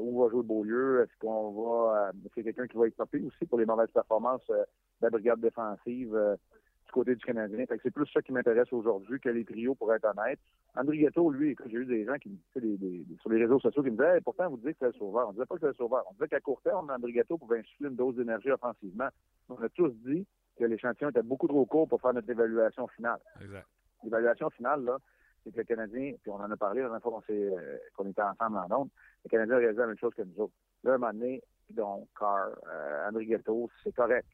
où 0.00 0.22
va 0.22 0.30
jouer 0.30 0.42
Beaulieu? 0.42 1.02
Est-ce 1.02 1.18
qu'on 1.20 1.50
va... 1.50 2.12
c'est 2.34 2.42
quelqu'un 2.42 2.66
qui 2.66 2.76
va 2.76 2.86
être 2.86 2.96
topé 2.96 3.20
aussi 3.20 3.46
pour 3.46 3.58
les 3.58 3.66
mauvaises 3.66 3.90
performances 3.90 4.46
de 4.48 4.56
la 5.00 5.10
brigade 5.10 5.40
défensive 5.40 6.16
du 6.86 6.92
côté 6.92 7.14
du 7.14 7.24
Canadien? 7.24 7.64
c'est 7.82 7.90
plus 7.92 8.06
ça 8.12 8.20
qui 8.22 8.32
m'intéresse 8.32 8.72
aujourd'hui 8.72 9.20
que 9.20 9.28
les 9.28 9.44
trios, 9.44 9.74
pour 9.74 9.92
être 9.94 10.04
honnête. 10.04 10.38
André 10.76 10.98
Ghetto, 10.98 11.30
lui, 11.30 11.56
j'ai 11.66 11.76
eu 11.76 11.84
des 11.84 12.04
gens 12.04 12.16
qui 12.18 12.38
des, 12.56 12.76
des, 12.78 13.04
sur 13.20 13.30
les 13.30 13.42
réseaux 13.42 13.58
sociaux 13.58 13.82
qui 13.82 13.90
me 13.90 13.96
disaient 13.96 14.20
pourtant 14.20 14.48
vous 14.50 14.56
dites 14.56 14.72
que 14.72 14.78
c'est 14.80 14.86
le 14.86 14.92
sauveur. 14.92 15.26
On 15.26 15.30
ne 15.30 15.34
disait 15.34 15.46
pas 15.46 15.54
que 15.56 15.60
c'est 15.60 15.66
le 15.68 15.74
sauveur. 15.74 16.04
On 16.08 16.12
disait 16.14 16.28
qu'à 16.28 16.40
court 16.40 16.60
terme, 16.62 16.90
André 16.90 17.12
Ghetto 17.12 17.38
pouvait 17.38 17.60
insuffler 17.60 17.88
une 17.88 17.96
dose 17.96 18.16
d'énergie 18.16 18.50
offensivement. 18.50 19.08
On 19.48 19.56
a 19.62 19.68
tous 19.68 19.92
dit 20.04 20.26
que 20.56 20.64
l'échantillon 20.64 21.10
était 21.10 21.22
beaucoup 21.22 21.48
trop 21.48 21.64
court 21.64 21.88
pour 21.88 22.00
faire 22.00 22.12
notre 22.12 22.30
évaluation 22.30 22.86
finale. 22.88 23.18
L'évaluation 24.04 24.50
finale, 24.50 24.84
là, 24.84 24.98
c'est 25.44 25.52
que 25.52 25.58
le 25.58 25.64
Canadien, 25.64 26.14
puis 26.22 26.30
on 26.30 26.36
en 26.36 26.50
a 26.50 26.56
parlé 26.56 26.80
la 26.80 26.88
dernière 26.88 27.02
fois 27.02 27.12
qu'on, 27.12 27.32
euh, 27.32 28.10
était 28.10 28.22
ensemble 28.22 28.58
en 28.58 28.68
Londres, 28.68 28.90
le 29.24 29.28
Canadien 29.30 29.56
a 29.56 29.58
réalisé 29.58 29.80
la 29.80 29.86
même 29.86 29.98
chose 29.98 30.14
que 30.14 30.22
nous 30.22 30.38
autres. 30.38 30.54
Là, 30.84 30.94
un 30.94 30.98
moment 30.98 31.12
donné, 31.12 31.42
donc, 31.70 32.08
Carr, 32.18 32.50
euh, 32.66 33.08
André 33.08 33.26
Ghetto, 33.26 33.70
c'est 33.82 33.94
correct 33.94 34.26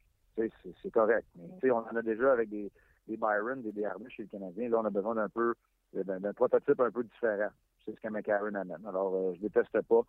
c'est 0.83 0.91
correct. 0.91 1.27
Mais, 1.61 1.71
on 1.71 1.77
en 1.77 1.95
a 1.95 2.01
déjà 2.01 2.31
avec 2.31 2.49
des, 2.49 2.71
des 3.07 3.17
Byron, 3.17 3.61
des 3.61 3.71
Desharnais 3.71 4.09
chez 4.09 4.23
le 4.23 4.29
Canadien. 4.29 4.69
Là, 4.69 4.79
on 4.79 4.85
a 4.85 4.89
besoin 4.89 5.15
d'un 5.15 5.29
peu 5.29 5.53
d'un 5.93 6.33
prototype 6.33 6.79
un 6.79 6.91
peu 6.91 7.03
différent. 7.03 7.49
C'est 7.85 7.95
ce 7.95 8.01
que 8.01 8.09
McCarron 8.09 8.53
amène. 8.55 8.85
Alors, 8.85 9.15
euh, 9.15 9.33
je 9.35 9.41
déteste 9.41 9.81
pas 9.81 10.01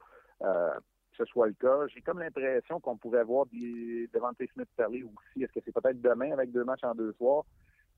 euh, 0.42 0.70
que 1.12 1.16
ce 1.18 1.25
soit 1.27 1.46
le 1.46 1.53
cas. 1.55 1.87
J'ai 1.88 2.03
comme 2.03 2.18
l'impression 2.18 2.81
qu'on 2.81 2.96
pourrait 2.96 3.25
voir 3.25 3.46
des 3.46 4.09
Devante 4.12 4.37
Smith 4.53 4.68
parler 4.77 5.05
aussi. 5.05 5.44
Est-ce 5.44 5.53
que 5.53 5.61
c'est 5.64 5.72
peut-être 5.72 6.01
demain 6.01 6.33
avec 6.33 6.51
deux 6.51 6.64
matchs 6.64 6.85
en 6.85 6.94
deux 6.94 7.12
soirs? 7.12 7.44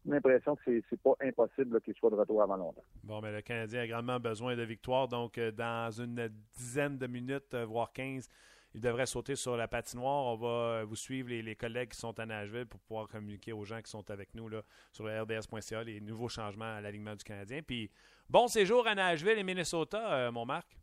J'ai 0.04 0.12
l'impression 0.12 0.56
que 0.56 0.82
c'est 0.88 1.00
pas 1.02 1.14
impossible 1.20 1.80
qu'il 1.82 1.94
soit 1.94 2.10
de 2.10 2.14
retour 2.14 2.42
avant 2.42 2.56
longtemps. 2.56 2.84
Bon, 3.04 3.20
mais 3.20 3.32
le 3.32 3.42
Canadien 3.42 3.82
a 3.82 3.86
grandement 3.86 4.18
besoin 4.18 4.56
de 4.56 4.62
victoire. 4.62 5.08
Donc, 5.08 5.36
euh, 5.36 5.50
dans 5.50 5.90
une 5.90 6.28
dizaine 6.56 6.96
de 6.96 7.06
minutes, 7.06 7.54
voire 7.54 7.92
15, 7.92 8.28
il 8.74 8.80
devrait 8.80 9.06
sauter 9.06 9.34
sur 9.34 9.56
la 9.56 9.66
patinoire. 9.66 10.26
On 10.26 10.36
va 10.36 10.48
euh, 10.48 10.84
vous 10.84 10.96
suivre, 10.96 11.28
les, 11.28 11.56
collègues 11.56 11.90
qui 11.90 11.98
sont 11.98 12.18
à 12.18 12.26
Nashville, 12.26 12.66
pour 12.66 12.80
pouvoir 12.80 13.08
communiquer 13.08 13.52
aux 13.52 13.64
gens 13.64 13.82
qui 13.82 13.90
sont 13.90 14.08
avec 14.10 14.34
nous 14.34 14.48
là, 14.48 14.62
sur 14.92 15.04
le 15.04 15.20
RDS.ca, 15.22 15.82
les 15.82 16.00
nouveaux 16.00 16.28
changements 16.28 16.76
à 16.76 16.80
l'alignement 16.80 17.16
du 17.16 17.24
Canadien. 17.24 17.62
Puis, 17.62 17.90
bon 18.28 18.46
séjour 18.46 18.86
à 18.86 18.94
Nashville 18.94 19.38
et 19.38 19.44
Minnesota, 19.44 20.12
euh, 20.12 20.32
mon 20.32 20.46
Marc. 20.46 20.76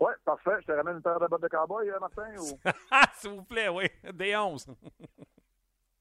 Oui, 0.00 0.12
parfait. 0.24 0.56
Je 0.60 0.66
te 0.66 0.72
ramène 0.72 0.96
une 0.96 1.02
paire 1.02 1.20
de 1.20 1.26
bottes 1.26 1.42
de 1.42 1.48
cowboy, 1.48 1.90
euh, 1.90 1.98
Martin? 1.98 2.36
S'il 3.14 3.30
vous 3.30 3.44
plaît, 3.44 3.68
oui. 3.68 3.86
Des 4.14 4.36
11. 4.36 4.66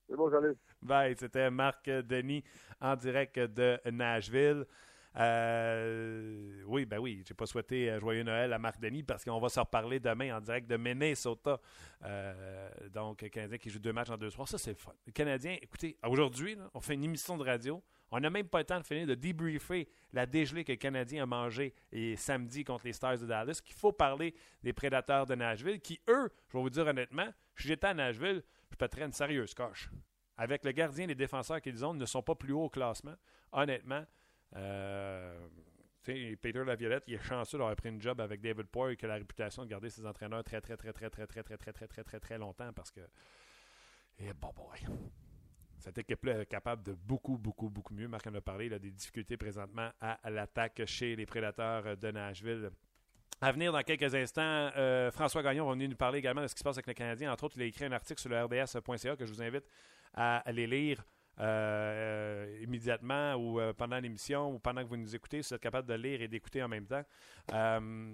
C'est 0.08 0.16
bon. 0.16 0.30
Bye. 0.82 1.16
C'était 1.18 1.50
Marc 1.50 1.90
Denis 1.90 2.44
en 2.80 2.96
direct 2.96 3.40
de 3.40 3.80
Nashville. 3.92 4.66
Euh, 5.18 6.62
oui, 6.68 6.86
ben 6.86 7.00
oui, 7.00 7.24
j'ai 7.26 7.34
pas 7.34 7.46
souhaité 7.46 7.90
euh, 7.90 8.00
joyeux 8.00 8.24
Noël 8.24 8.52
à 8.52 8.60
Marc 8.60 8.82
Denis 8.82 9.04
parce 9.04 9.24
qu'on 9.24 9.40
va 9.40 9.48
se 9.48 9.60
reparler 9.60 10.00
demain 10.00 10.36
en 10.36 10.42
direct 10.42 10.70
de 10.70 10.76
Minnesota. 10.76 11.60
Euh, 12.04 12.70
donc, 12.92 13.28
Canadien 13.30 13.58
qui 13.58 13.70
joue 13.70 13.80
deux 13.80 13.94
matchs 13.94 14.10
en 14.10 14.18
deux 14.18 14.30
soirs, 14.30 14.48
ça 14.48 14.58
c'est 14.58 14.72
le 14.72 14.76
fun. 14.76 14.92
Le 15.06 15.14
Canadien, 15.14 15.58
écoutez, 15.62 15.98
aujourd'hui, 16.06 16.58
on 16.74 16.82
fait 16.82 16.96
une 16.96 17.04
émission 17.04 17.38
de 17.38 17.44
radio. 17.44 17.82
On 18.12 18.20
n'a 18.20 18.30
même 18.30 18.48
pas 18.48 18.60
le 18.60 18.66
temps 18.66 18.80
de 18.80 18.86
finir 18.86 19.08
de 19.08 19.16
débriefer 19.16 19.88
la 20.14 20.26
dégelée 20.26 20.64
que 20.64 20.74
le 20.74 20.78
Canadien 20.78 21.24
a 21.24 21.26
mangé 21.26 21.74
et 21.92 22.16
samedi 22.16 22.64
contre 22.64 22.86
les 22.86 22.94
Stars 22.94 23.18
de 23.18 23.26
Dallas. 23.26 23.60
Qu'il 23.64 23.76
faut 23.76 23.92
parler 23.94 24.36
des 24.64 24.74
prédateurs 24.74 25.26
de 25.26 25.36
Nashville 25.36 25.80
qui, 25.80 26.00
eux, 26.10 26.30
je 26.50 26.58
vais 26.58 26.62
vous 26.62 26.70
dire 26.70 26.86
honnêtement, 26.86 27.28
j'étais 27.56 27.88
à 27.88 27.94
Nashville, 27.94 28.44
je 28.72 28.76
pèterais 28.76 29.04
une 29.04 29.12
sérieuse 29.12 29.54
coche. 29.54 29.90
Avec 30.38 30.66
le 30.66 30.72
gardien 30.72 31.06
et 31.06 31.08
les 31.08 31.16
défenseurs 31.16 31.62
qu'ils 31.62 31.86
ont, 31.86 31.94
ne 31.94 32.06
sont 32.06 32.22
pas 32.22 32.36
plus 32.36 32.54
hauts 32.54 32.66
au 32.66 32.70
classement. 32.70 33.16
Honnêtement, 33.52 34.06
euh, 34.56 35.48
Peter 36.04 36.64
Laviolette, 36.64 37.06
il 37.08 37.16
est 37.16 37.24
chanceux 37.24 37.58
d'avoir 37.58 37.76
pris 37.76 37.90
une 37.90 38.02
job 38.02 38.20
avec 38.22 38.42
David 38.42 38.68
Poyle 38.68 38.96
qui 38.96 39.06
a 39.06 39.08
la 39.08 39.16
réputation 39.16 39.64
de 39.64 39.70
garder 39.70 39.90
ses 39.90 40.06
entraîneurs 40.06 40.44
très, 40.44 40.62
très, 40.62 40.78
très, 40.78 40.94
très, 40.94 41.10
très, 41.10 41.26
très, 41.26 41.42
très, 41.42 41.58
très, 41.58 41.74
très, 41.74 41.88
très, 41.88 42.04
très, 42.04 42.20
très 42.20 42.38
longtemps 42.38 42.72
parce 42.74 42.92
que. 42.92 43.02
Et 44.20 44.32
bon, 44.34 44.52
boy. 44.56 44.80
Cette 45.78 45.98
équipe-là 45.98 46.42
est 46.42 46.46
capable 46.46 46.84
de 46.84 46.94
beaucoup, 46.94 47.38
beaucoup, 47.38 47.70
beaucoup 47.70 47.94
mieux. 47.94 48.08
Marc 48.08 48.26
en 48.28 48.34
a 48.34 48.42
parlé, 48.42 48.68
il 48.68 48.74
a 48.74 48.80
des 48.80 48.92
difficultés 48.92 49.38
présentement 49.38 49.92
à, 50.00 50.30
l'attaque 50.30 50.82
chez 50.86 51.16
les 51.16 51.26
prédateurs 51.26 51.98
de 51.98 52.12
Nashville. 52.12 52.72
À 53.42 53.52
venir 53.52 53.72
dans 53.72 53.82
quelques 53.82 54.16
instants, 54.16 54.70
François 55.12 55.44
Gagnon 55.44 55.66
va 55.66 55.74
venir 55.74 55.90
nous 55.90 55.96
parler 55.96 56.20
également 56.20 56.42
de 56.42 56.48
ce 56.48 56.56
qui 56.56 56.60
se 56.60 56.64
passe 56.64 56.78
avec 56.78 56.88
le 56.88 56.94
Canadien. 56.94 57.32
Entre 57.32 57.44
autres, 57.44 57.56
il 57.58 57.64
a 57.64 57.66
écrit 57.66 57.86
un 57.86 57.92
article 57.92 58.20
sur 58.20 58.30
le 58.30 58.44
RDS.ca 58.44 59.16
que 59.16 59.26
je 59.26 59.34
vous 59.34 59.42
invite 59.42 59.66
à 60.14 60.38
aller 60.38 60.68
lire. 60.68 61.04
Euh, 61.42 62.60
immédiatement 62.62 63.34
ou 63.34 63.60
euh, 63.60 63.74
pendant 63.74 64.00
l'émission 64.00 64.54
ou 64.54 64.60
pendant 64.60 64.82
que 64.84 64.88
vous 64.88 64.96
nous 64.96 65.16
écoutez, 65.16 65.42
si 65.44 65.50
vous 65.50 65.56
êtes 65.56 65.62
capable 65.62 65.86
de 65.86 65.94
lire 65.94 66.22
et 66.22 66.30
d'écouter 66.30 66.64
en 66.64 66.70
même 66.70 66.86
temps. 66.86 67.04
Euh, 67.54 68.14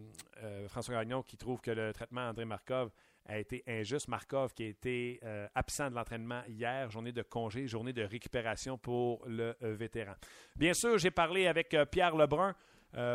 François 0.68 0.96
Gagnon 0.96 1.22
qui 1.22 1.38
trouve 1.38 1.62
que 1.62 1.70
le 1.70 1.94
traitement 1.94 2.22
André 2.22 2.46
Markov 2.46 2.90
a 3.28 3.38
été 3.38 3.64
injuste. 3.68 4.08
Markov 4.08 4.56
qui 4.56 4.64
a 4.64 4.68
été 4.68 5.20
absent 5.54 5.92
de 5.92 5.96
l'entraînement 5.96 6.42
hier, 6.48 6.90
journée 6.90 7.12
de 7.12 7.22
congé, 7.22 7.68
journée 7.68 7.94
de 7.94 8.02
récupération 8.02 8.80
pour 8.80 9.24
le 9.28 9.56
vétéran. 9.62 10.14
Bien 10.56 10.74
sûr, 10.74 10.98
j'ai 10.98 11.12
parlé 11.12 11.46
avec 11.46 11.78
Pierre 11.92 12.16
Lebrun 12.16 12.56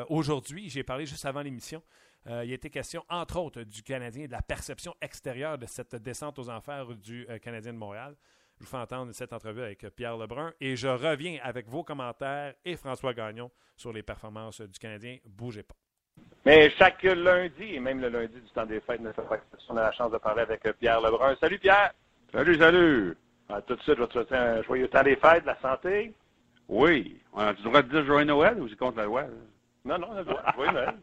aujourd'hui, 0.08 0.68
j'ai 0.68 0.82
parlé 0.82 1.06
juste 1.06 1.24
avant 1.24 1.42
l'émission. 1.42 1.82
il 2.26 2.32
a 2.32 2.42
été 2.44 2.70
question, 2.70 3.04
entre 3.08 3.38
autres, 3.38 3.62
du 3.62 3.82
Canadien 3.82 4.24
et 4.24 4.26
de 4.26 4.32
la 4.32 4.42
perception 4.42 4.94
extérieure 5.00 5.58
de 5.58 5.66
cette 5.66 5.96
descente 5.96 6.38
aux 6.38 6.50
enfers 6.50 6.86
du 6.96 7.26
Canadien 7.42 7.72
de 7.72 7.78
Montréal. 7.78 8.16
Je 8.58 8.64
vous 8.64 8.70
fais 8.70 8.78
entendre 8.78 9.12
cette 9.12 9.32
entrevue 9.32 9.62
avec 9.62 9.86
Pierre 9.94 10.16
Lebrun 10.16 10.52
et 10.60 10.76
je 10.76 10.88
reviens 10.88 11.38
avec 11.42 11.68
vos 11.68 11.84
commentaires 11.84 12.54
et 12.64 12.76
François 12.76 13.12
Gagnon 13.12 13.50
sur 13.76 13.92
les 13.92 14.02
performances 14.02 14.62
du 14.62 14.78
Canadien. 14.78 15.18
Bougez 15.26 15.62
pas. 15.62 15.74
Mais 16.46 16.70
chaque 16.78 17.02
lundi, 17.02 17.74
et 17.74 17.80
même 17.80 18.00
le 18.00 18.08
lundi 18.08 18.40
du 18.40 18.50
temps 18.52 18.64
des 18.64 18.80
fêtes, 18.80 19.00
on 19.68 19.76
a 19.76 19.82
la 19.82 19.92
chance 19.92 20.10
de 20.10 20.18
parler 20.18 20.42
avec 20.42 20.62
Pierre 20.78 21.00
Lebrun. 21.00 21.36
Salut 21.40 21.58
Pierre! 21.58 21.92
Salut, 22.32 22.56
salut! 22.56 23.16
Ah, 23.48 23.60
tout 23.62 23.76
de 23.76 23.80
suite, 23.82 23.96
je 23.96 24.00
vais 24.00 24.06
te 24.08 24.12
souhaiter 24.12 24.36
un 24.36 24.62
joyeux 24.62 24.88
temps 24.88 25.02
des 25.02 25.16
fêtes, 25.16 25.44
la 25.44 25.58
santé. 25.60 26.14
Oui. 26.68 27.20
On 27.32 27.40
a, 27.40 27.54
tu 27.54 27.62
devrais 27.62 27.82
te 27.82 27.88
dire 27.88 28.04
joyeux 28.06 28.24
Noël 28.24 28.60
ou 28.60 28.68
c'est 28.68 28.76
contre 28.76 28.96
la 28.96 29.04
loi? 29.04 29.24
Non, 29.86 29.98
non, 29.98 30.08
joyeux 30.56 30.72
Noël. 30.72 30.96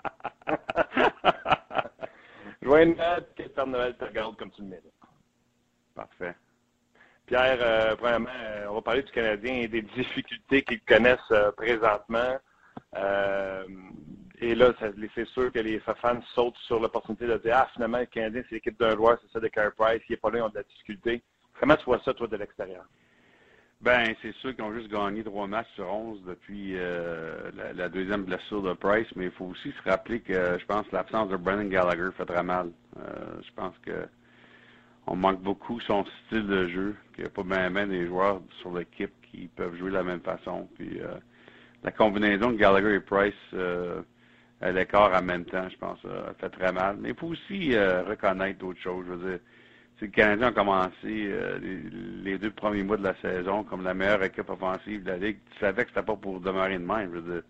joyeux 2.61 2.95
Noël, 2.95 3.25
que 3.33 3.43
le 3.43 3.49
Père 3.49 3.67
Noël 3.67 3.95
te 3.95 4.03
regarde 4.03 4.35
comme 4.35 4.51
tu 4.51 4.61
le 4.61 4.67
mérites. 4.67 4.93
Parfait. 5.95 6.35
Pierre, 7.25 7.59
euh, 7.61 7.95
vraiment, 7.95 8.29
euh, 8.29 8.65
on 8.69 8.73
va 8.73 8.81
parler 8.81 9.03
du 9.03 9.11
Canadien 9.13 9.53
et 9.53 9.67
des 9.69 9.83
difficultés 9.83 10.63
qu'ils 10.63 10.81
connaissent 10.81 11.31
euh, 11.31 11.53
présentement. 11.53 12.37
et 14.41 14.53
là, 14.53 14.73
c'est 15.15 15.27
sûr 15.29 15.49
que 15.53 15.59
les 15.59 15.79
fans 15.79 16.21
sautent 16.35 16.57
sur 16.67 16.81
l'opportunité 16.81 17.25
de 17.25 17.37
dire 17.37 17.55
Ah, 17.55 17.69
finalement, 17.73 17.99
le 17.99 18.05
Canadien, 18.07 18.43
c'est 18.49 18.55
l'équipe 18.55 18.77
d'un 18.77 18.97
joueur, 18.97 19.17
c'est 19.21 19.31
ça 19.31 19.39
de 19.39 19.47
Carey 19.47 19.71
Price, 19.77 20.01
il 20.09 20.11
n'est 20.11 20.17
pas 20.17 20.29
là, 20.29 20.39
ils 20.39 20.41
ont 20.41 20.49
de 20.49 20.55
la 20.55 20.63
difficulté. 20.63 21.23
Comment 21.57 21.77
tu 21.77 21.85
vois 21.85 22.01
ça, 22.03 22.13
toi, 22.13 22.27
de 22.27 22.35
l'extérieur? 22.35 22.83
Ben, 23.83 24.15
c'est 24.21 24.33
sûr 24.35 24.55
qu'ils 24.55 24.63
ont 24.63 24.73
juste 24.73 24.89
gagné 24.89 25.23
trois 25.23 25.45
matchs 25.45 25.67
sur 25.75 25.91
onze 25.91 26.21
depuis 26.25 26.75
la, 27.75 27.89
deuxième 27.89 28.23
blessure 28.23 28.61
de 28.61 28.73
Price, 28.73 29.07
mais 29.17 29.25
il 29.25 29.31
faut 29.31 29.45
aussi 29.45 29.71
se 29.71 29.89
rappeler 29.89 30.21
que 30.21 30.57
je 30.57 30.65
pense 30.65 30.89
l'absence 30.93 31.29
de 31.29 31.35
Brennan 31.35 31.67
Gallagher 31.67 32.09
fait 32.15 32.25
très 32.25 32.43
mal. 32.43 32.71
je 32.95 33.51
pense 33.55 33.77
que 33.85 34.07
on 35.07 35.15
manque 35.15 35.41
beaucoup 35.41 35.79
son 35.81 36.05
style 36.25 36.47
de 36.47 36.67
jeu, 36.67 36.95
qu'il 37.13 37.23
n'y 37.23 37.27
a 37.27 37.29
pas 37.29 37.43
même 37.43 37.89
des 37.89 38.07
joueurs 38.07 38.41
sur 38.61 38.75
l'équipe 38.75 39.11
qui 39.31 39.47
peuvent 39.47 39.75
jouer 39.77 39.89
de 39.89 39.95
la 39.95 40.03
même 40.03 40.21
façon. 40.21 40.67
Puis 40.75 41.01
euh, 41.01 41.15
la 41.83 41.91
combinaison 41.91 42.51
de 42.51 42.57
Gallagher 42.57 42.95
et 42.95 42.99
Price 42.99 43.33
euh, 43.53 44.01
à 44.61 44.71
l'écart 44.71 45.13
en 45.13 45.21
même 45.21 45.45
temps, 45.45 45.67
je 45.69 45.77
pense, 45.77 45.99
a 46.05 46.33
fait 46.35 46.49
très 46.49 46.71
mal. 46.71 46.97
Mais 46.99 47.09
il 47.09 47.15
faut 47.15 47.27
aussi 47.27 47.75
euh, 47.75 48.03
reconnaître 48.03 48.59
d'autres 48.59 48.79
choses. 48.79 49.05
Je 49.07 49.13
veux 49.13 49.31
dire, 49.31 49.39
les 50.01 50.09
Canadiens 50.09 50.49
ont 50.49 50.53
commencé 50.53 50.91
euh, 51.05 51.59
les, 52.23 52.37
deux 52.37 52.51
premiers 52.51 52.83
mois 52.83 52.97
de 52.97 53.03
la 53.03 53.15
saison 53.21 53.63
comme 53.63 53.83
la 53.83 53.93
meilleure 53.93 54.23
équipe 54.23 54.49
offensive 54.49 55.03
de 55.03 55.11
la 55.11 55.17
Ligue. 55.17 55.37
Tu 55.53 55.59
savais 55.59 55.83
que 55.83 55.91
c'était 55.91 56.05
pas 56.05 56.17
pour 56.17 56.41
demeurer 56.41 56.77
de 56.77 56.83
même. 56.83 57.41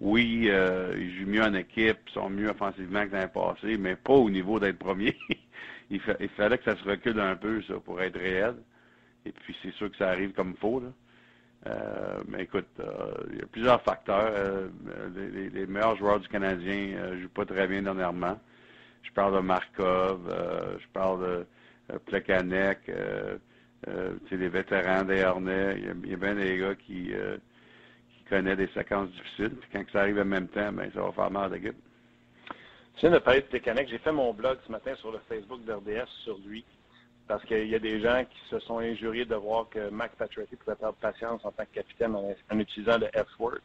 Oui, 0.00 0.46
euh, 0.48 0.94
ils 0.98 1.18
jouent 1.18 1.30
mieux 1.30 1.42
en 1.42 1.54
équipe, 1.54 1.98
ils 2.06 2.12
sont 2.12 2.30
mieux 2.30 2.50
offensivement 2.50 3.06
que 3.06 3.12
l'année 3.12 3.32
passée, 3.32 3.76
mais 3.78 3.96
pas 3.96 4.14
au 4.14 4.30
niveau 4.30 4.58
d'être 4.58 4.78
premier. 4.78 5.16
il, 5.90 6.00
fallait 6.00 6.58
que 6.58 6.64
ça 6.64 6.76
se 6.76 6.84
recule 6.84 7.18
un 7.20 7.36
peu, 7.36 7.62
ça, 7.62 7.74
pour 7.74 8.00
être 8.00 8.18
réel. 8.18 8.56
Et 9.26 9.32
puis, 9.32 9.56
c'est 9.62 9.72
sûr 9.72 9.90
que 9.90 9.96
ça 9.96 10.10
arrive 10.10 10.32
comme 10.32 10.50
il 10.50 10.60
faut, 10.60 10.80
là. 10.80 10.88
Euh, 11.66 12.22
mais 12.26 12.44
écoute, 12.44 12.68
il 13.30 13.38
y 13.38 13.42
a 13.42 13.46
plusieurs 13.46 13.82
facteurs. 13.82 14.32
Euh, 14.34 14.68
les, 15.52 15.66
meilleurs 15.66 15.96
joueurs 15.96 16.18
du 16.18 16.28
Canadien 16.28 17.10
ne 17.10 17.20
jouent 17.20 17.28
pas 17.28 17.44
très 17.44 17.66
bien 17.66 17.82
dernièrement. 17.82 18.40
Je 19.02 19.12
parle 19.12 19.34
de 19.34 19.40
Markov, 19.40 20.20
je 20.78 20.86
parle 20.94 21.20
de 21.20 21.46
Plekanec, 22.06 22.78
les 24.30 24.48
vétérans 24.48 25.04
des 25.04 25.22
Harnais. 25.22 25.76
Il 25.78 26.10
y, 26.10 26.14
a, 26.14 26.16
bien 26.16 26.34
des 26.34 26.58
gars 26.58 26.74
qui, 26.74 27.10
qui 27.10 28.24
connaissent 28.28 28.56
des 28.56 28.70
séquences 28.74 29.10
difficiles. 29.10 29.56
Puis 29.60 29.70
quand 29.72 29.84
ça 29.92 30.00
arrive 30.00 30.18
en 30.18 30.24
même 30.24 30.48
temps, 30.48 30.72
ben, 30.72 30.90
ça 30.92 31.02
va 31.02 31.12
faire 31.12 31.30
mal 31.30 31.52
à 31.52 31.56
l'équipe. 31.56 31.76
Tu 32.96 33.06
viens 33.06 33.10
de 33.10 33.18
parler 33.18 33.40
de 33.40 33.46
Plekanec. 33.46 33.88
J'ai 33.88 33.98
fait 33.98 34.12
mon 34.12 34.32
blog 34.34 34.58
ce 34.66 34.72
matin 34.72 34.94
sur 34.96 35.10
le 35.10 35.20
Facebook 35.28 35.64
d'RDS 35.64 36.08
sur 36.24 36.38
lui 36.38 36.64
parce 37.30 37.44
qu'il 37.44 37.68
y 37.68 37.76
a 37.76 37.78
des 37.78 38.00
gens 38.00 38.24
qui 38.28 38.40
se 38.50 38.58
sont 38.58 38.78
injuriés 38.78 39.24
de 39.24 39.36
voir 39.36 39.68
que 39.68 39.88
Mac 39.90 40.10
Patrick 40.16 40.50
pouvait 40.58 40.74
perdre 40.74 40.98
patience 41.00 41.40
en 41.44 41.52
tant 41.52 41.64
que 41.64 41.76
capitaine 41.76 42.16
en, 42.16 42.58
utilisant 42.58 42.98
le 42.98 43.06
F-word. 43.06 43.60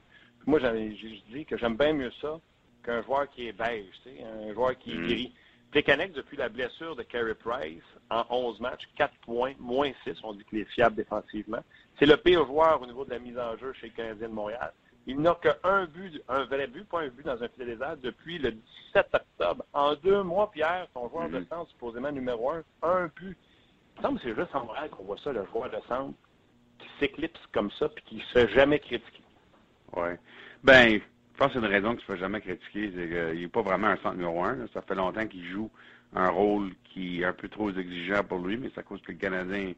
Moi, 0.45 0.59
j'ai 0.59 1.23
dit 1.31 1.45
que 1.45 1.57
j'aime 1.57 1.75
bien 1.75 1.93
mieux 1.93 2.11
ça 2.21 2.39
qu'un 2.83 3.01
joueur 3.01 3.27
qui 3.31 3.47
est 3.47 3.53
beige, 3.53 3.87
un 4.23 4.53
joueur 4.53 4.77
qui 4.77 4.91
est 4.91 4.99
mm. 4.99 5.07
gris. 5.07 5.33
Plekanec, 5.75 6.13
depuis 6.13 6.37
la 6.37 6.47
blessure 6.47 6.95
de 6.95 7.03
Carey 7.03 7.33
Price, 7.35 7.83
en 8.09 8.23
11 8.29 8.61
matchs, 8.61 8.87
4 8.95 9.13
points, 9.25 9.51
moins 9.59 9.91
6, 10.05 10.15
on 10.23 10.31
dit 10.31 10.45
qu'il 10.45 10.59
est 10.59 10.71
fiable 10.71 10.95
défensivement. 10.95 11.59
C'est 11.99 12.05
le 12.05 12.15
pire 12.15 12.45
joueur 12.45 12.81
au 12.81 12.85
niveau 12.85 13.03
de 13.03 13.09
la 13.09 13.19
mise 13.19 13.37
en 13.37 13.57
jeu 13.57 13.73
chez 13.73 13.87
le 13.87 13.91
Canadien 13.91 14.29
de 14.29 14.33
Montréal. 14.33 14.71
Il 15.05 15.19
n'a 15.19 15.35
qu'un 15.35 15.85
but, 15.87 16.23
un 16.29 16.45
vrai 16.45 16.67
but, 16.67 16.87
pas 16.87 17.01
un 17.01 17.09
but 17.09 17.25
dans 17.25 17.43
un 17.43 17.49
filet 17.49 17.65
désert 17.65 17.97
depuis 17.97 18.37
le 18.37 18.51
17 18.51 19.07
octobre. 19.15 19.65
En 19.73 19.95
deux 19.95 20.23
mois, 20.23 20.49
Pierre, 20.49 20.87
son 20.93 21.09
joueur 21.09 21.27
de 21.27 21.39
mm-hmm. 21.39 21.49
centre, 21.49 21.69
supposément 21.71 22.13
numéro 22.13 22.51
un, 22.51 22.63
un 22.81 23.07
but. 23.07 23.37
Il 23.95 23.97
me 23.97 24.01
semble 24.01 24.19
que 24.19 24.29
c'est 24.29 24.35
juste 24.35 24.55
en 24.55 24.63
Montréal 24.63 24.89
qu'on 24.91 25.03
voit 25.03 25.17
ça, 25.17 25.33
le 25.33 25.45
joueur 25.47 25.69
de 25.69 25.77
centre 25.89 26.13
qui 26.79 26.87
s'éclipse 27.01 27.41
comme 27.51 27.69
ça 27.71 27.89
puis 27.89 28.03
qui 28.05 28.15
ne 28.15 28.21
se 28.21 28.27
fait 28.31 28.47
jamais 28.53 28.79
critiquer. 28.79 29.23
Oui. 29.93 30.11
Ben, 30.63 31.01
je 31.35 31.39
pense 31.39 31.51
que 31.51 31.59
c'est 31.59 31.65
une 31.65 31.71
raison 31.71 31.95
qu'il 31.95 32.05
ne 32.07 32.15
fait 32.15 32.17
jamais 32.17 32.39
critiquer. 32.39 32.93
C'est 32.95 33.07
qu'il 33.09 33.41
n'est 33.41 33.47
pas 33.49 33.61
vraiment 33.61 33.87
un 33.87 33.97
centre 33.97 34.15
numéro 34.15 34.41
un. 34.43 34.67
Ça 34.73 34.81
fait 34.81 34.95
longtemps 34.95 35.27
qu'il 35.27 35.45
joue 35.45 35.69
un 36.15 36.29
rôle 36.29 36.71
qui 36.85 37.21
est 37.21 37.25
un 37.25 37.33
peu 37.33 37.49
trop 37.49 37.69
exigeant 37.71 38.23
pour 38.23 38.39
lui, 38.39 38.55
mais 38.55 38.71
c'est 38.73 38.79
à 38.79 38.83
cause 38.83 39.01
que 39.01 39.11
le 39.11 39.17
Canadien 39.17 39.73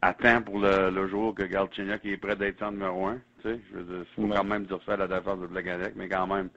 attend 0.00 0.42
pour 0.42 0.60
le, 0.60 1.08
jour 1.08 1.34
que 1.34 1.42
Galchenyuk 1.42 2.04
est 2.04 2.16
prêt 2.18 2.36
d'être 2.36 2.60
centre 2.60 2.72
numéro 2.72 3.06
un. 3.06 3.18
Tu 3.42 3.48
sais, 3.48 3.60
je 3.72 3.78
veux 3.78 4.06
faut 4.14 4.28
quand 4.28 4.44
même 4.44 4.64
dire 4.66 4.78
ça 4.86 4.92
à 4.92 4.96
la 4.96 5.08
défense 5.08 5.40
de 5.40 5.46
Blagadec, 5.48 5.94
mais 5.96 6.08
quand 6.08 6.28
même, 6.28 6.50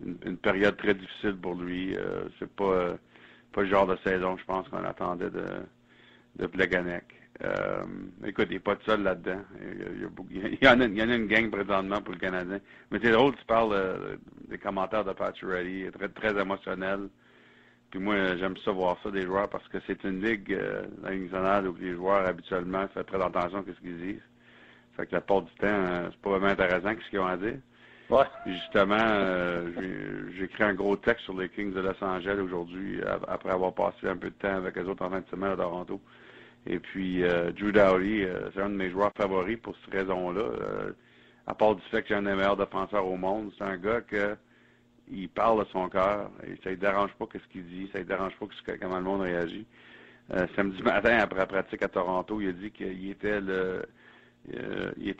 une, 0.00 0.38
période 0.38 0.78
très 0.78 0.94
difficile 0.94 1.36
pour 1.36 1.54
lui. 1.54 1.94
Euh, 1.94 2.24
c'est 2.38 2.50
pas, 2.50 2.96
pas 3.52 3.62
le 3.62 3.68
genre 3.68 3.86
de 3.86 3.96
saison, 4.02 4.38
je 4.38 4.44
pense, 4.44 4.66
qu'on 4.68 4.82
attendait 4.84 5.30
de, 5.30 5.44
de 6.36 6.46
Pleganec. 6.46 7.04
Euh, 7.44 7.84
écoute, 8.24 8.46
il 8.50 8.54
n'est 8.54 8.60
pas 8.60 8.74
tout 8.76 8.84
seul 8.86 9.02
là-dedans. 9.02 9.40
Il, 10.30 10.58
y 10.60 10.68
en 10.68 10.80
a, 10.80 10.84
une 10.84 11.26
gang 11.26 11.50
présentement 11.50 12.00
pour 12.00 12.14
le 12.14 12.18
Canadien. 12.18 12.58
Mais 12.90 12.98
c'est 13.02 13.12
drôle, 13.12 13.36
tu 13.36 13.44
parles 13.44 13.72
euh, 13.72 14.16
des 14.48 14.58
commentaires 14.58 15.04
de 15.04 15.12
Pacioretty, 15.12 15.86
très, 15.92 16.08
très 16.08 16.40
émotionnel. 16.40 17.08
Puis 17.90 18.00
moi, 18.00 18.36
j'aime 18.36 18.56
ça 18.58 18.70
voir 18.70 18.98
ça 19.02 19.10
des 19.10 19.22
joueurs 19.22 19.48
parce 19.48 19.66
que 19.68 19.78
c'est 19.86 20.02
une 20.04 20.22
ligue, 20.22 20.52
euh, 20.52 20.82
la 21.02 21.12
Ligue 21.12 21.24
nationale, 21.24 21.68
où 21.68 21.76
les 21.80 21.94
joueurs 21.94 22.26
habituellement 22.26 22.86
font 22.88 23.02
très 23.04 23.22
attention 23.22 23.58
à 23.58 23.64
ce 23.66 23.80
qu'ils 23.80 23.98
disent. 23.98 24.22
Fait 24.96 25.06
que 25.06 25.14
la 25.14 25.20
part 25.20 25.42
du 25.42 25.52
temps, 25.54 25.66
euh, 25.66 26.08
c'est 26.10 26.20
pas 26.20 26.30
vraiment 26.30 26.48
intéressant 26.48 26.90
ce 27.02 27.10
qu'ils 27.10 27.20
ont 27.20 27.26
à 27.26 27.36
dire. 27.36 27.58
Ouais. 28.10 28.24
justement, 28.46 28.96
euh, 28.98 29.70
j'ai 30.34 30.44
écrit 30.44 30.64
un 30.64 30.72
gros 30.72 30.96
texte 30.96 31.24
sur 31.24 31.38
les 31.38 31.50
Kings 31.50 31.74
de 31.74 31.80
Los 31.80 32.02
Angeles 32.02 32.40
aujourd'hui, 32.40 33.00
après 33.26 33.50
avoir 33.50 33.74
passé 33.74 34.08
un 34.08 34.16
peu 34.16 34.30
de 34.30 34.34
temps 34.34 34.56
avec 34.56 34.76
les 34.76 34.84
autres 34.84 35.04
en 35.04 35.10
fin 35.10 35.20
de 35.20 35.28
semaine 35.28 35.52
à 35.52 35.56
Toronto. 35.56 36.00
Et 36.66 36.78
puis, 36.78 37.22
euh, 37.24 37.50
Drew 37.52 37.72
Dowdy, 37.72 38.24
euh, 38.24 38.50
c'est 38.54 38.60
un 38.60 38.70
de 38.70 38.74
mes 38.74 38.90
joueurs 38.90 39.12
favoris 39.16 39.58
pour 39.58 39.74
cette 39.76 39.94
raison-là. 39.94 40.40
Euh, 40.40 40.92
à 41.46 41.54
part 41.54 41.76
du 41.76 41.82
fait 41.90 42.02
que 42.02 42.08
c'est 42.08 42.14
un 42.14 42.22
des 42.22 42.34
meilleurs 42.34 42.56
défenseurs 42.56 43.06
au 43.06 43.16
monde, 43.16 43.52
c'est 43.56 43.64
un 43.64 43.76
gars 43.76 44.00
que 44.02 44.36
il 45.10 45.30
parle 45.30 45.64
de 45.64 45.70
son 45.70 45.88
cœur 45.88 46.30
et 46.46 46.54
ça 46.62 46.70
ne 46.70 46.74
dérange 46.74 47.10
pas 47.14 47.24
ce 47.32 47.52
qu'il 47.52 47.64
dit, 47.64 47.88
ça 47.92 48.00
ne 48.00 48.04
dérange 48.04 48.34
pas 48.36 48.46
comment 48.78 48.98
le 48.98 49.04
monde 49.04 49.22
réagit. 49.22 49.66
samedi 50.54 50.82
matin, 50.82 51.16
après 51.20 51.38
la 51.38 51.46
pratique 51.46 51.82
à 51.82 51.88
Toronto, 51.88 52.38
il 52.42 52.48
a 52.48 52.52
dit 52.52 52.70
qu'il 52.70 53.10
était 53.10 53.40
le 53.40 53.86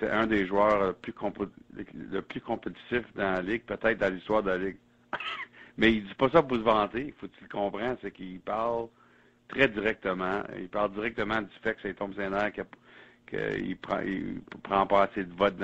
un 0.02 0.26
des 0.26 0.46
joueurs 0.46 0.88
le 0.88 0.92
plus, 0.92 1.12
compétitif 1.12 3.02
dans 3.14 3.32
la 3.32 3.42
Ligue, 3.42 3.62
peut-être 3.62 3.98
dans 3.98 4.12
l'histoire 4.12 4.42
de 4.42 4.50
la 4.50 4.58
Ligue. 4.58 4.76
Mais 5.78 5.94
il 5.94 6.04
dit 6.04 6.14
pas 6.14 6.28
ça 6.28 6.42
pour 6.42 6.58
se 6.58 6.62
vanter, 6.62 7.06
il 7.06 7.12
faut 7.14 7.26
que 7.26 7.36
tu 7.36 7.44
le 7.44 7.48
comprennes, 7.48 7.96
c'est 8.02 8.10
qu'il 8.10 8.40
parle 8.40 8.88
très 9.48 9.68
directement. 9.68 10.42
Il 10.58 10.68
parle 10.68 10.92
directement 10.92 11.40
du 11.40 11.54
fait 11.62 11.74
que 11.74 11.80
c'est 11.82 11.94
Tom 11.94 12.14
Sainer 12.14 12.50
qu'il 13.28 13.76
prend, 13.76 14.00
il 14.00 14.40
prend 14.62 14.86
pas 14.86 15.04
assez 15.04 15.24
de 15.24 15.34
votes 15.34 15.58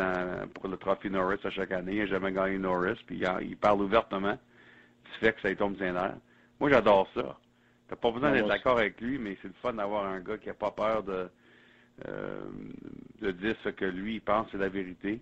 pour 0.54 0.68
le 0.68 0.76
trophée 0.76 1.10
Norris 1.10 1.40
à 1.44 1.50
chaque 1.50 1.72
année. 1.72 1.94
Il 1.94 1.98
n'a 2.00 2.06
jamais 2.06 2.32
gagné 2.32 2.58
Norris. 2.58 2.98
Puis 3.06 3.22
il, 3.42 3.56
parle 3.56 3.82
ouvertement 3.82 4.32
du 5.04 5.10
fait 5.20 5.32
que 5.32 5.40
c'est 5.42 5.56
Tom 5.56 5.76
Sainer. 5.76 6.10
Moi, 6.60 6.70
j'adore 6.70 7.08
ça. 7.14 7.38
T'as 7.88 7.96
pas 7.96 8.10
besoin 8.10 8.32
d'être 8.32 8.48
d'accord 8.48 8.78
avec 8.78 9.00
lui, 9.00 9.18
mais 9.18 9.36
c'est 9.42 9.48
le 9.48 9.54
fun 9.60 9.74
d'avoir 9.74 10.06
un 10.06 10.20
gars 10.20 10.38
qui 10.38 10.48
n'a 10.48 10.54
pas 10.54 10.70
peur 10.70 11.02
de, 11.02 11.28
euh, 12.08 12.44
de 13.20 13.30
dire 13.30 13.54
ce 13.62 13.68
que 13.68 13.84
lui 13.84 14.14
il 14.14 14.20
pense 14.20 14.48
c'est 14.50 14.58
la 14.58 14.68
vérité. 14.68 15.20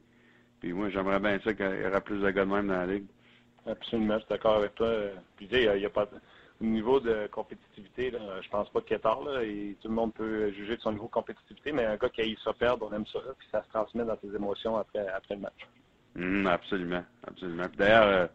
Puis 0.60 0.72
moi, 0.72 0.90
j'aimerais 0.90 1.18
bien 1.18 1.40
ça 1.40 1.54
qu'il 1.54 1.66
y 1.66 1.86
aurait 1.86 2.00
plus 2.00 2.20
de 2.20 2.30
gars 2.30 2.44
de 2.44 2.50
même 2.50 2.68
dans 2.68 2.74
la 2.74 2.86
ligue. 2.86 3.06
Absolument, 3.66 4.14
je 4.14 4.20
suis 4.20 4.28
d'accord 4.28 4.56
avec 4.58 4.74
toi. 4.76 4.92
Puis 5.36 5.48
il 5.50 5.58
n'y 5.58 5.84
a, 5.84 5.90
pas 5.90 6.04
au 6.04 6.08
niveau 6.66 7.00
de 7.00 7.28
compétitivité, 7.28 8.10
là, 8.10 8.40
je 8.40 8.48
pense 8.48 8.68
pas 8.70 8.80
qu'il 8.80 8.96
est. 8.96 9.04
Là, 9.04 9.42
et 9.42 9.76
tout 9.80 9.88
le 9.88 9.94
monde 9.94 10.14
peut 10.14 10.50
juger 10.52 10.76
de 10.76 10.80
son 10.80 10.92
niveau 10.92 11.06
de 11.06 11.10
compétitivité, 11.10 11.72
mais 11.72 11.84
un 11.84 11.96
gars 11.96 12.08
qui 12.08 12.20
a 12.20 12.26
eu 12.26 12.36
ça 12.44 12.52
perdre, 12.52 12.88
on 12.90 12.94
aime 12.94 13.06
ça, 13.06 13.18
puis 13.38 13.48
ça 13.50 13.62
se 13.62 13.68
transmet 13.70 14.04
dans 14.04 14.16
ses 14.20 14.34
émotions 14.34 14.76
après, 14.76 15.06
après 15.08 15.34
le 15.34 15.40
match. 15.40 15.66
Mmh, 16.14 16.46
absolument, 16.46 17.04
absolument. 17.26 17.66
D'ailleurs, 17.76 18.06
euh, 18.06 18.26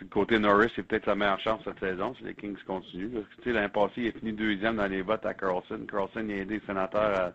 le 0.00 0.06
côté 0.08 0.38
Norris, 0.38 0.72
c'est 0.74 0.82
peut-être 0.82 1.06
la 1.06 1.14
meilleure 1.14 1.40
chance 1.40 1.60
cette 1.64 1.78
saison 1.78 2.14
si 2.14 2.24
les 2.24 2.34
Kings 2.34 2.56
continuent. 2.66 3.22
Passée, 3.72 3.92
il 3.96 4.06
est 4.06 4.18
fini 4.18 4.32
deuxième 4.32 4.76
dans 4.76 4.86
les 4.86 5.02
votes 5.02 5.26
à 5.26 5.34
Carlson. 5.34 5.80
Carlson 5.88 6.28
a 6.28 6.32
aidé 6.32 6.54
les 6.54 6.66
sénateurs 6.66 7.34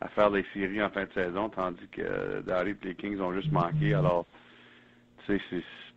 à, 0.00 0.08
faire 0.08 0.30
des 0.30 0.44
séries 0.52 0.82
en 0.82 0.90
fin 0.90 1.04
de 1.04 1.12
saison, 1.12 1.48
tandis 1.48 1.88
que 1.88 2.02
euh, 2.02 2.64
et 2.64 2.76
les 2.84 2.94
Kings 2.94 3.18
ont 3.20 3.32
juste 3.32 3.50
manqué. 3.50 3.94
Alors, 3.94 4.26
c'est 5.26 5.40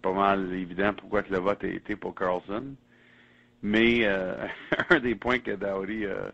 pas 0.02 0.13
mal 0.13 0.52
évident 0.54 0.93
pourquoi 0.93 1.21
que 1.21 1.32
le 1.32 1.39
vote 1.39 1.63
a 1.63 1.67
été 1.67 1.95
pour 1.95 2.15
Carlson. 2.15 2.75
Mais 3.62 4.06
euh, 4.06 4.48
un 4.89 5.00
des 5.00 5.15
points 5.15 5.39
que 5.39 5.52
Dowdy 5.52 6.06
euh, 6.06 6.30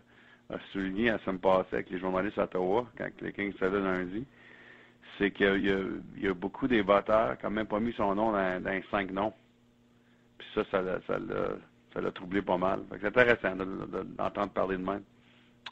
a 0.50 0.58
souligné 0.72 1.10
à 1.10 1.18
semaine 1.18 1.40
passée 1.40 1.74
avec 1.74 1.90
les 1.90 1.98
journalistes 1.98 2.38
à 2.38 2.44
Ottawa, 2.44 2.86
quand 2.96 3.08
les 3.20 3.32
Kings 3.32 3.52
faisaient 3.54 3.80
lundi, 3.80 4.24
c'est 5.18 5.30
qu'il 5.30 5.66
y, 6.18 6.28
a 6.28 6.34
beaucoup 6.34 6.68
des 6.68 6.82
voteurs 6.82 7.38
qui 7.38 7.44
n'ont 7.44 7.50
même 7.50 7.66
pas 7.66 7.80
mis 7.80 7.92
son 7.94 8.14
nom 8.14 8.32
dans, 8.32 8.62
dans 8.62 8.80
cinq 8.90 9.10
noms. 9.10 9.32
Puis 10.38 10.46
ça, 10.54 10.62
ça 10.70 10.82
l'a, 10.82 10.98
ça 11.06 12.00
l'a, 12.00 12.10
troublé 12.12 12.42
pas 12.42 12.58
mal. 12.58 12.82
c'est 13.00 13.06
intéressant 13.06 13.56
d'entendre 13.56 14.52
parler 14.52 14.76
de 14.76 14.82
même. 14.82 15.02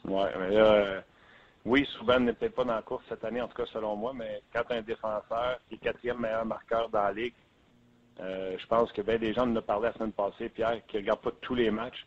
Ouais, 0.03 0.29
mais 0.39 0.49
là, 0.49 0.73
euh, 0.73 1.01
oui, 1.65 1.87
Souban 1.93 2.19
n'est 2.19 2.33
peut-être 2.33 2.55
pas 2.55 2.63
dans 2.63 2.75
la 2.75 2.81
course 2.81 3.03
cette 3.07 3.23
année, 3.23 3.41
en 3.41 3.47
tout 3.47 3.57
cas 3.57 3.65
selon 3.71 3.95
moi, 3.95 4.13
mais 4.15 4.41
quand 4.53 4.63
un 4.71 4.81
défenseur 4.81 5.59
qui 5.67 5.75
est 5.75 5.77
quatrième 5.77 6.19
meilleur 6.19 6.45
marqueur 6.45 6.89
dans 6.89 7.03
la 7.03 7.13
ligue, 7.13 7.33
euh, 8.21 8.55
je 8.57 8.65
pense 8.67 8.91
que 8.91 9.01
bien 9.01 9.17
des 9.17 9.33
gens 9.33 9.45
nous 9.45 9.59
ont 9.59 9.63
parlé 9.63 9.87
la 9.87 9.93
semaine 9.93 10.13
passée, 10.13 10.49
Pierre, 10.49 10.79
qui 10.87 10.97
ne 10.97 11.01
regardent 11.01 11.21
pas 11.21 11.31
tous 11.41 11.55
les 11.55 11.69
matchs, 11.69 12.05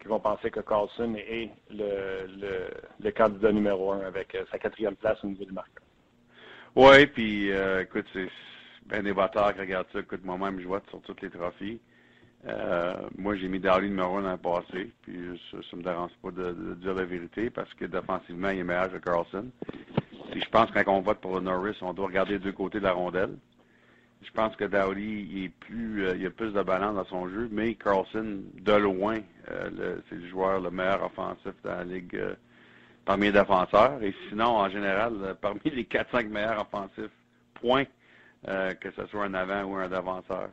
qui 0.00 0.08
vont 0.08 0.20
penser 0.20 0.50
que 0.50 0.60
Carlson 0.60 1.14
est 1.14 1.50
le, 1.70 2.68
le, 3.00 3.10
candidat 3.10 3.52
numéro 3.52 3.92
un 3.92 4.00
avec 4.00 4.34
euh, 4.34 4.44
sa 4.50 4.58
quatrième 4.58 4.96
place 4.96 5.22
au 5.22 5.28
niveau 5.28 5.44
du 5.44 5.52
marqueur. 5.52 5.84
Oui, 6.74 7.06
puis 7.06 7.52
euh, 7.52 7.82
écoute, 7.82 8.06
c'est 8.12 8.28
bien 8.86 9.02
des 9.02 9.12
batteurs 9.12 9.52
qui 9.54 9.60
regardent 9.60 9.86
ça. 9.92 10.00
Écoute, 10.00 10.24
moi-même, 10.24 10.58
je 10.58 10.66
vote 10.66 10.84
sur 10.88 11.02
tous 11.02 11.16
les 11.20 11.30
trophées. 11.30 11.78
moi, 13.18 13.36
j'ai 13.36 13.48
mis 13.48 13.60
Darley 13.60 13.88
numéro 13.88 14.16
un 14.16 14.32
le 14.32 14.38
passé, 14.38 14.90
puis 15.02 15.38
ça 15.50 15.58
ne 15.74 15.78
me 15.78 15.82
dérange 15.84 16.12
pas 16.22 16.30
de, 16.30 16.74
dire 16.76 16.94
la 16.94 17.04
vérité 17.04 17.50
parce 17.50 17.72
que 17.74 17.84
défensivement, 17.84 18.48
il 18.48 18.60
est 18.60 18.64
meilleur 18.64 18.90
que 18.90 18.98
Carlson. 18.98 19.50
Puis 20.30 20.40
je 20.40 20.48
pense 20.48 20.70
que 20.70 20.82
quand 20.82 20.96
on 20.96 21.02
vote 21.02 21.20
pour 21.20 21.34
le 21.34 21.42
Norris, 21.42 21.76
on 21.82 21.92
doit 21.92 22.06
regarder 22.06 22.38
deux 22.38 22.52
côtés 22.52 22.78
de 22.78 22.84
la 22.84 22.92
rondelle. 22.92 23.36
Je 24.24 24.30
pense 24.32 24.54
que 24.56 24.64
Dowdy 24.64 25.28
il 25.30 25.44
est 25.44 25.48
plus, 25.48 26.08
il 26.16 26.26
a 26.26 26.30
plus 26.30 26.52
de 26.52 26.62
balance 26.62 26.94
dans 26.94 27.04
son 27.04 27.28
jeu, 27.28 27.48
mais 27.50 27.74
Carlson, 27.74 28.42
de 28.54 28.72
loin, 28.72 29.20
c'est 29.46 30.14
le 30.14 30.28
joueur 30.28 30.60
le 30.60 30.70
meilleur 30.70 31.04
offensif 31.04 31.52
dans 31.64 31.76
la 31.76 31.84
ligue 31.84 32.20
parmi 33.04 33.26
les 33.26 33.32
défenseurs. 33.32 34.02
Et 34.02 34.14
sinon, 34.28 34.56
en 34.56 34.68
général, 34.68 35.36
parmi 35.40 35.60
les 35.64 35.84
4-5 35.84 36.28
meilleurs 36.28 36.62
offensifs, 36.62 37.10
point, 37.54 37.84
que 38.44 38.90
ce 38.96 39.06
soit 39.06 39.24
un 39.24 39.34
avant 39.34 39.64
ou 39.64 39.76
un 39.76 39.88
défenseur. 39.88 40.50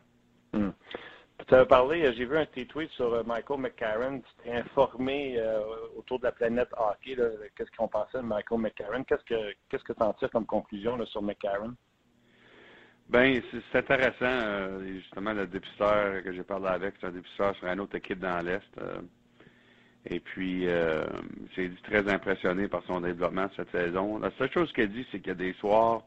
Hmm. 0.53 0.71
Tu 1.47 1.55
as 1.55 1.65
parlé, 1.65 2.11
j'ai 2.13 2.25
vu 2.25 2.37
un 2.37 2.45
petit 2.45 2.67
tweet 2.67 2.91
sur 2.91 3.25
Michael 3.25 3.59
McCarron. 3.59 4.19
Tu 4.19 4.43
t'es 4.43 4.51
informé 4.51 5.41
autour 5.95 6.19
de 6.19 6.25
la 6.25 6.31
planète 6.31 6.69
hockey. 6.77 7.15
Qu'est-ce 7.55 7.71
qu'on 7.77 7.87
pensait 7.87 8.17
de 8.17 8.23
Michael 8.23 8.59
McCarron? 8.59 9.03
Qu'est-ce 9.05 9.23
que 9.23 9.53
qu'est-ce 9.69 9.83
que 9.83 9.93
tu 9.93 10.03
en 10.03 10.13
tires 10.13 10.31
comme 10.31 10.45
conclusion 10.45 11.03
sur 11.05 11.21
McCarron? 11.21 11.75
Ben, 13.09 13.41
c'est 13.51 13.79
intéressant. 13.79 14.79
justement, 14.85 15.33
le 15.33 15.47
dépisteur 15.47 16.23
que 16.23 16.31
j'ai 16.31 16.43
parlé 16.43 16.67
avec, 16.67 16.93
c'est 16.99 17.07
un 17.07 17.11
dépisteur 17.11 17.55
sur 17.55 17.67
une 17.67 17.79
autre 17.79 17.95
équipe 17.95 18.19
dans 18.19 18.39
l'Est. 18.45 18.61
et 20.05 20.19
puis, 20.19 20.67
j'ai 21.55 21.69
dit 21.69 21.81
très 21.81 22.07
impressionné 22.07 22.67
par 22.67 22.83
son 22.83 23.01
développement 23.01 23.47
cette 23.55 23.71
saison. 23.71 24.19
La 24.19 24.29
seule 24.37 24.51
chose 24.51 24.71
qu'il 24.73 24.89
dit, 24.89 25.07
c'est 25.11 25.19
qu'il 25.19 25.29
y 25.29 25.31
a 25.31 25.33
des 25.33 25.53
soirs 25.53 26.03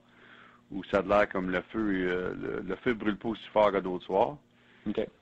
où 0.70 0.84
ça 0.84 0.98
a 0.98 1.02
l'air 1.02 1.28
comme 1.28 1.50
le 1.50 1.60
feu, 1.72 2.64
le, 2.64 2.76
feu 2.76 2.94
brûle 2.94 3.16
pas 3.16 3.30
aussi 3.30 3.48
fort 3.52 3.72
que 3.72 3.78
d'autres 3.78 4.04
soirs. 4.04 4.36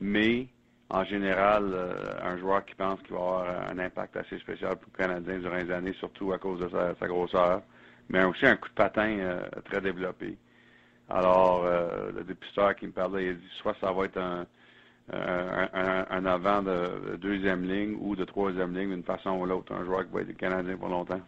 Mais, 0.00 0.48
en 0.90 1.04
général, 1.04 1.74
un 2.22 2.36
joueur 2.36 2.62
qui 2.66 2.74
pense 2.74 3.00
qu'il 3.00 3.14
va 3.14 3.20
avoir 3.20 3.70
un 3.70 3.78
impact 3.78 4.18
assez 4.18 4.38
spécial 4.38 4.76
pour 4.76 4.92
le 4.92 4.98
Canadien 4.98 5.38
durant 5.38 5.56
les 5.56 5.70
années, 5.70 5.94
surtout 5.94 6.34
à 6.34 6.38
cause 6.38 6.60
de 6.60 6.68
sa, 6.68 7.06
grosseur, 7.06 7.62
mais 8.10 8.22
aussi 8.24 8.44
un 8.44 8.56
coup 8.56 8.68
de 8.68 8.74
patin 8.74 9.40
très 9.64 9.80
développé. 9.80 10.36
Alors, 11.10 11.64
le 11.64 12.22
dépisteur 12.22 12.76
qui 12.76 12.86
me 12.86 12.92
parlait, 12.92 13.24
il 13.24 13.30
a 13.30 13.32
dit 13.34 13.48
soit 13.60 13.74
ça 13.80 13.92
va 13.92 14.04
être 14.04 14.16
un, 14.16 14.46
un, 15.12 16.24
avant 16.24 16.62
de, 16.62 17.16
deuxième 17.16 17.64
ligne 17.64 17.96
ou 18.00 18.14
de 18.14 18.24
troisième 18.24 18.76
ligne 18.76 18.90
d'une 18.90 19.02
façon 19.02 19.30
ou 19.30 19.46
l'autre, 19.46 19.72
un 19.72 19.84
joueur 19.84 20.06
qui 20.06 20.12
va 20.12 20.20
être 20.20 20.36
Canadien 20.36 20.76
pour 20.76 20.88
longtemps. 20.88 21.20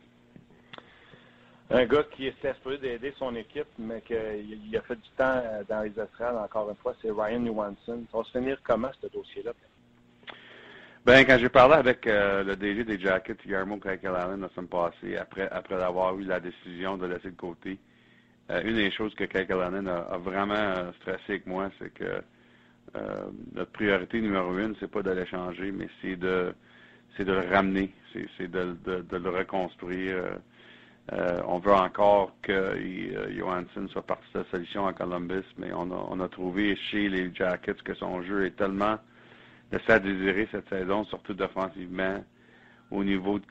Un 1.70 1.86
gars 1.86 2.04
qui 2.04 2.26
est 2.26 2.54
supposé 2.54 2.78
d'aider 2.78 3.14
son 3.18 3.34
équipe, 3.34 3.66
mais 3.78 4.02
qu'il 4.02 4.76
a 4.76 4.82
fait 4.82 4.96
du 4.96 5.08
temps 5.16 5.42
dans 5.68 5.80
les 5.82 5.98
estrades, 5.98 6.36
encore 6.36 6.68
une 6.68 6.76
fois, 6.76 6.94
c'est 7.00 7.10
Ryan 7.10 7.44
Johansson. 7.46 8.04
Ça 8.12 8.18
va 8.18 8.24
se 8.24 8.30
finir 8.30 8.58
comment, 8.62 8.90
ce 9.00 9.06
dossier-là? 9.06 9.52
Ben, 11.04 11.24
quand 11.24 11.38
j'ai 11.38 11.48
parlé 11.48 11.74
avec 11.74 12.04
le 12.04 12.54
DG 12.54 12.84
des 12.84 13.00
Jackets, 13.00 13.38
Guillermo 13.42 13.80
Allen, 13.84 14.40
la 14.40 14.48
semaine 14.50 14.68
passée, 14.68 15.16
après, 15.16 15.48
après 15.50 15.82
avoir 15.82 16.16
eu 16.18 16.24
la 16.24 16.38
décision 16.40 16.96
de 16.98 17.06
laisser 17.06 17.30
de 17.30 17.36
côté 17.36 17.70
euh, 17.70 17.91
une 18.64 18.74
des 18.76 18.90
choses 18.90 19.14
que 19.14 19.24
Kaikalainen 19.24 19.86
a, 19.88 19.98
a, 20.10 20.18
vraiment 20.18 20.54
euh, 20.54 20.92
stressé 21.00 21.22
avec 21.28 21.46
moi, 21.46 21.70
c'est 21.78 21.92
que 21.94 22.22
euh, 22.96 23.24
notre 23.54 23.70
priorité 23.72 24.20
numéro 24.20 24.56
une, 24.58 24.74
c'est 24.80 24.90
pas 24.90 25.02
de 25.02 25.10
l'échanger, 25.10 25.72
mais 25.72 25.88
c'est 26.00 26.16
de 26.16 26.54
c'est 27.16 27.24
de 27.24 27.32
le 27.32 27.40
ramener, 27.54 27.92
c'est 28.12 28.50
de, 28.50 28.74
de, 28.86 29.02
de, 29.02 29.16
le 29.18 29.28
reconstruire. 29.30 30.16
on 31.46 31.58
veut 31.58 31.72
encore 31.74 32.32
que 32.40 32.74
Johansson 33.36 33.86
soit 33.88 34.00
partie 34.06 34.24
de 34.32 34.38
la 34.38 34.44
solution 34.50 34.86
à 34.86 34.94
Columbus, 34.94 35.44
mais 35.58 35.72
on 35.74 35.90
a, 35.90 36.06
on 36.08 36.20
a 36.20 36.28
trouvé 36.28 36.74
chez 36.90 37.10
les 37.10 37.30
Jackets 37.34 37.82
que 37.84 37.92
son 37.94 38.22
jeu 38.22 38.46
est 38.46 38.56
tellement 38.56 38.98
laissé 39.72 39.92
à 39.92 39.98
désirer 39.98 40.48
cette 40.52 40.68
saison, 40.70 41.04
surtout 41.04 41.34
défensivement, 41.34 42.24
au 42.90 43.04
niveau 43.04 43.38
de, 43.38 43.44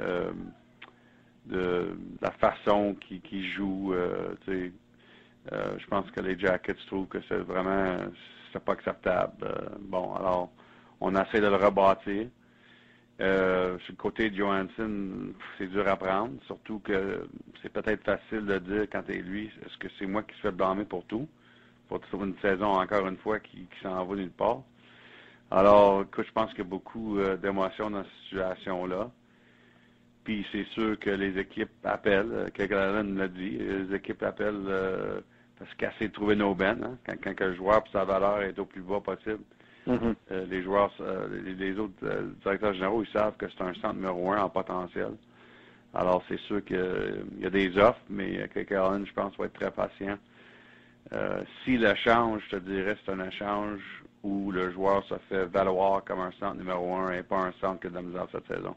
euh, 0.00 0.32
de 1.46 1.96
la 2.20 2.30
façon 2.32 2.96
qu'il 3.00 3.44
joue. 3.52 3.92
Euh, 3.94 4.34
euh, 5.52 5.78
je 5.78 5.86
pense 5.86 6.10
que 6.10 6.20
les 6.20 6.38
Jackets 6.38 6.74
trouvent 6.86 7.06
que 7.06 7.18
c'est 7.28 7.38
vraiment 7.38 7.98
c'est 8.52 8.64
pas 8.64 8.72
acceptable. 8.72 9.44
Euh, 9.44 9.68
bon, 9.80 10.14
alors 10.14 10.50
on 11.00 11.14
essaie 11.14 11.40
de 11.40 11.46
le 11.46 11.56
rebâtir. 11.56 12.28
Euh, 13.18 13.78
sur 13.78 13.92
le 13.92 13.96
côté 13.96 14.28
de 14.28 14.36
Johansson, 14.36 15.32
c'est 15.56 15.68
dur 15.68 15.88
à 15.88 15.96
prendre, 15.96 16.34
surtout 16.44 16.80
que 16.80 17.26
c'est 17.62 17.72
peut-être 17.72 18.04
facile 18.04 18.44
de 18.44 18.58
dire 18.58 18.82
quand 18.92 19.04
t'es 19.04 19.22
lui, 19.22 19.46
est-ce 19.64 19.78
que 19.78 19.88
c'est 19.98 20.04
moi 20.04 20.22
qui 20.22 20.34
se 20.36 20.42
fais 20.42 20.50
blâmer 20.50 20.84
pour 20.84 21.02
tout, 21.06 21.26
pour 21.88 22.24
une 22.24 22.36
saison 22.42 22.72
encore 22.72 23.06
une 23.08 23.16
fois 23.16 23.40
qui, 23.40 23.56
qui 23.56 23.82
s'en 23.82 24.04
va 24.04 24.16
nulle 24.16 24.30
part. 24.30 24.60
Alors, 25.50 26.02
écoute, 26.02 26.26
je 26.26 26.32
pense 26.32 26.50
qu'il 26.50 26.58
y 26.58 26.62
a 26.62 26.64
beaucoup 26.64 27.18
d'émotions 27.40 27.88
dans 27.88 28.02
cette 28.02 28.12
situation-là. 28.24 29.10
Puis 30.26 30.44
c'est 30.50 30.66
sûr 30.74 30.98
que 30.98 31.10
les 31.10 31.38
équipes 31.38 31.70
appellent, 31.84 32.50
Kegalen 32.52 33.16
l'a 33.16 33.28
dit, 33.28 33.58
les 33.58 33.94
équipes 33.94 34.24
appellent 34.24 34.66
euh, 34.66 35.20
parce 35.56 35.70
essaient 35.78 36.08
de 36.08 36.12
trouver 36.12 36.34
nos 36.34 36.52
bennes. 36.52 36.82
Hein, 36.82 36.98
quand, 37.06 37.14
quand 37.22 37.44
un 37.44 37.54
joueur 37.54 37.84
sa 37.92 38.04
valeur 38.04 38.42
est 38.42 38.58
au 38.58 38.64
plus 38.64 38.80
bas 38.80 38.98
possible. 38.98 39.44
Mm-hmm. 39.86 40.14
Euh, 40.32 40.46
les 40.46 40.64
joueurs, 40.64 40.92
euh, 41.00 41.28
les, 41.56 41.78
autres 41.78 41.94
directeurs 42.42 42.74
généraux, 42.74 43.04
ils 43.04 43.12
savent 43.12 43.36
que 43.36 43.46
c'est 43.48 43.62
un 43.62 43.72
centre 43.74 43.94
numéro 43.94 44.32
un 44.32 44.42
en 44.42 44.48
potentiel. 44.48 45.12
Alors 45.94 46.24
c'est 46.28 46.40
sûr 46.40 46.64
qu'il 46.64 47.24
y 47.38 47.46
a 47.46 47.50
des 47.50 47.78
offres, 47.78 48.02
mais 48.10 48.48
Kegalen, 48.52 49.06
je 49.06 49.12
pense, 49.12 49.38
va 49.38 49.44
être 49.44 49.52
très 49.52 49.70
patient. 49.70 50.18
si 51.64 51.78
l'échange, 51.78 52.42
je 52.50 52.56
te 52.56 52.62
dirais, 52.64 52.96
c'est 53.04 53.12
un 53.12 53.24
échange 53.28 54.02
où 54.24 54.50
le 54.50 54.72
joueur 54.72 55.04
se 55.04 55.14
fait 55.28 55.44
valoir 55.44 56.02
comme 56.02 56.18
un 56.18 56.32
centre 56.32 56.56
numéro 56.56 56.96
un 56.96 57.12
et 57.12 57.22
pas 57.22 57.42
un 57.42 57.52
centre 57.60 57.78
que 57.78 57.86
de 57.86 57.94
la 57.94 58.02
misère 58.02 58.26
cette 58.32 58.48
saison. 58.48 58.74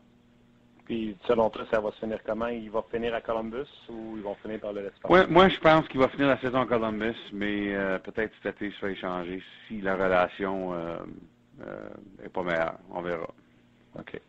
Puis, 0.89 1.15
selon 1.27 1.51
toi, 1.51 1.61
ça 1.69 1.79
va 1.79 1.91
se 1.91 1.99
finir 1.99 2.17
comment? 2.25 2.47
Il 2.47 2.71
va 2.71 2.83
finir 2.89 3.13
à 3.13 3.21
Columbus 3.21 3.69
ou 3.89 4.17
ils 4.17 4.23
vont 4.23 4.33
finir 4.41 4.59
par 4.59 4.73
le 4.73 4.81
l'espace? 4.81 5.11
Ouais, 5.11 5.27
moi, 5.27 5.47
je 5.47 5.59
pense 5.59 5.87
qu'il 5.87 5.99
va 5.99 6.07
finir 6.07 6.27
la 6.27 6.39
saison 6.39 6.61
à 6.61 6.65
Columbus, 6.65 7.15
mais 7.31 7.75
euh, 7.75 7.99
peut-être 7.99 8.33
cet 8.41 8.55
été, 8.55 8.65
il 8.65 8.71
se 8.71 8.79
fait 8.79 8.93
échanger 8.93 9.43
si 9.67 9.81
la 9.81 9.93
relation 9.93 10.73
euh, 10.73 10.97
euh, 11.61 12.29
pas 12.33 12.41
meilleure. 12.41 12.79
On 12.89 13.03
verra. 13.03 13.29
OK. 13.99 14.19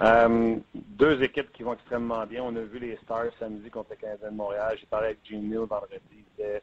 Euh, 0.00 0.56
deux 0.74 1.22
équipes 1.22 1.52
qui 1.52 1.62
vont 1.62 1.74
extrêmement 1.74 2.26
bien. 2.26 2.42
On 2.42 2.56
a 2.56 2.62
vu 2.62 2.80
les 2.80 2.96
Stars 3.04 3.26
samedi 3.38 3.70
contre 3.70 3.90
le 3.90 3.96
Canadien 3.98 4.32
de 4.32 4.36
Montréal. 4.36 4.76
J'ai 4.76 4.86
parlé 4.86 5.06
avec 5.06 5.20
Gene 5.22 5.48
Neal 5.48 5.68
vendredi. 5.68 6.00
Il 6.10 6.24
disait 6.36 6.62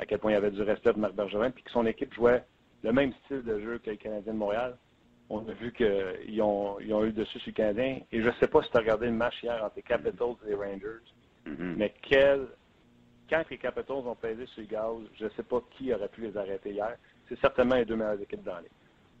à 0.00 0.04
quel 0.04 0.18
point 0.18 0.32
il 0.32 0.34
y 0.34 0.38
avait 0.38 0.50
du 0.50 0.62
respect 0.62 0.90
pour 0.90 1.00
Marc 1.00 1.14
Bergevin, 1.14 1.52
puis 1.52 1.62
que 1.62 1.70
son 1.70 1.86
équipe 1.86 2.12
jouait 2.12 2.42
le 2.82 2.92
même 2.92 3.12
style 3.24 3.44
de 3.44 3.60
jeu 3.60 3.78
que 3.78 3.90
le 3.90 3.96
Canadien 3.98 4.32
de 4.32 4.38
Montréal 4.38 4.76
on 5.28 5.48
a 5.48 5.52
vu 5.52 5.72
qu'ils 5.72 6.42
ont, 6.42 6.78
ils 6.80 6.92
ont 6.94 7.04
eu 7.04 7.12
dessus 7.12 7.38
sur 7.40 7.50
le 7.50 7.54
Canadien. 7.54 8.00
Et 8.12 8.22
je 8.22 8.26
ne 8.26 8.32
sais 8.34 8.46
pas 8.46 8.62
si 8.62 8.70
tu 8.70 8.76
as 8.76 8.80
regardé 8.80 9.06
le 9.06 9.12
match 9.12 9.42
hier 9.42 9.62
entre 9.62 9.76
les 9.76 9.82
Capitals 9.82 10.34
et 10.46 10.50
les 10.50 10.54
Rangers, 10.54 11.02
mm-hmm. 11.46 11.76
mais 11.76 11.94
quel, 12.02 12.46
quand 13.28 13.42
les 13.50 13.58
Capitals 13.58 13.96
ont 13.96 14.14
pesé 14.14 14.46
sur 14.46 14.62
le 14.62 14.68
gaz, 14.68 14.96
je 15.18 15.24
ne 15.24 15.30
sais 15.30 15.42
pas 15.42 15.60
qui 15.72 15.92
aurait 15.92 16.08
pu 16.08 16.22
les 16.22 16.36
arrêter 16.36 16.70
hier. 16.70 16.96
C'est 17.28 17.38
certainement 17.40 17.76
les 17.76 17.84
deux 17.84 17.96
meilleures 17.96 18.20
équipes 18.20 18.44
dans 18.44 18.58
les. 18.58 18.70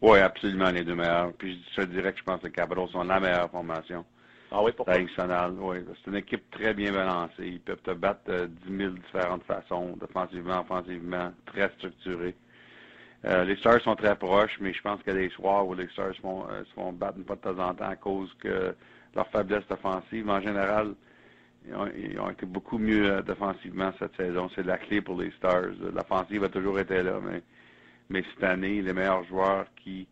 Oui, 0.00 0.18
absolument 0.18 0.70
les 0.70 0.84
deux 0.84 0.94
meilleures. 0.94 1.32
Puis 1.32 1.64
je 1.72 1.82
te 1.82 1.86
dirais 1.86 2.12
que 2.12 2.18
je 2.18 2.24
pense 2.24 2.40
que 2.40 2.46
les 2.46 2.52
Capitals 2.52 2.88
sont 2.88 3.02
la 3.02 3.18
meilleure 3.18 3.50
formation. 3.50 4.04
Ah 4.50 4.62
oui, 4.62 4.70
pourquoi? 4.76 4.96
Oui, 4.96 5.08
c'est 5.16 6.10
une 6.10 6.16
équipe 6.16 6.48
très 6.50 6.72
bien 6.72 6.92
balancée. 6.92 7.46
Ils 7.46 7.60
peuvent 7.60 7.82
te 7.82 7.90
battre 7.90 8.30
de 8.30 8.46
10 8.46 8.76
000 8.78 8.90
différentes 8.92 9.42
façons, 9.42 9.96
défensivement, 10.00 10.60
offensivement, 10.60 11.32
très 11.46 11.68
structurés. 11.70 12.36
Euh, 13.24 13.44
les 13.44 13.56
Stars 13.56 13.80
sont 13.80 13.96
très 13.96 14.14
proches, 14.14 14.58
mais 14.60 14.72
je 14.72 14.82
pense 14.82 15.02
qu'il 15.02 15.14
y 15.14 15.16
a 15.16 15.20
des 15.20 15.30
soirs 15.30 15.66
où 15.66 15.74
les 15.74 15.88
Stars 15.88 16.14
se 16.14 16.20
font, 16.20 16.46
euh, 16.50 16.64
se 16.64 16.72
font 16.74 16.92
battre 16.92 17.18
de 17.18 17.22
temps 17.22 17.58
en 17.58 17.74
temps 17.74 17.88
à 17.88 17.96
cause 17.96 18.32
que 18.40 18.74
leur 19.14 19.26
faiblesse 19.28 19.64
offensive. 19.70 20.28
En 20.28 20.40
général, 20.40 20.94
ils 21.96 22.20
ont, 22.20 22.30
été 22.30 22.46
beaucoup 22.46 22.78
mieux 22.78 23.10
euh, 23.10 23.22
défensivement 23.22 23.92
cette 23.98 24.14
saison. 24.16 24.48
C'est 24.54 24.64
la 24.64 24.78
clé 24.78 25.00
pour 25.00 25.20
les 25.20 25.30
Stars. 25.32 25.72
L'offensive 25.94 26.44
a 26.44 26.48
toujours 26.48 26.78
été 26.78 27.02
là, 27.02 27.18
mais, 28.10 28.22
cette 28.34 28.44
année, 28.44 28.82
les 28.82 28.92
meilleurs 28.92 29.24
joueurs 29.24 29.66
qui 29.82 30.06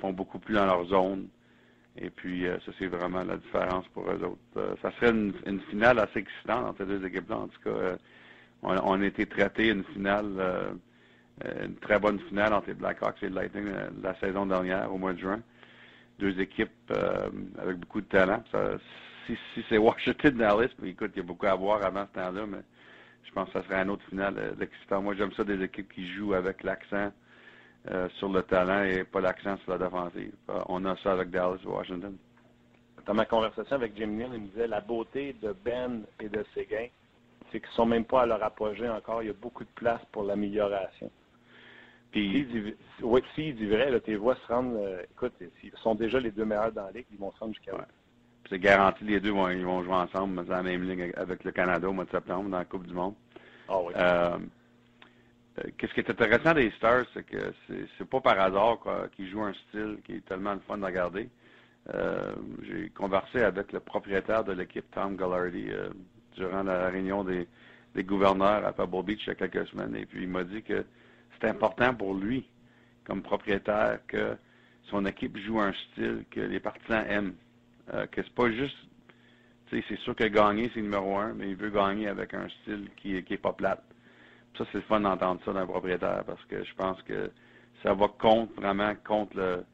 font 0.00 0.12
beaucoup 0.12 0.38
plus 0.38 0.54
dans 0.54 0.66
leur 0.66 0.84
zone. 0.86 1.28
Et 1.96 2.10
puis, 2.10 2.44
ça, 2.44 2.72
c'est 2.78 2.86
vraiment 2.86 3.22
la 3.22 3.36
différence 3.36 3.86
pour 3.88 4.10
eux 4.10 4.20
autres. 4.22 4.76
ça 4.82 4.90
serait 4.92 5.10
une, 5.10 5.60
finale 5.70 5.98
assez 6.00 6.18
excitante 6.18 6.66
entre 6.66 6.78
ces 6.78 6.86
deux 6.86 7.06
équipes-là. 7.06 7.36
En 7.38 7.48
tout 7.48 7.60
cas, 7.64 7.96
on, 8.62 8.76
on, 8.76 9.00
a 9.00 9.06
été 9.06 9.24
traité 9.26 9.68
une 9.68 9.84
finale 9.84 10.76
une 11.44 11.76
très 11.76 11.98
bonne 11.98 12.18
finale 12.20 12.52
entre 12.54 12.68
les 12.68 12.74
Blackhawks 12.74 13.22
et 13.22 13.28
le 13.28 13.34
Lightning 13.34 13.66
euh, 13.68 13.90
la 14.02 14.14
saison 14.20 14.46
dernière, 14.46 14.92
au 14.92 14.98
mois 14.98 15.12
de 15.12 15.18
juin. 15.18 15.40
Deux 16.18 16.38
équipes 16.40 16.70
euh, 16.90 17.28
avec 17.58 17.76
beaucoup 17.76 18.00
de 18.00 18.06
talent. 18.06 18.42
si, 19.26 19.36
c'est 19.68 19.78
Washington 19.78 20.34
Dallas, 20.36 20.70
écoute, 20.82 21.10
il 21.14 21.18
y 21.18 21.20
a 21.20 21.24
beaucoup 21.24 21.46
à 21.46 21.54
voir 21.54 21.84
avant 21.84 22.06
ce 22.06 22.20
temps-là, 22.20 22.46
mais 22.46 22.62
je 23.24 23.32
pense 23.32 23.48
que 23.48 23.60
ça 23.60 23.64
serait 23.64 23.82
une 23.82 23.90
autre 23.90 24.04
finale 24.08 24.56
excitant. 24.60 25.02
Moi, 25.02 25.14
j'aime 25.14 25.32
ça 25.32 25.44
des 25.44 25.62
équipes 25.62 25.92
qui 25.92 26.10
jouent 26.14 26.34
avec 26.34 26.62
l'accent 26.62 27.12
sur 28.18 28.28
le 28.28 28.42
talent 28.42 28.82
et 28.82 29.04
pas 29.04 29.20
l'accent 29.20 29.56
sur 29.58 29.70
la 29.72 29.78
défensive. 29.78 30.32
on 30.68 30.84
a 30.86 30.96
ça 30.96 31.12
avec 31.12 31.30
Dallas 31.30 31.58
et 31.62 31.68
Washington. 31.68 32.16
Dans 33.06 33.14
ma 33.14 33.24
conversation 33.24 33.76
avec 33.76 33.96
Jim 33.96 34.08
Neal, 34.08 34.30
il 34.34 34.40
me 34.40 34.46
disait 34.48 34.66
la 34.66 34.80
beauté 34.80 35.36
de 35.40 35.54
Ben 35.64 36.02
et 36.18 36.28
de 36.28 36.44
Séguin, 36.54 36.88
c'est 37.52 37.60
qu'ils 37.60 37.68
ne 37.68 37.74
sont 37.74 37.86
même 37.86 38.04
pas 38.04 38.22
à 38.22 38.26
leur 38.26 38.42
apogée 38.42 38.88
encore. 38.88 39.22
Il 39.22 39.26
y 39.26 39.30
a 39.30 39.34
beaucoup 39.34 39.62
de 39.62 39.70
place 39.76 40.00
pour 40.10 40.24
l'amélioration. 40.24 41.10
Puis, 42.16 42.74
oui, 43.02 43.20
s'ils 43.34 43.54
dit 43.56 43.66
vrai, 43.66 43.90
là, 43.90 44.00
tes 44.00 44.16
voix 44.16 44.36
se 44.36 44.46
rendent, 44.50 44.76
euh, 44.76 45.02
écoute, 45.12 45.34
ils 45.62 45.72
sont 45.82 45.94
déjà 45.94 46.18
les 46.18 46.30
deux 46.30 46.46
meilleurs 46.46 46.72
dans 46.72 46.86
la 46.86 46.92
ligue, 46.92 47.04
ils 47.12 47.18
vont 47.18 47.30
se 47.32 47.38
rendre 47.38 47.52
jusqu'à 47.52 47.74
ouais. 47.74 47.84
C'est 48.48 48.58
garanti, 48.58 49.04
les 49.04 49.20
deux 49.20 49.32
vont, 49.32 49.50
ils 49.50 49.64
vont 49.64 49.82
jouer 49.82 49.92
ensemble 49.92 50.36
dans 50.36 50.50
la 50.50 50.62
même 50.62 50.88
ligne 50.88 51.12
avec 51.14 51.44
le 51.44 51.52
Canada 51.52 51.86
au 51.86 51.92
mois 51.92 52.06
de 52.06 52.10
septembre 52.10 52.48
dans 52.48 52.56
la 52.56 52.64
Coupe 52.64 52.86
du 52.86 52.94
Monde. 52.94 53.14
Ah 53.68 53.80
oui. 53.82 53.92
Euh, 53.96 54.38
Qu'est-ce 55.76 55.92
qui 55.92 56.00
est 56.00 56.10
intéressant 56.10 56.54
des 56.54 56.70
Stars, 56.72 57.04
c'est 57.12 57.24
que 57.24 57.52
c'est 57.68 58.08
pas 58.08 58.20
par 58.20 58.40
hasard 58.40 58.78
qu'ils 59.14 59.28
jouent 59.28 59.44
un 59.44 59.54
style 59.68 59.98
qui 60.04 60.14
est 60.14 60.24
tellement 60.26 60.54
le 60.54 60.60
fun 60.60 60.78
de 60.78 60.84
regarder. 60.84 61.28
Euh, 61.94 62.34
J'ai 62.62 62.90
conversé 62.90 63.42
avec 63.42 63.72
le 63.72 63.80
propriétaire 63.80 64.44
de 64.44 64.52
l'équipe, 64.52 64.84
Tom 64.90 65.16
Gallardi, 65.16 65.66
euh, 65.70 65.90
durant 66.34 66.62
la 66.62 66.88
réunion 66.88 67.24
des, 67.24 67.46
des, 67.94 68.04
gouverneurs 68.04 68.66
à 68.66 68.72
Pebble 68.72 69.02
Beach 69.02 69.22
il 69.24 69.28
y 69.28 69.30
a 69.32 69.34
quelques 69.34 69.66
semaines. 69.68 69.96
Et 69.96 70.04
puis 70.04 70.22
il 70.22 70.28
m'a 70.28 70.44
dit 70.44 70.62
que 70.62 70.84
c'est 71.40 71.48
important 71.48 71.94
pour 71.94 72.14
lui, 72.14 72.48
comme 73.04 73.22
propriétaire, 73.22 74.00
que 74.06 74.36
son 74.90 75.04
équipe 75.06 75.36
joue 75.38 75.60
un 75.60 75.72
style 75.72 76.24
que 76.30 76.40
les 76.40 76.60
partisans 76.60 77.04
aiment. 77.08 77.34
Euh, 77.94 78.06
que 78.06 78.22
c'est 78.22 78.34
pas 78.34 78.50
juste, 78.50 78.76
tu 79.68 79.78
sais, 79.78 79.84
c'est 79.88 79.98
sûr 80.00 80.14
que 80.16 80.24
gagner 80.24 80.70
c'est 80.74 80.82
numéro 80.82 81.16
un, 81.16 81.34
mais 81.34 81.50
il 81.50 81.56
veut 81.56 81.70
gagner 81.70 82.08
avec 82.08 82.34
un 82.34 82.48
style 82.48 82.88
qui, 82.96 83.22
qui 83.22 83.34
est 83.34 83.38
pas 83.38 83.52
plate. 83.52 83.82
Ça, 84.58 84.64
c'est 84.72 84.78
le 84.78 84.84
fun 84.84 85.00
d'entendre 85.00 85.40
ça 85.44 85.52
d'un 85.52 85.66
propriétaire 85.66 86.24
parce 86.26 86.44
que 86.46 86.64
je 86.64 86.74
pense 86.74 87.00
que 87.02 87.30
ça 87.82 87.94
va 87.94 88.08
contre, 88.08 88.52
vraiment 88.54 88.94
contre 89.04 89.36
le 89.36 89.64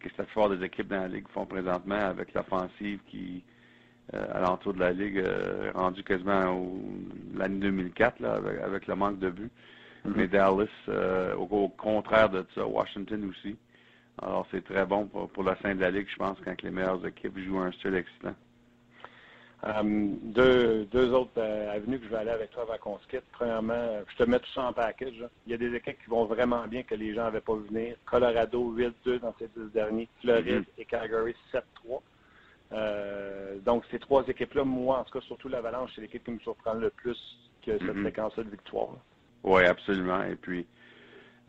que 0.00 0.08
cette 0.16 0.28
fort 0.30 0.50
des 0.50 0.64
équipes 0.64 0.88
dans 0.88 1.00
la 1.00 1.08
Ligue 1.08 1.28
font 1.28 1.46
présentement 1.46 1.96
avec 1.96 2.32
l'offensive 2.34 3.00
qui, 3.08 3.42
euh, 4.14 4.26
à 4.32 4.40
l'entour 4.40 4.74
de 4.74 4.80
la 4.80 4.92
Ligue, 4.92 5.18
euh, 5.18 5.70
rendue 5.74 6.02
quasiment 6.02 6.70
l'année 7.34 7.58
2004 7.58 8.20
là, 8.20 8.40
avec, 8.64 8.86
le 8.86 8.94
manque 8.94 9.18
de 9.18 9.30
buts. 9.30 9.50
Mm-hmm. 10.06 10.12
Mais 10.16 10.28
Dallas, 10.28 10.68
euh, 10.88 11.34
au, 11.34 11.68
contraire 11.68 12.30
de 12.30 12.44
ça, 12.54 12.66
Washington 12.66 13.30
aussi. 13.30 13.56
Alors, 14.20 14.46
c'est 14.50 14.64
très 14.64 14.84
bon 14.84 15.06
pour, 15.06 15.28
pour 15.30 15.44
la 15.44 15.56
sein 15.62 15.74
de 15.74 15.80
la 15.80 15.90
Ligue, 15.90 16.08
je 16.10 16.16
pense, 16.16 16.38
quand 16.44 16.60
les 16.62 16.70
meilleures 16.70 17.04
équipes 17.06 17.38
jouent 17.38 17.60
un 17.60 17.72
style 17.72 17.94
excitant. 17.94 18.34
Um, 19.64 20.18
deux, 20.22 20.84
deux 20.84 21.12
autres 21.12 21.32
euh, 21.38 21.74
avenues 21.74 21.98
que 21.98 22.04
je 22.04 22.10
vais 22.10 22.18
aller 22.18 22.30
avec 22.30 22.50
toi 22.52 22.62
avant 22.62 22.78
qu'on 22.78 22.98
se 23.00 23.08
quitte. 23.08 23.24
Premièrement, 23.32 24.02
je 24.06 24.16
te 24.16 24.30
mets 24.30 24.38
tout 24.38 24.50
ça 24.54 24.68
en 24.68 24.72
package. 24.72 25.24
Il 25.46 25.50
y 25.50 25.54
a 25.54 25.56
des 25.58 25.74
équipes 25.74 25.98
qui 26.00 26.08
vont 26.10 26.26
vraiment 26.26 26.64
bien 26.68 26.84
que 26.84 26.94
les 26.94 27.12
gens 27.12 27.24
n'avaient 27.24 27.40
pas 27.40 27.56
vu 27.56 27.66
venir. 27.66 27.96
Colorado 28.06 28.72
8-2 28.72 29.18
dans 29.18 29.34
ces 29.38 29.48
dix 29.48 29.72
derniers. 29.72 30.08
Floride 30.20 30.60
mm-hmm. 30.60 30.80
et 30.80 30.84
Calgary 30.84 31.34
7-3. 31.52 31.62
Euh, 32.70 33.58
donc, 33.58 33.84
ces 33.90 33.98
trois 33.98 34.22
équipes-là, 34.28 34.62
moi, 34.62 34.98
en 34.98 35.04
tout 35.04 35.18
cas, 35.18 35.24
surtout 35.26 35.48
l'Avalanche, 35.48 35.90
c'est 35.94 36.02
l'équipe 36.02 36.22
qui 36.22 36.30
me 36.30 36.38
surprend 36.38 36.74
le 36.74 36.90
plus 36.90 37.18
que 37.62 37.72
cette 37.78 37.82
mm-hmm. 37.82 38.04
séquence-là 38.04 38.44
de 38.44 38.50
victoire. 38.50 38.90
Oui, 39.44 39.64
absolument. 39.64 40.22
Et 40.24 40.36
puis, 40.36 40.66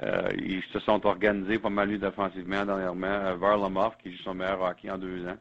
euh, 0.04 0.30
ils 0.38 0.64
se 0.72 0.80
sont 0.80 1.06
organisés 1.06 1.60
pas 1.60 1.70
mal 1.70 1.98
défensivement 1.98 2.66
dernièrement. 2.66 3.36
Varlamov, 3.36 3.98
qui 4.02 4.12
joue 4.16 4.24
son 4.24 4.34
meilleur 4.34 4.62
hockey 4.62 4.90
en 4.90 4.98
deux 4.98 5.28
ans. 5.28 5.38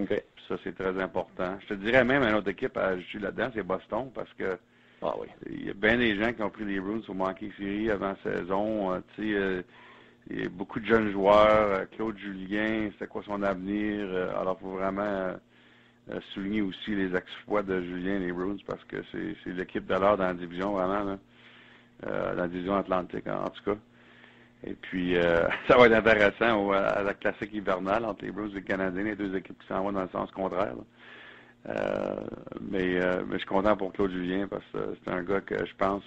OK. 0.00 0.22
Ça, 0.48 0.56
c'est 0.64 0.74
très 0.74 0.98
important. 1.00 1.58
Je 1.62 1.74
te 1.74 1.74
dirais 1.74 2.04
même 2.04 2.22
une 2.22 2.34
autre 2.34 2.48
équipe 2.48 2.76
à 2.76 2.88
ajouter 2.88 3.18
là-dedans, 3.18 3.50
c'est 3.54 3.62
Boston, 3.62 4.10
parce 4.14 4.32
que 4.34 4.58
ah 5.02 5.14
oui. 5.20 5.28
il 5.48 5.66
y 5.66 5.70
a 5.70 5.74
bien 5.74 5.96
des 5.96 6.16
gens 6.16 6.32
qui 6.32 6.42
ont 6.42 6.50
pris 6.50 6.64
les 6.64 6.80
Bruins 6.80 7.00
au 7.06 7.14
manquer 7.14 7.52
série 7.56 7.90
avant 7.90 8.16
saison. 8.22 8.92
Euh, 8.92 9.00
tu 9.14 9.22
sais, 9.22 9.38
euh, 9.38 9.62
il 10.30 10.42
y 10.42 10.46
a 10.46 10.48
beaucoup 10.48 10.80
de 10.80 10.86
jeunes 10.86 11.12
joueurs. 11.12 11.72
Euh, 11.72 11.84
Claude 11.96 12.18
Julien, 12.18 12.90
c'est 12.98 13.08
quoi 13.08 13.22
son 13.24 13.42
avenir? 13.42 14.08
alors, 14.38 14.58
il 14.60 14.64
faut 14.64 14.72
vraiment 14.72 15.34
souligner 16.32 16.62
aussi 16.62 16.94
les 16.94 17.14
exploits 17.14 17.62
de 17.62 17.82
Julien 17.82 18.16
et 18.16 18.26
les 18.26 18.32
Bruins, 18.32 18.56
parce 18.66 18.82
que 18.84 18.96
c'est 19.12 19.50
l'équipe 19.52 19.86
de 19.86 19.94
l'heure 19.94 20.16
dans 20.16 20.24
la 20.24 20.34
division, 20.34 20.72
vraiment, 20.72 21.04
là, 21.04 21.18
dans 22.02 22.34
la 22.34 22.48
division 22.48 22.76
atlantique, 22.76 23.26
en 23.26 23.48
tout 23.50 23.64
cas. 23.64 23.78
Et 24.64 24.74
puis, 24.74 25.16
euh, 25.16 25.46
ça 25.68 25.76
va 25.76 25.86
être 25.86 25.94
intéressant 25.94 26.70
à 26.72 27.02
la 27.02 27.14
classique 27.14 27.52
hivernale 27.52 28.04
entre 28.04 28.24
les 28.24 28.30
Bruins 28.30 28.48
et 28.48 28.54
les 28.54 28.62
Canadiens, 28.62 29.04
les 29.04 29.16
deux 29.16 29.34
équipes 29.36 29.58
qui 29.60 29.66
s'en 29.68 29.82
vont 29.82 29.92
dans 29.92 30.02
le 30.02 30.08
sens 30.08 30.30
contraire. 30.30 30.74
Euh, 31.68 32.16
mais, 32.60 33.00
euh, 33.00 33.22
mais 33.26 33.34
je 33.34 33.38
suis 33.38 33.46
content 33.46 33.76
pour 33.76 33.92
Claude 33.92 34.12
Julien 34.12 34.46
parce 34.48 34.64
que 34.72 34.96
c'est 35.04 35.10
un 35.10 35.22
gars 35.22 35.40
que 35.40 35.64
je 35.64 35.74
pense 35.74 36.04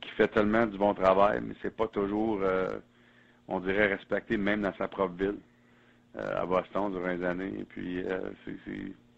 qui 0.00 0.08
fait 0.16 0.28
tellement 0.28 0.66
du 0.66 0.78
bon 0.78 0.94
travail, 0.94 1.40
mais 1.42 1.54
c'est 1.60 1.76
pas 1.76 1.86
toujours, 1.86 2.40
on 3.46 3.60
dirait, 3.60 3.88
respecté 3.88 4.38
même 4.38 4.62
dans 4.62 4.72
sa 4.78 4.88
propre 4.88 5.14
ville, 5.16 5.36
à 6.16 6.46
Boston 6.46 6.90
durant 6.90 7.08
les 7.08 7.22
années. 7.24 7.52
Et 7.60 7.64
puis, 7.64 8.02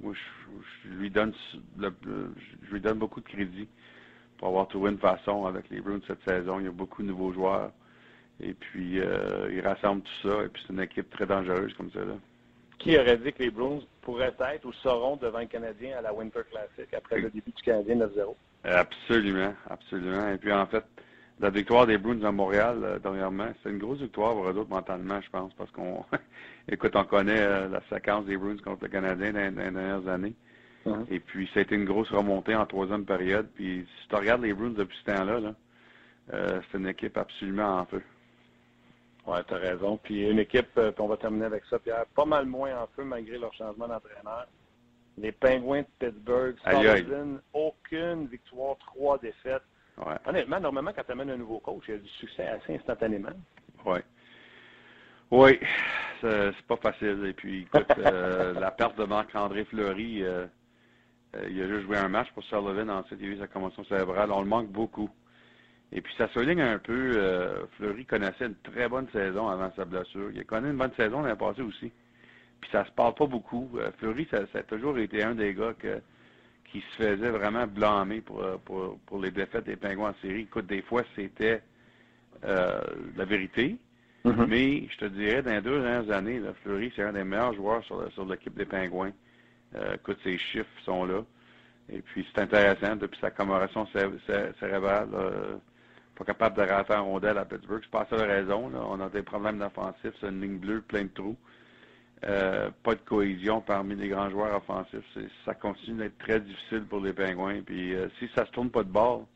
moi, 0.01 0.13
je, 0.85 0.89
lui 0.89 1.11
donne, 1.11 1.33
je 1.79 2.73
lui 2.73 2.81
donne 2.81 2.99
beaucoup 2.99 3.21
de 3.21 3.29
crédit 3.29 3.69
pour 4.41 4.49
avoir 4.49 4.69
trouvé 4.69 4.91
une 4.91 4.99
façon 4.99 5.45
avec 5.45 5.69
les 5.69 5.83
Bruins 5.83 6.01
cette 6.07 6.25
saison. 6.27 6.59
Il 6.61 6.65
y 6.65 6.69
a 6.69 6.73
beaucoup 6.73 7.03
de 7.03 7.09
nouveaux 7.09 7.31
joueurs. 7.31 7.71
Et 8.43 8.55
puis, 8.55 8.99
euh, 8.99 9.51
ils 9.53 9.61
rassemblent 9.61 10.01
tout 10.01 10.29
ça. 10.29 10.45
Et 10.45 10.49
puis, 10.49 10.63
c'est 10.67 10.73
une 10.73 10.81
équipe 10.81 11.11
très 11.11 11.27
dangereuse 11.27 11.75
comme 11.75 11.91
ça. 11.91 11.99
Là. 11.99 12.15
Qui 12.79 12.99
aurait 12.99 13.19
dit 13.19 13.35
que 13.35 13.43
les 13.43 13.51
Bruins 13.51 13.81
pourraient 14.01 14.35
être 14.55 14.65
ou 14.65 14.73
seront 14.73 15.17
devant 15.17 15.41
le 15.41 15.45
Canadien 15.45 15.99
à 15.99 16.01
la 16.01 16.15
Winter 16.15 16.41
Classic 16.51 16.95
après 16.95 17.21
le 17.21 17.29
début 17.29 17.51
du 17.51 17.63
Canadien 17.63 17.97
9-0? 17.97 18.35
Absolument, 18.65 19.53
absolument. 19.69 20.31
Et 20.31 20.39
puis, 20.39 20.51
en 20.55 20.65
fait, 20.65 20.85
la 21.39 21.51
victoire 21.51 21.87
des 21.87 21.99
Bruins 21.99 22.25
à 22.25 22.33
Montréal, 22.33 22.79
euh, 22.83 22.99
dernièrement, 22.99 23.49
c'est 23.63 23.69
une 23.69 23.79
grosse 23.79 24.01
victoire 24.01 24.33
pour 24.33 24.49
eux 24.49 24.57
autres 24.57 24.71
mentalement, 24.71 25.21
je 25.21 25.29
pense, 25.29 25.53
parce 25.53 25.71
qu'on, 25.73 26.03
écoute, 26.69 26.97
on 26.97 27.05
connaît 27.05 27.43
euh, 27.43 27.69
la 27.69 27.83
séquence 27.95 28.25
des 28.25 28.39
Bruins 28.39 28.57
contre 28.65 28.85
le 28.85 28.89
Canadien 28.89 29.35
dans, 29.35 29.55
dans 29.55 29.65
les 29.65 29.71
dernières 29.71 30.09
années. 30.09 30.35
Uh-huh. 30.87 31.07
Et 31.11 31.21
puis, 31.21 31.49
ça 31.53 31.61
a 31.61 31.63
été 31.63 31.75
une 31.75 31.85
grosse 31.85 32.11
remontée 32.11 32.55
en 32.55 32.67
troisième 32.67 33.05
période. 33.05 33.49
Puis, 33.55 33.87
si 34.01 34.09
tu 34.09 34.15
regardes 34.15 34.43
les 34.43 34.55
Bruins 34.55 34.71
depuis 34.71 34.97
ce 34.99 35.13
temps-là, 35.13 35.55
euh, 36.33 36.61
c'est 36.71 36.79
une 36.79 36.89
équipe 36.89 37.17
absolument 37.17 37.81
en 37.81 37.87
feu. 37.87 38.03
Oui, 39.27 39.39
tu 39.47 39.55
as 39.55 39.59
raison. 39.59 39.99
Puis, 40.03 40.29
une 40.29 40.39
équipe, 40.39 40.71
euh, 40.79 40.91
puis 40.91 41.03
on 41.03 41.09
va 41.09 41.17
terminer 41.17 41.47
avec 41.47 41.65
ça, 41.67 41.79
Pierre, 41.79 42.07
pas 42.15 42.25
mal 42.25 42.47
moins 42.47 42.83
en 42.83 42.87
feu 42.97 43.05
malgré 43.05 43.39
leur 43.39 43.53
changement 43.55 43.89
d'entraîneur. 43.89 44.47
Les 45.19 45.33
Penguins 45.33 45.83
de 45.83 45.87
Pittsburgh, 45.99 46.57
Sullivan, 46.65 47.41
aucune 47.53 48.27
victoire, 48.27 48.77
trois 48.79 49.19
défaites. 49.19 49.63
Honnêtement, 50.25 50.61
normalement, 50.61 50.93
quand 50.97 51.05
tu 51.05 51.13
amènes 51.13 51.31
un 51.31 51.37
nouveau 51.37 51.59
coach, 51.59 51.83
il 51.89 51.91
y 51.91 51.95
a 51.95 51.99
du 51.99 52.09
succès 52.09 52.47
assez 52.47 52.75
instantanément. 52.75 53.29
Oui. 53.85 53.99
Oui, 55.31 55.61
c'est 56.21 56.55
pas 56.67 56.77
facile. 56.77 57.25
Et 57.27 57.33
puis, 57.33 57.63
écoute, 57.63 57.87
euh, 57.99 58.53
la 58.61 58.71
perte 58.71 58.99
de 58.99 59.05
Marc-André 59.05 59.65
Fleury, 59.65 60.25
euh, 60.25 60.47
il 61.49 61.63
a 61.63 61.69
juste 61.69 61.83
joué 61.83 61.97
un 61.97 62.09
match 62.09 62.31
pour 62.33 62.43
Sullivan, 62.45 62.91
ensuite 62.91 63.19
il 63.21 63.29
a 63.29 63.33
eu 63.35 63.39
sa 63.39 63.47
convention 63.47 63.85
cérébrale. 63.85 64.33
On 64.33 64.41
le 64.41 64.49
manque 64.49 64.69
beaucoup. 64.69 65.11
Et 65.93 66.01
puis 66.01 66.13
ça 66.17 66.29
souligne 66.29 66.61
un 66.61 66.79
peu, 66.79 67.13
euh, 67.17 67.67
Fleury 67.77 68.05
connaissait 68.05 68.47
une 68.47 68.55
très 68.63 68.89
bonne 68.89 69.09
saison 69.13 69.49
avant 69.49 69.73
sa 69.75 69.85
blessure. 69.85 70.31
Il 70.33 70.41
a 70.41 70.45
connu 70.45 70.71
une 70.71 70.77
bonne 70.77 70.93
saison 70.97 71.23
l'année 71.23 71.37
passée 71.37 71.63
aussi. 71.63 71.91
Puis 72.61 72.71
ça 72.71 72.85
se 72.85 72.93
parle 72.93 73.15
pas 73.15 73.27
beaucoup. 73.27 73.69
Euh, 73.77 73.91
Fleury, 73.99 74.27
ça, 74.31 74.43
a 74.55 74.63
toujours 74.63 74.99
été 74.99 75.23
un 75.23 75.35
des 75.35 75.55
gars 75.55 75.75
qui 76.71 76.81
se 76.81 77.03
faisait 77.03 77.31
vraiment 77.31 77.67
blâmer 77.67 78.21
pour, 78.21 78.41
pour, 78.65 78.99
pour 79.07 79.21
les 79.21 79.33
défaites 79.33 79.65
des 79.65 79.77
Pingouins 79.77 80.11
en 80.11 80.23
série. 80.23 80.43
Écoute, 80.43 80.67
des 80.67 80.83
fois, 80.83 81.03
c'était 81.17 81.63
la 82.43 83.25
vérité. 83.25 83.77
Mm-hmm. 84.25 84.47
Mais 84.47 84.89
je 84.89 84.97
te 84.99 85.05
dirais, 85.07 85.43
dans 85.43 85.51
les 85.51 85.61
deux 85.61 85.83
dernières 85.83 86.11
années, 86.11 86.41
Fleury, 86.63 86.93
c'est 86.95 87.03
un 87.03 87.13
des 87.13 87.25
meilleurs 87.25 87.55
joueurs 87.55 87.83
sur, 87.85 88.11
sur 88.13 88.25
l'équipe 88.27 88.55
des 88.55 88.67
Pingouins. 88.67 89.13
Euh, 89.77 89.95
écoute, 89.95 90.19
ces 90.25 90.39
chiffres 90.39 90.69
sont 90.85 91.05
là. 91.05 91.23
Et 91.93 92.01
puis, 92.01 92.27
c'est 92.33 92.43
intéressant, 92.43 92.97
depuis 92.97 93.19
sa 93.21 93.31
commémoration 93.31 93.87
cérébrale, 94.61 95.09
pas 96.17 96.25
capable 96.25 96.57
de 96.57 96.71
rentrer 96.71 96.95
en 96.95 97.05
rondelle 97.05 97.39
à 97.39 97.45
Pittsburgh. 97.45 97.81
C'est 97.83 97.91
pas 97.91 98.07
la 98.11 98.19
seule 98.19 98.31
raison. 98.31 98.71
On 98.75 99.01
a 99.01 99.09
des 99.09 99.23
problèmes 99.23 99.59
d'offensif, 99.59 100.13
c'est 100.21 100.29
une 100.29 100.41
ligne 100.41 100.59
bleue, 100.59 100.83
plein 100.83 101.05
de 101.05 101.09
trous. 101.09 101.37
Euh, 102.25 102.71
pas 102.83 102.95
de 102.95 103.01
cohésion 103.01 103.63
parmi 103.63 103.97
les 103.97 104.09
grands 104.09 104.29
joueurs 104.29 104.55
offensifs. 104.55 105.05
Ça 105.45 105.55
continue 105.55 105.99
d'être 105.99 106.19
très 106.19 106.39
difficile 106.39 106.85
pour 106.85 107.01
les 107.01 107.13
Pingouins. 107.13 107.63
Puis, 107.63 107.95
euh, 107.95 108.09
si 108.19 108.29
ça 108.35 108.45
se 108.45 108.51
tourne 108.51 108.71
pas 108.71 108.83
de 108.83 108.91
bord, 108.91 109.27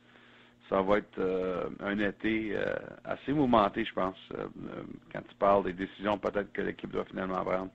ça 0.69 0.81
va 0.81 0.99
être 0.99 1.71
un 1.81 1.99
été 1.99 2.57
assez 3.05 3.33
mouvementé, 3.33 3.85
je 3.85 3.93
pense, 3.93 4.17
quand 5.13 5.21
tu 5.21 5.35
parles 5.39 5.65
des 5.65 5.75
décisions 5.75 6.17
peut-être 6.17 6.51
que 6.55 6.63
l'équipe 6.63 6.91
doit 6.91 7.05
finalement 7.05 7.45
prendre. 7.45 7.71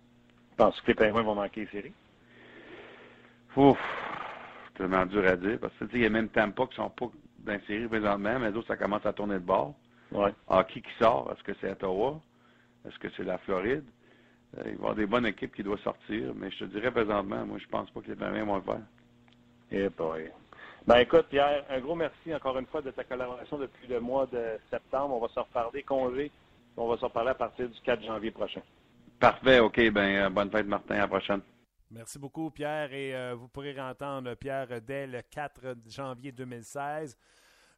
Penses 0.57 0.81
que 0.81 0.87
les 0.87 0.95
Pingouins 0.95 1.21
vont 1.21 1.35
manquer 1.35 1.61
les 1.61 1.67
séries? 1.67 1.93
Ouf, 3.55 3.79
tellement 4.75 5.05
dur 5.05 5.25
à 5.27 5.35
dire. 5.35 5.59
Parce 5.59 5.73
que 5.73 5.85
il 5.93 6.01
y 6.01 6.05
a 6.05 6.09
même 6.09 6.29
Tampa 6.29 6.65
qui 6.67 6.75
sont 6.75 6.89
pas 6.89 7.07
dans 7.39 7.53
la 7.53 7.61
série 7.61 7.87
présentement, 7.87 8.39
mais 8.39 8.51
d'autres, 8.51 8.67
ça 8.67 8.77
commence 8.77 9.05
à 9.05 9.13
tourner 9.13 9.35
de 9.35 9.39
bord. 9.39 9.75
Ouais. 10.11 10.33
qui 10.69 10.81
qui 10.81 10.91
sort? 10.99 11.31
Est-ce 11.31 11.43
que 11.43 11.51
c'est 11.61 11.71
Ottawa? 11.71 12.19
Est-ce 12.87 12.97
que 12.99 13.07
c'est 13.15 13.23
la 13.23 13.37
Floride? 13.39 13.85
Euh, 14.57 14.63
il 14.65 14.71
va 14.71 14.71
y 14.71 14.75
avoir 14.75 14.95
des 14.95 15.05
bonnes 15.05 15.25
équipes 15.25 15.53
qui 15.53 15.63
doivent 15.63 15.81
sortir, 15.81 16.33
mais 16.35 16.49
je 16.49 16.59
te 16.59 16.63
dirais 16.65 16.91
présentement, 16.91 17.45
moi, 17.45 17.57
je 17.59 17.67
pense 17.67 17.89
pas 17.91 18.01
que 18.01 18.07
les 18.07 18.15
Penguins 18.15 18.45
vont 18.45 18.55
le 18.55 18.61
faire. 18.61 18.81
Eh 19.71 19.89
boy. 19.89 20.31
Ben 20.87 20.97
écoute, 20.99 21.27
Pierre, 21.29 21.65
un 21.69 21.79
gros 21.79 21.93
merci 21.93 22.33
encore 22.33 22.57
une 22.57 22.65
fois 22.65 22.81
de 22.81 22.89
ta 22.89 23.03
collaboration 23.03 23.59
depuis 23.59 23.87
le 23.87 23.99
mois 23.99 24.25
de 24.25 24.57
septembre. 24.71 25.15
On 25.15 25.19
va 25.19 25.27
se 25.27 25.39
reparler 25.39 25.83
congé. 25.83 26.31
On 26.77 26.87
va 26.87 26.97
se 26.97 27.05
reparler 27.05 27.31
à 27.31 27.35
partir 27.35 27.69
du 27.69 27.79
4 27.81 28.03
janvier 28.03 28.31
prochain. 28.31 28.61
Parfait, 29.19 29.59
OK. 29.59 29.77
Ben, 29.91 30.25
euh, 30.25 30.29
bonne 30.29 30.49
fête, 30.49 30.65
Martin. 30.65 30.95
À 30.95 30.99
la 30.99 31.07
prochaine. 31.07 31.41
Merci 31.91 32.19
beaucoup, 32.19 32.51
Pierre. 32.51 32.93
Et 32.93 33.15
euh, 33.15 33.33
vous 33.33 33.47
pourrez 33.47 33.79
entendre 33.79 34.35
Pierre 34.35 34.79
dès 34.79 35.07
le 35.07 35.23
4 35.23 35.75
janvier 35.87 36.31
2016. 36.31 37.17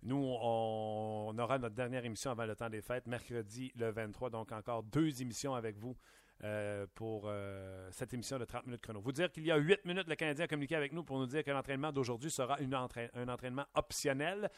Nous, 0.03 0.17
on, 0.17 1.33
aura 1.37 1.57
notre 1.57 1.75
dernière 1.75 2.03
émission 2.03 2.31
avant 2.31 2.45
le 2.45 2.55
temps 2.55 2.69
des 2.69 2.81
fêtes, 2.81 3.07
mercredi 3.07 3.71
le 3.77 3.89
23. 3.89 4.29
Donc, 4.29 4.51
encore 4.51 4.83
deux 4.83 5.21
émissions 5.21 5.55
avec 5.55 5.77
vous 5.77 5.95
euh, 6.43 6.85
pour 6.93 7.23
euh, 7.27 7.87
cette 7.91 8.13
émission 8.13 8.37
de 8.37 8.43
30 8.43 8.65
minutes 8.65 8.81
chrono. 8.81 8.99
Vous 8.99 9.13
dire 9.13 9.31
qu'il 9.31 9.45
y 9.45 9.51
a 9.51 9.55
8 9.55 9.85
minutes, 9.85 10.09
le 10.09 10.15
Canadien 10.15 10.43
a 10.43 10.47
communiqué 10.49 10.75
avec 10.75 10.91
nous 10.91 11.03
pour 11.03 11.17
nous 11.17 11.27
dire 11.27 11.45
que 11.45 11.51
l'entraînement 11.51 11.93
d'aujourd'hui 11.93 12.31
sera 12.31 12.57
un 12.59 13.27
entraînement 13.29 13.65
optionnel. 13.75 14.49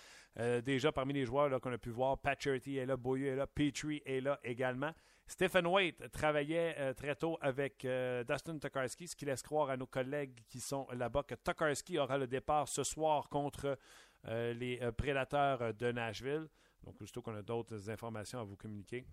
Déjà, 0.65 0.91
parmi 0.91 1.13
les 1.13 1.25
joueurs 1.25 1.61
qu'on 1.61 1.73
a 1.73 1.77
pu 1.77 1.91
voir, 1.91 2.17
Patcherty 2.17 2.77
est 2.77 2.87
là, 2.87 2.97
Boyer 2.97 3.27
est 3.27 3.35
là, 3.35 3.45
Petrie 3.45 4.01
est 4.03 4.21
là 4.21 4.39
également. 4.43 4.93
Stephen 5.27 5.67
Waite 5.67 6.11
travaillait 6.11 6.93
très 6.93 7.15
tôt 7.15 7.37
avec 7.41 7.87
Dustin 8.27 8.59
Tokarski, 8.59 9.07
ce 9.07 9.15
qui 9.15 9.25
laisse 9.25 9.41
croire 9.41 9.69
à 9.69 9.77
nos 9.77 9.87
collègues 9.87 10.43
qui 10.47 10.59
sont 10.59 10.87
là-bas 10.91 11.23
que 11.23 11.35
Tokarski 11.35 11.97
aura 11.97 12.17
le 12.17 12.27
départ 12.27 12.67
ce 12.67 12.83
soir 12.83 13.29
contre 13.29 13.77
les 14.25 14.79
prédateurs 14.97 15.73
de 15.73 15.91
Nashville. 15.91 16.47
Donc, 16.83 17.01
aussitôt 17.01 17.21
qu'on 17.21 17.35
a 17.35 17.41
d'autres 17.41 17.89
informations 17.89 18.39
à 18.39 18.43
vous 18.43 18.57
communiquer, 18.57 19.05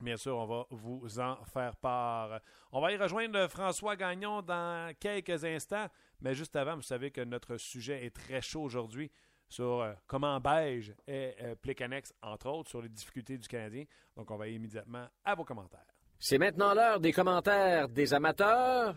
Bien 0.00 0.16
sûr, 0.16 0.34
on 0.34 0.46
va 0.46 0.66
vous 0.70 1.20
en 1.20 1.44
faire 1.44 1.76
part. 1.76 2.40
On 2.72 2.80
va 2.80 2.90
y 2.90 2.96
rejoindre 2.96 3.46
François 3.48 3.96
Gagnon 3.96 4.40
dans 4.40 4.94
quelques 4.98 5.44
instants, 5.44 5.88
mais 6.22 6.34
juste 6.34 6.56
avant, 6.56 6.74
vous 6.74 6.80
savez 6.80 7.10
que 7.10 7.20
notre 7.20 7.58
sujet 7.58 8.06
est 8.06 8.16
très 8.16 8.40
chaud 8.40 8.62
aujourd'hui 8.62 9.10
sur 9.50 9.82
euh, 9.82 9.92
comment 10.06 10.40
Beige 10.40 10.94
est 11.06 11.36
euh, 11.42 12.00
entre 12.22 12.48
autres, 12.48 12.70
sur 12.70 12.80
les 12.80 12.88
difficultés 12.88 13.36
du 13.36 13.46
Canadien. 13.46 13.84
Donc, 14.16 14.30
on 14.30 14.36
va 14.36 14.48
y 14.48 14.54
immédiatement 14.54 15.06
à 15.24 15.34
vos 15.34 15.44
commentaires. 15.44 15.84
C'est 16.18 16.38
maintenant 16.38 16.72
l'heure 16.72 17.00
des 17.00 17.12
commentaires 17.12 17.88
des 17.88 18.14
amateurs. 18.14 18.94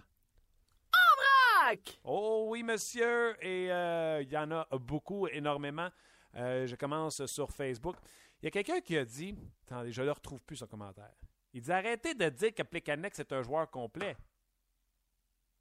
En 0.94 1.66
vrac! 1.66 2.00
Oh 2.04 2.46
oui, 2.50 2.62
monsieur, 2.62 3.36
et 3.44 3.72
euh, 3.72 4.22
il 4.22 4.30
y 4.30 4.38
en 4.38 4.52
a 4.52 4.68
beaucoup, 4.78 5.28
énormément. 5.28 5.90
Euh, 6.36 6.68
je 6.68 6.76
commence 6.76 7.26
sur 7.26 7.52
Facebook. 7.52 7.96
Il 8.42 8.46
y 8.46 8.48
a 8.48 8.52
quelqu'un 8.52 8.82
qui 8.82 8.98
a 8.98 9.06
dit, 9.06 9.36
attendez, 9.66 9.92
je 9.92 10.02
ne 10.02 10.06
le 10.06 10.12
retrouve 10.12 10.42
plus 10.42 10.58
son 10.58 10.68
commentaire. 10.68 11.16
Il 11.54 11.62
dit 11.62 11.72
arrêtez 11.72 12.14
de 12.14 12.30
dire 12.30 12.54
que 12.54 12.64
Plekanex 12.64 13.20
est 13.20 13.32
un 13.32 13.42
joueur 13.42 13.72
complet. 13.72 14.16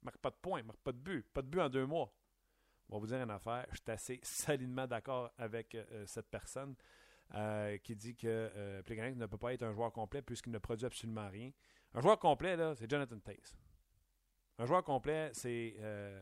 Il 0.01 0.05
marque 0.05 0.17
pas 0.17 0.31
de 0.31 0.35
points, 0.35 0.59
il 0.59 0.65
marque 0.65 0.81
pas 0.81 0.91
de 0.91 0.97
but, 0.97 1.25
pas 1.33 1.41
de 1.41 1.47
but 1.47 1.61
en 1.61 1.69
deux 1.69 1.85
mois. 1.85 2.13
On 2.89 2.95
va 2.95 2.99
vous 2.99 3.07
dire 3.07 3.21
une 3.21 3.31
affaire. 3.31 3.65
Je 3.71 3.77
suis 3.77 3.91
assez 3.91 4.19
solidement 4.23 4.87
d'accord 4.87 5.31
avec 5.37 5.75
euh, 5.75 6.05
cette 6.05 6.29
personne 6.29 6.75
euh, 7.35 7.77
qui 7.79 7.95
dit 7.95 8.15
que 8.15 8.27
euh, 8.27 8.81
ne 9.15 9.25
peut 9.25 9.37
pas 9.39 9.53
être 9.53 9.63
un 9.63 9.73
joueur 9.73 9.91
complet 9.91 10.21
puisqu'il 10.21 10.51
ne 10.51 10.59
produit 10.59 10.85
absolument 10.85 11.27
rien. 11.29 11.51
Un 11.95 12.01
joueur 12.01 12.19
complet, 12.19 12.55
là, 12.55 12.75
c'est 12.75 12.87
Jonathan 12.89 13.17
Taze. 13.19 13.57
Un 14.59 14.65
joueur 14.65 14.83
complet, 14.83 15.31
c'est 15.33 15.75
euh, 15.79 16.21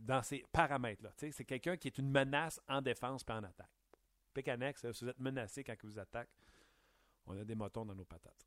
dans 0.00 0.22
ces 0.22 0.44
paramètres-là. 0.52 1.10
C'est 1.14 1.44
quelqu'un 1.44 1.76
qui 1.76 1.88
est 1.88 1.98
une 1.98 2.10
menace 2.10 2.58
en 2.68 2.80
défense 2.80 3.22
et 3.28 3.32
en 3.32 3.44
attaque. 3.44 3.68
Pécanex, 4.32 4.80
si 4.92 5.04
vous 5.04 5.10
êtes 5.10 5.20
menacé 5.20 5.62
quand 5.62 5.74
ils 5.74 5.86
vous 5.86 5.98
attaquent, 5.98 6.32
on 7.26 7.38
a 7.38 7.44
des 7.44 7.54
motons 7.54 7.84
dans 7.84 7.94
nos 7.94 8.06
patates. 8.06 8.46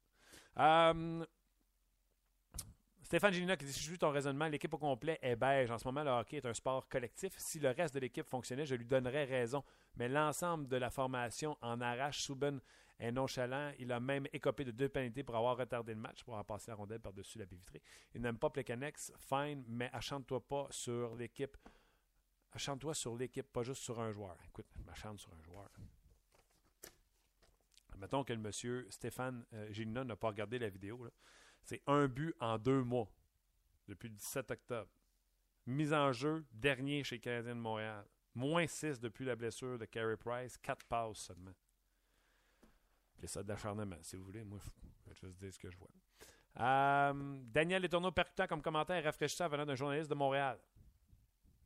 Stéphane 3.09 3.33
Gélina 3.33 3.57
qui 3.57 3.65
dit 3.65 3.73
je 3.73 3.79
suis 3.79 3.97
ton 3.97 4.11
raisonnement, 4.11 4.47
l'équipe 4.47 4.71
au 4.71 4.77
complet 4.77 5.17
est 5.23 5.35
beige. 5.35 5.71
En 5.71 5.79
ce 5.79 5.87
moment, 5.87 6.03
le 6.03 6.11
hockey 6.11 6.37
est 6.37 6.45
un 6.45 6.53
sport 6.53 6.87
collectif. 6.87 7.33
Si 7.37 7.57
le 7.57 7.71
reste 7.71 7.95
de 7.95 7.99
l'équipe 7.99 8.27
fonctionnait, 8.27 8.67
je 8.67 8.75
lui 8.75 8.85
donnerais 8.85 9.23
raison. 9.23 9.63
Mais 9.95 10.07
l'ensemble 10.07 10.67
de 10.67 10.77
la 10.77 10.91
formation 10.91 11.57
en 11.61 11.81
arrache. 11.81 12.21
Souben 12.21 12.61
est 12.99 13.11
nonchalant. 13.11 13.71
Il 13.79 13.91
a 13.91 13.99
même 13.99 14.27
écopé 14.31 14.63
de 14.63 14.69
deux 14.69 14.89
pénalités 14.89 15.23
pour 15.23 15.35
avoir 15.35 15.57
retardé 15.57 15.95
le 15.95 15.99
match, 15.99 16.23
pour 16.23 16.35
avoir 16.35 16.45
passé 16.45 16.69
la 16.69 16.75
rondelle 16.75 16.99
par-dessus 16.99 17.39
la 17.39 17.47
baie 17.47 17.55
vitrée. 17.55 17.81
Il 18.13 18.21
n'aime 18.21 18.37
pas 18.37 18.51
Plecanex. 18.51 19.11
Fine, 19.17 19.63
mais 19.67 19.89
achante-toi 19.91 20.47
pas 20.47 20.67
sur 20.69 21.15
l'équipe 21.15 21.57
Achante-toi 22.51 22.93
sur 22.93 23.15
l'équipe, 23.15 23.51
pas 23.51 23.63
juste 23.63 23.81
sur 23.81 23.99
un 23.99 24.11
joueur. 24.11 24.37
Écoute, 24.45 24.67
m'achante 24.85 25.19
sur 25.19 25.33
un 25.33 25.41
joueur. 25.41 25.71
Mettons 27.97 28.23
que 28.23 28.33
le 28.33 28.39
monsieur 28.39 28.85
Stéphane 28.91 29.43
euh, 29.53 30.03
n'a 30.03 30.15
pas 30.15 30.27
regardé 30.27 30.59
la 30.59 30.69
vidéo. 30.69 31.09
C'est 31.69 31.83
un 31.85 32.07
but 32.07 32.35
en 32.39 32.57
deux 32.57 32.83
mois 32.83 33.07
depuis 33.87 34.09
le 34.09 34.15
17 34.15 34.49
octobre. 34.49 34.89
Mise 35.67 35.93
en 35.93 36.11
jeu, 36.11 36.43
dernier 36.51 37.03
chez 37.03 37.19
Canadien 37.19 37.53
de 37.53 37.59
Montréal. 37.59 38.07
Moins 38.33 38.65
6 38.65 38.99
depuis 38.99 39.23
la 39.23 39.35
blessure 39.35 39.77
de 39.77 39.85
Carey 39.85 40.17
Price, 40.17 40.57
4 40.57 40.83
passes 40.87 41.19
seulement. 41.19 41.53
C'est 43.19 43.27
ça 43.27 43.43
d'acharnement, 43.43 43.99
si 44.01 44.15
vous 44.15 44.23
voulez. 44.23 44.43
Moi, 44.43 44.57
je 45.11 45.27
vais 45.27 45.27
juste 45.27 45.39
dire 45.39 45.53
ce 45.53 45.59
que 45.59 45.69
je 45.69 45.77
vois. 45.77 45.91
Euh, 46.59 47.39
Daniel 47.43 47.83
Letourneau 47.83 48.11
percutant 48.11 48.47
comme 48.47 48.63
commentaire 48.63 49.03
rafraîchissant 49.03 49.47
venant 49.47 49.67
d'un 49.67 49.75
journaliste 49.75 50.09
de 50.09 50.15
Montréal. 50.15 50.57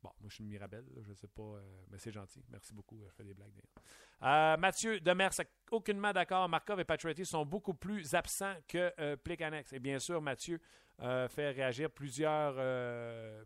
Bon, 0.04 0.12
moi, 0.20 0.30
je 0.30 0.36
suis 0.36 0.44
une 0.44 0.50
Mirabelle, 0.50 0.86
je 1.02 1.10
ne 1.10 1.16
sais 1.16 1.30
pas, 1.30 1.42
euh, 1.42 1.84
mais 1.90 1.98
c'est 1.98 2.12
gentil. 2.12 2.44
Merci 2.50 2.74
beaucoup. 2.74 3.00
Je 3.08 3.14
fais 3.14 3.24
des 3.24 3.34
blagues 3.34 3.54
d'ailleurs. 3.54 3.86
Euh, 4.24 4.58
Mathieu 4.58 5.00
Demers, 5.00 5.32
aucunement 5.72 6.12
d'accord. 6.12 6.50
Markov 6.50 6.80
et 6.82 6.84
Patriotti 6.84 7.26
sont 7.26 7.46
beaucoup 7.46 7.74
plus 7.74 8.14
absents 8.14 8.56
que 8.68 8.92
euh, 9.00 9.16
Et 9.72 9.80
bien 9.80 10.00
sûr, 10.00 10.22
Mathieu 10.22 10.60
euh, 11.02 11.30
fait 11.30 11.52
réagir 11.52 11.90
plusieurs, 11.90 12.56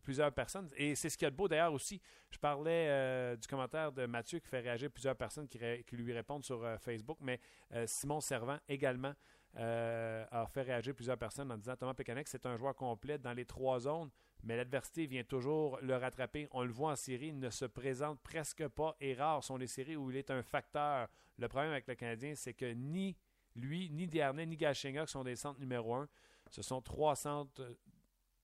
plusieurs 0.02 0.32
personnes. 0.32 0.68
Et 0.78 0.96
c'est 0.96 1.10
ce 1.10 1.18
qu'il 1.18 1.26
y 1.26 1.28
a 1.28 1.32
de 1.32 1.36
beau 1.36 1.48
d'ailleurs 1.48 1.74
aussi. 1.74 2.02
Je 2.32 2.40
parlais 2.40 3.38
du 3.38 3.48
commentaire 3.48 3.92
de 3.92 4.08
Mathieu 4.08 4.40
qui 4.40 4.48
fait 4.48 4.60
réagir 4.60 4.90
plusieurs 4.90 5.16
personnes 5.16 5.48
qui, 5.48 5.60
lui 5.96 6.14
répondent 6.14 6.44
sur 6.44 6.66
Facebook, 6.80 7.20
mais 7.22 7.40
Simon 7.86 8.20
Servant 8.20 8.58
également. 8.68 9.14
a 9.56 10.46
fait 10.48 10.64
réagir 10.64 10.96
plusieurs 10.96 11.18
personnes 11.18 11.52
en 11.52 11.58
disant 11.58 11.76
Thomas 11.76 11.94
Pécanex, 11.94 12.32
c'est 12.32 12.46
un 12.48 12.58
joueur 12.58 12.76
complet 12.76 13.20
dans 13.20 13.34
les 13.34 13.46
trois 13.46 13.80
zones 13.80 14.10
mais 14.44 14.56
l'adversité 14.56 15.06
vient 15.06 15.24
toujours 15.24 15.80
le 15.82 15.96
rattraper. 15.96 16.48
On 16.52 16.64
le 16.64 16.72
voit 16.72 16.92
en 16.92 16.96
série, 16.96 17.28
il 17.28 17.40
ne 17.40 17.50
se 17.50 17.66
présente 17.66 18.20
presque 18.22 18.68
pas 18.68 18.96
et 19.00 19.14
rares 19.14 19.44
sont 19.44 19.58
les 19.58 19.68
séries 19.68 19.96
où 19.96 20.12
il 20.12 20.18
est 20.18 20.32
un 20.32 20.44
facteur. 20.44 21.08
Le 21.38 21.48
problème 21.48 21.72
avec 21.72 21.88
le 21.88 21.96
Canadien, 21.96 22.36
c'est 22.36 22.54
que 22.54 22.66
ni 22.66 23.16
lui, 23.56 23.90
ni 23.90 24.08
Dernay, 24.08 24.46
ni 24.46 24.56
Galchenyuk 24.56 25.10
sont 25.10 25.24
des 25.24 25.36
centres 25.36 25.60
numéro 25.60 25.96
un. 25.96 26.08
Ce 26.50 26.62
sont 26.62 26.82
trois 26.82 27.16
centres 27.16 27.62
euh, 27.62 27.74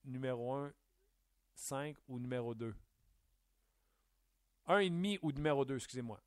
numéro 0.05 0.53
un, 0.53 0.73
cinq 1.53 1.95
ou 2.07 2.19
numéro 2.19 2.53
deux. 2.53 2.75
Un 4.65 4.79
et 4.79 4.89
demi 4.89 5.19
ou 5.21 5.31
numéro 5.31 5.65
deux, 5.65 5.75
excusez-moi. 5.75 6.21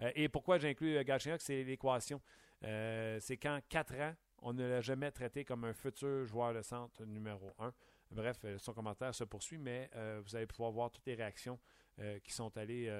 Euh, 0.00 0.10
et 0.14 0.28
pourquoi 0.28 0.58
j'inclus 0.58 0.96
euh, 0.96 1.04
Galchenyuk, 1.04 1.40
c'est 1.40 1.62
l'équation. 1.62 2.20
c'est 2.60 3.38
qu'en 3.40 3.60
quatre 3.68 3.94
ans, 3.94 4.14
on 4.38 4.52
ne 4.52 4.66
l'a 4.66 4.80
jamais 4.80 5.10
traité 5.10 5.44
comme 5.44 5.64
un 5.64 5.72
futur 5.72 6.26
joueur 6.26 6.52
de 6.52 6.62
centre 6.62 7.04
numéro 7.04 7.54
un. 7.58 7.72
Bref, 8.14 8.38
euh, 8.44 8.58
son 8.58 8.72
commentaire 8.72 9.12
se 9.12 9.24
poursuit, 9.24 9.58
mais 9.58 9.90
euh, 9.96 10.22
vous 10.24 10.36
allez 10.36 10.46
pouvoir 10.46 10.70
voir 10.70 10.90
toutes 10.90 11.06
les 11.06 11.14
réactions 11.14 11.58
euh, 11.98 12.20
qui 12.20 12.32
sont 12.32 12.56
allées 12.56 12.92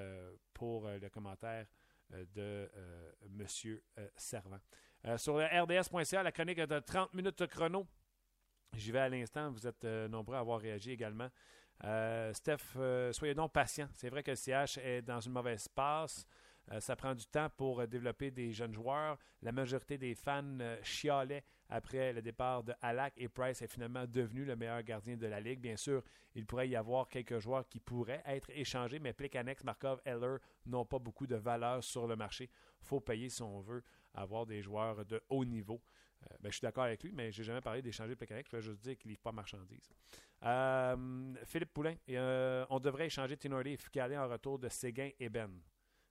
pour 0.52 0.88
le 0.88 1.08
commentaire 1.08 1.66
de 2.10 2.70
M. 3.22 3.46
Servant. 4.16 4.58
sur 5.16 5.36
RDS.ca, 5.36 6.22
la 6.22 6.32
chronique 6.32 6.60
de 6.60 6.78
30 6.78 7.14
minutes 7.14 7.46
chrono. 7.46 7.86
J'y 8.76 8.90
vais 8.90 9.00
à 9.00 9.08
l'instant. 9.08 9.50
Vous 9.50 9.66
êtes 9.66 9.84
nombreux 9.84 10.36
à 10.36 10.40
avoir 10.40 10.60
réagi 10.60 10.90
également. 10.90 11.28
Steph, 12.32 13.12
soyez 13.12 13.34
donc 13.34 13.52
patient. 13.52 13.88
C'est 13.94 14.10
vrai 14.10 14.22
que 14.22 14.32
le 14.32 14.36
CH 14.36 14.78
est 14.78 15.02
dans 15.02 15.20
une 15.20 15.32
mauvaise 15.32 15.66
passe. 15.68 16.26
Ça 16.78 16.94
prend 16.94 17.14
du 17.14 17.26
temps 17.26 17.48
pour 17.56 17.86
développer 17.86 18.30
des 18.30 18.52
jeunes 18.52 18.74
joueurs. 18.74 19.18
La 19.42 19.52
majorité 19.52 19.96
des 19.96 20.14
fans 20.14 20.58
chialaient 20.82 21.44
après 21.68 22.12
le 22.12 22.22
départ 22.22 22.62
de 22.62 22.74
Halak 22.82 23.14
et 23.16 23.28
Price 23.28 23.62
est 23.62 23.66
finalement 23.66 24.06
devenu 24.06 24.44
le 24.44 24.56
meilleur 24.56 24.82
gardien 24.82 25.16
de 25.16 25.26
la 25.26 25.40
Ligue. 25.40 25.60
Bien 25.60 25.76
sûr, 25.76 26.02
il 26.34 26.46
pourrait 26.46 26.68
y 26.68 26.76
avoir 26.76 27.08
quelques 27.08 27.38
joueurs 27.38 27.68
qui 27.68 27.80
pourraient 27.80 28.22
être 28.26 28.50
échangés, 28.50 28.98
mais 28.98 29.12
Plekanex, 29.12 29.64
Markov, 29.64 30.00
Heller 30.04 30.38
n'ont 30.66 30.84
pas 30.84 30.98
beaucoup 30.98 31.26
de 31.26 31.36
valeur 31.36 31.82
sur 31.82 32.06
le 32.06 32.16
marché. 32.16 32.50
Faut 32.80 33.00
payer 33.00 33.28
si 33.28 33.42
on 33.42 33.60
veut 33.60 33.82
avoir 34.12 34.46
des 34.46 34.62
joueurs 34.62 35.04
de 35.04 35.22
haut 35.28 35.44
niveau. 35.44 35.82
Ben, 36.40 36.50
je 36.50 36.56
suis 36.56 36.62
d'accord 36.62 36.84
avec 36.84 37.02
lui, 37.02 37.12
mais 37.12 37.30
je 37.32 37.40
n'ai 37.40 37.44
jamais 37.44 37.60
parlé 37.60 37.82
d'échanger 37.82 38.16
Plekanex. 38.16 38.50
Je 38.50 38.56
vais 38.56 38.62
juste 38.62 38.80
dire 38.80 38.96
qu'il 38.96 39.10
livre 39.10 39.20
pas 39.20 39.32
marchandise. 39.32 39.90
Philippe 41.44 41.72
Poulain, 41.72 41.96
on 42.70 42.80
devrait 42.80 43.06
échanger 43.06 43.36
Tinordi 43.36 43.70
et 43.70 43.76
Foucault 43.76 44.14
en 44.14 44.28
retour 44.28 44.58
de 44.58 44.68
Séguin 44.68 45.10
et 45.18 45.28
Ben. 45.28 45.50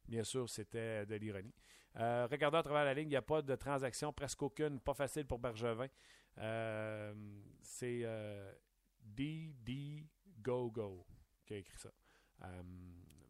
Bien 0.07 0.23
sûr, 0.23 0.49
c'était 0.49 1.05
de 1.05 1.15
l'ironie. 1.15 1.53
Euh, 1.97 2.27
regardons 2.29 2.57
à 2.57 2.63
travers 2.63 2.85
la 2.85 2.93
ligne, 2.93 3.07
il 3.07 3.11
n'y 3.11 3.15
a 3.15 3.21
pas 3.21 3.41
de 3.41 3.55
transaction, 3.55 4.11
presque 4.11 4.41
aucune, 4.41 4.79
pas 4.79 4.93
facile 4.93 5.25
pour 5.25 5.39
Bergevin. 5.39 5.87
Euh, 6.39 7.13
c'est 7.61 8.01
euh, 8.03 8.51
DD 8.99 10.07
Go 10.41 10.71
Go 10.71 11.05
qui 11.45 11.53
a 11.53 11.57
écrit 11.57 11.77
ça. 11.77 11.89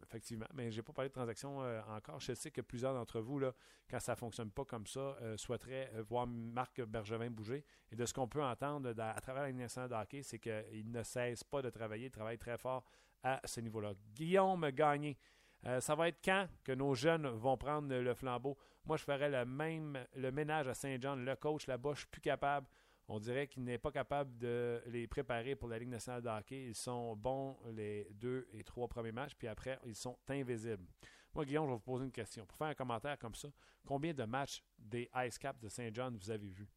effectivement, 0.03 0.45
mais 0.53 0.71
je 0.71 0.77
n'ai 0.77 0.83
pas 0.83 0.93
parlé 0.93 1.09
de 1.09 1.13
transaction 1.13 1.59
encore. 1.89 2.19
Je 2.19 2.33
sais 2.33 2.51
que 2.51 2.61
plusieurs 2.61 2.93
d'entre 2.93 3.19
vous, 3.19 3.39
là, 3.39 3.53
quand 3.89 3.99
ça 3.99 4.13
ne 4.13 4.17
fonctionne 4.17 4.51
pas 4.51 4.63
comme 4.65 4.85
ça, 4.85 5.17
souhaiteraient 5.35 5.91
voir 6.07 6.27
Marc 6.27 6.81
Bergevin 6.81 7.31
bouger. 7.31 7.65
Et 7.91 7.95
de 7.95 8.05
ce 8.05 8.13
qu'on 8.13 8.27
peut 8.27 8.43
entendre 8.43 8.93
à 8.99 9.19
travers 9.19 9.43
la 9.43 9.49
ligne 9.49 9.67
c'est 9.67 10.39
qu'il 10.39 10.91
ne 10.91 11.03
cesse 11.03 11.43
pas 11.43 11.61
de 11.63 11.71
travailler, 11.71 12.05
il 12.05 12.11
travaille 12.11 12.37
très 12.37 12.57
fort 12.57 12.85
à 13.23 13.41
ce 13.45 13.59
niveau-là. 13.61 13.93
Guillaume 14.13 14.69
Gagné. 14.71 15.17
Euh, 15.65 15.79
ça 15.79 15.95
va 15.95 16.09
être 16.09 16.19
quand 16.23 16.47
que 16.63 16.73
nos 16.73 16.93
jeunes 16.93 17.27
vont 17.27 17.57
prendre 17.57 17.93
le 17.93 18.13
flambeau? 18.13 18.57
Moi, 18.85 18.97
je 18.97 19.03
ferais 19.03 19.29
le 19.29 19.45
même 19.45 20.05
le 20.15 20.31
ménage 20.31 20.67
à 20.67 20.73
Saint-Jean. 20.73 21.15
Le 21.15 21.35
coach 21.35 21.67
là-bas, 21.67 21.91
je 21.93 21.99
suis 21.99 22.07
plus 22.07 22.21
capable. 22.21 22.67
On 23.07 23.19
dirait 23.19 23.47
qu'il 23.47 23.63
n'est 23.63 23.77
pas 23.77 23.91
capable 23.91 24.37
de 24.37 24.81
les 24.87 25.07
préparer 25.07 25.55
pour 25.55 25.69
la 25.69 25.77
Ligue 25.77 25.89
nationale 25.89 26.21
de 26.21 26.29
hockey. 26.29 26.65
Ils 26.67 26.75
sont 26.75 27.15
bons 27.15 27.57
les 27.71 28.07
deux 28.13 28.47
et 28.53 28.63
trois 28.63 28.87
premiers 28.87 29.11
matchs, 29.11 29.35
puis 29.37 29.47
après, 29.47 29.79
ils 29.85 29.95
sont 29.95 30.17
invisibles. 30.29 30.85
Moi, 31.33 31.45
Guillaume, 31.45 31.65
je 31.65 31.71
vais 31.71 31.75
vous 31.75 31.81
poser 31.81 32.05
une 32.05 32.11
question. 32.11 32.45
Pour 32.45 32.57
faire 32.57 32.67
un 32.67 32.75
commentaire 32.75 33.17
comme 33.17 33.35
ça, 33.35 33.49
combien 33.85 34.13
de 34.13 34.23
matchs 34.23 34.63
des 34.77 35.09
Ice 35.25 35.37
Caps 35.37 35.59
de 35.59 35.69
Saint-Jean 35.69 36.11
vous 36.11 36.29
avez 36.29 36.49
vu? 36.49 36.67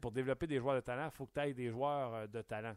pour 0.00 0.12
développer 0.12 0.46
des 0.46 0.60
joueurs 0.60 0.76
de 0.76 0.80
talent, 0.80 1.06
il 1.06 1.10
faut 1.10 1.26
que 1.26 1.32
tu 1.32 1.40
aies 1.40 1.52
des 1.52 1.68
joueurs 1.68 2.28
de 2.28 2.42
talent. 2.42 2.76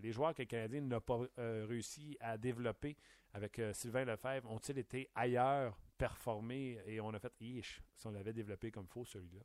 les 0.00 0.12
joueurs 0.12 0.32
que 0.32 0.40
le 0.40 0.46
Canadien 0.46 0.80
n'a 0.80 0.98
pas 0.98 1.20
réussi 1.36 2.16
à 2.20 2.38
développer 2.38 2.96
avec 3.32 3.60
Sylvain 3.72 4.04
Lefebvre 4.04 4.50
ont-ils 4.50 4.78
été 4.78 5.10
ailleurs 5.14 5.78
performés? 5.96 6.78
Et 6.86 7.00
on 7.00 7.10
a 7.10 7.18
fait, 7.18 7.32
ish, 7.40 7.82
si 7.96 8.06
on 8.06 8.10
l'avait 8.10 8.32
développé 8.32 8.70
comme 8.70 8.86
faux, 8.86 9.04
celui-là. 9.04 9.42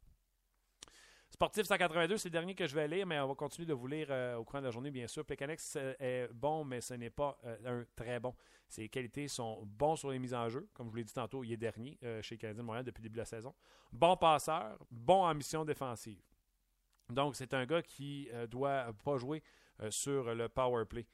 Sportif 1.29 1.65
182, 1.65 2.17
c'est 2.17 2.29
le 2.29 2.31
dernier 2.31 2.55
que 2.55 2.65
je 2.65 2.73
vais 2.73 2.88
lire, 2.88 3.05
mais 3.05 3.19
on 3.19 3.27
va 3.27 3.35
continuer 3.35 3.65
de 3.65 3.73
vous 3.73 3.88
lire 3.88 4.07
euh, 4.09 4.38
au 4.38 4.45
cours 4.45 4.59
de 4.61 4.65
la 4.65 4.71
journée, 4.71 4.91
bien 4.91 5.07
sûr. 5.07 5.25
Pécanex 5.25 5.75
euh, 5.75 5.93
est 5.99 6.33
bon, 6.33 6.63
mais 6.63 6.79
ce 6.79 6.93
n'est 6.93 7.09
pas 7.09 7.38
euh, 7.45 7.81
un 7.81 7.85
très 7.95 8.19
bon. 8.19 8.33
Ses 8.69 8.88
qualités 8.88 9.27
sont 9.27 9.61
bons 9.65 9.97
sur 9.97 10.09
les 10.09 10.19
mises 10.19 10.33
en 10.33 10.47
jeu. 10.47 10.69
Comme 10.73 10.88
je 10.88 10.91
vous 10.91 10.97
l'ai 10.97 11.03
dit 11.03 11.13
tantôt, 11.13 11.43
il 11.43 11.51
est 11.51 11.57
dernier 11.57 11.97
chez 12.21 12.35
le 12.35 12.39
Canadien 12.39 12.61
de 12.61 12.65
Montréal 12.65 12.85
depuis 12.85 13.01
le 13.01 13.03
début 13.03 13.15
de 13.15 13.21
la 13.21 13.25
saison. 13.25 13.53
Bon 13.91 14.17
passeur, 14.17 14.77
bon 14.91 15.23
en 15.23 15.33
mission 15.33 15.63
défensive. 15.63 16.21
Donc, 17.09 17.38
c'est 17.38 17.53
un 17.53 17.65
gars 17.65 17.81
qui 17.81 18.29
ne 18.33 18.45
doit 18.45 18.93
pas 19.05 19.17
jouer 19.17 19.41
sur 19.89 20.35
le 20.35 20.49
power 20.49 20.83
play. 20.85 21.05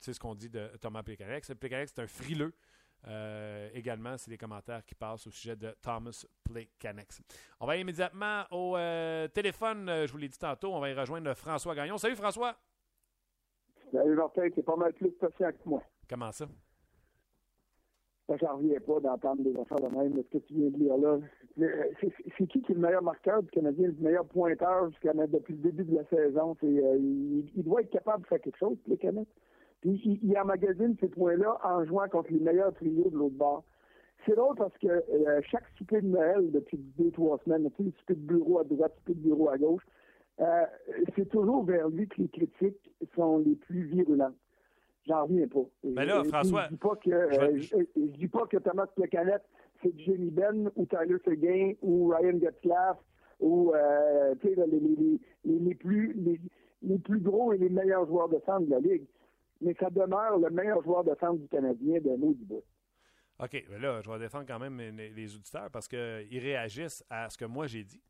C'est 0.00 0.12
ce 0.12 0.20
qu'on 0.20 0.34
dit 0.34 0.48
de 0.48 0.68
Thomas 0.80 1.02
Pécanex. 1.02 1.52
Pécanex, 1.54 1.92
c'est 1.94 2.02
un 2.02 2.06
frileux. 2.06 2.52
Euh, 3.08 3.68
également, 3.72 4.16
c'est 4.18 4.30
des 4.30 4.36
commentaires 4.36 4.84
qui 4.84 4.94
passent 4.94 5.26
au 5.26 5.30
sujet 5.30 5.56
de 5.56 5.74
Thomas 5.82 6.24
Plekanex. 6.44 7.22
On 7.60 7.66
va 7.66 7.76
immédiatement 7.76 8.44
au 8.50 8.76
euh, 8.76 9.28
téléphone. 9.28 9.88
Euh, 9.88 10.06
je 10.06 10.12
vous 10.12 10.18
l'ai 10.18 10.28
dit 10.28 10.38
tantôt, 10.38 10.72
on 10.72 10.80
va 10.80 10.90
y 10.90 10.94
rejoindre 10.94 11.32
François 11.34 11.74
Gagnon. 11.74 11.96
Salut 11.96 12.16
François. 12.16 12.56
Salut 13.92 14.14
Martin, 14.14 14.48
c'est 14.54 14.62
pas 14.62 14.76
mal 14.76 14.92
plus 14.92 15.10
patient 15.12 15.50
que 15.50 15.68
moi. 15.68 15.82
Comment 16.08 16.30
ça? 16.30 16.46
Je 18.28 18.36
j'en 18.36 18.58
reviens 18.58 18.78
pas 18.78 19.00
d'entendre 19.00 19.42
des 19.42 19.58
affaires 19.58 19.80
de 19.80 19.96
même. 19.96 20.22
Ce 20.22 20.38
que 20.38 20.44
tu 20.44 20.54
viens 20.54 20.70
de 20.70 20.76
lire 20.76 20.96
là, 20.98 21.18
c'est 21.98 22.46
qui 22.46 22.62
qui 22.62 22.72
est 22.72 22.74
le 22.76 22.80
meilleur 22.80 23.02
marqueur 23.02 23.42
du 23.42 23.50
Canadien, 23.50 23.88
le 23.88 23.94
meilleur 23.94 24.24
pointeur 24.26 24.90
depuis 25.02 25.54
le 25.54 25.60
début 25.60 25.84
de 25.84 25.96
la 25.96 26.04
saison? 26.04 26.56
il, 26.62 27.64
doit 27.64 27.80
être 27.80 27.90
capable 27.90 28.22
de 28.22 28.28
faire 28.28 28.40
quelque 28.40 28.58
chose, 28.58 28.78
Plekanex. 28.84 29.28
Puis 29.80 30.20
il, 30.22 30.38
emmagasine 30.38 30.96
ces 31.00 31.08
points-là 31.08 31.58
en 31.64 31.84
jouant 31.84 32.08
contre 32.08 32.32
les 32.32 32.40
meilleurs 32.40 32.74
trios 32.74 33.08
de 33.10 33.16
l'autre 33.16 33.36
bord. 33.36 33.64
C'est 34.26 34.36
drôle 34.36 34.56
parce 34.56 34.76
que 34.76 34.88
euh, 34.88 35.40
chaque 35.50 35.64
souper 35.78 36.02
de 36.02 36.08
Noël, 36.08 36.50
depuis 36.50 36.76
deux, 36.98 37.10
trois 37.10 37.38
semaines, 37.44 37.70
tu 37.76 37.84
sais, 37.84 37.90
souper 37.98 38.14
de 38.14 38.20
bureau 38.20 38.58
à 38.58 38.64
droite, 38.64 38.92
souper 38.98 39.14
de 39.14 39.20
bureau 39.20 39.48
à 39.48 39.56
gauche, 39.56 39.82
euh, 40.40 40.64
c'est 41.16 41.28
toujours 41.30 41.64
vers 41.64 41.88
lui 41.88 42.06
que 42.08 42.20
les 42.20 42.28
critiques 42.28 42.90
sont 43.14 43.38
les 43.38 43.54
plus 43.54 43.84
virulentes. 43.84 44.36
J'en 45.06 45.24
reviens 45.24 45.48
pas. 45.48 45.64
Mais 45.82 46.04
là, 46.04 46.22
François. 46.24 46.64
Je 46.66 46.70
dis 46.72 46.76
pas 46.76 46.96
que, 46.96 47.10
euh, 47.10 47.58
je, 47.58 48.00
dis 48.18 48.28
pas 48.28 48.46
que 48.46 48.58
Thomas 48.58 48.86
Plecanet, 48.88 49.40
c'est 49.82 49.98
Jenny 49.98 50.30
Ben 50.30 50.70
ou 50.76 50.84
Tyler 50.84 51.16
Seguin 51.24 51.72
ou 51.80 52.08
Ryan 52.08 52.38
Getzlaff 52.38 52.98
ou 53.40 53.72
les, 54.44 54.54
les, 54.66 55.18
les, 55.46 55.58
les, 55.58 55.74
plus, 55.74 56.14
les, 56.82 56.98
plus 56.98 57.20
gros 57.20 57.54
et 57.54 57.58
les 57.58 57.70
meilleurs 57.70 58.06
joueurs 58.06 58.28
de 58.28 58.38
centre 58.44 58.66
de 58.66 58.70
la 58.70 58.80
Ligue 58.80 59.06
mais 59.60 59.74
ça 59.78 59.90
demeure 59.90 60.38
le 60.38 60.50
meilleur 60.50 60.82
joueur 60.82 61.04
de 61.04 61.14
centre 61.20 61.38
du 61.40 61.48
Canadien 61.48 62.00
de 62.00 62.16
nous 62.16 62.34
du 62.34 62.44
bout. 62.44 62.64
OK, 63.42 63.64
mais 63.70 63.78
là, 63.78 64.00
je 64.02 64.10
vais 64.10 64.18
défendre 64.18 64.44
quand 64.46 64.58
même 64.58 64.78
les, 64.78 65.34
auditeurs 65.34 65.70
parce 65.70 65.88
qu'ils 65.88 66.38
réagissent 66.38 67.04
à 67.08 67.30
ce 67.30 67.38
que 67.38 67.44
moi 67.44 67.66
j'ai 67.66 67.84
dit. 67.84 68.02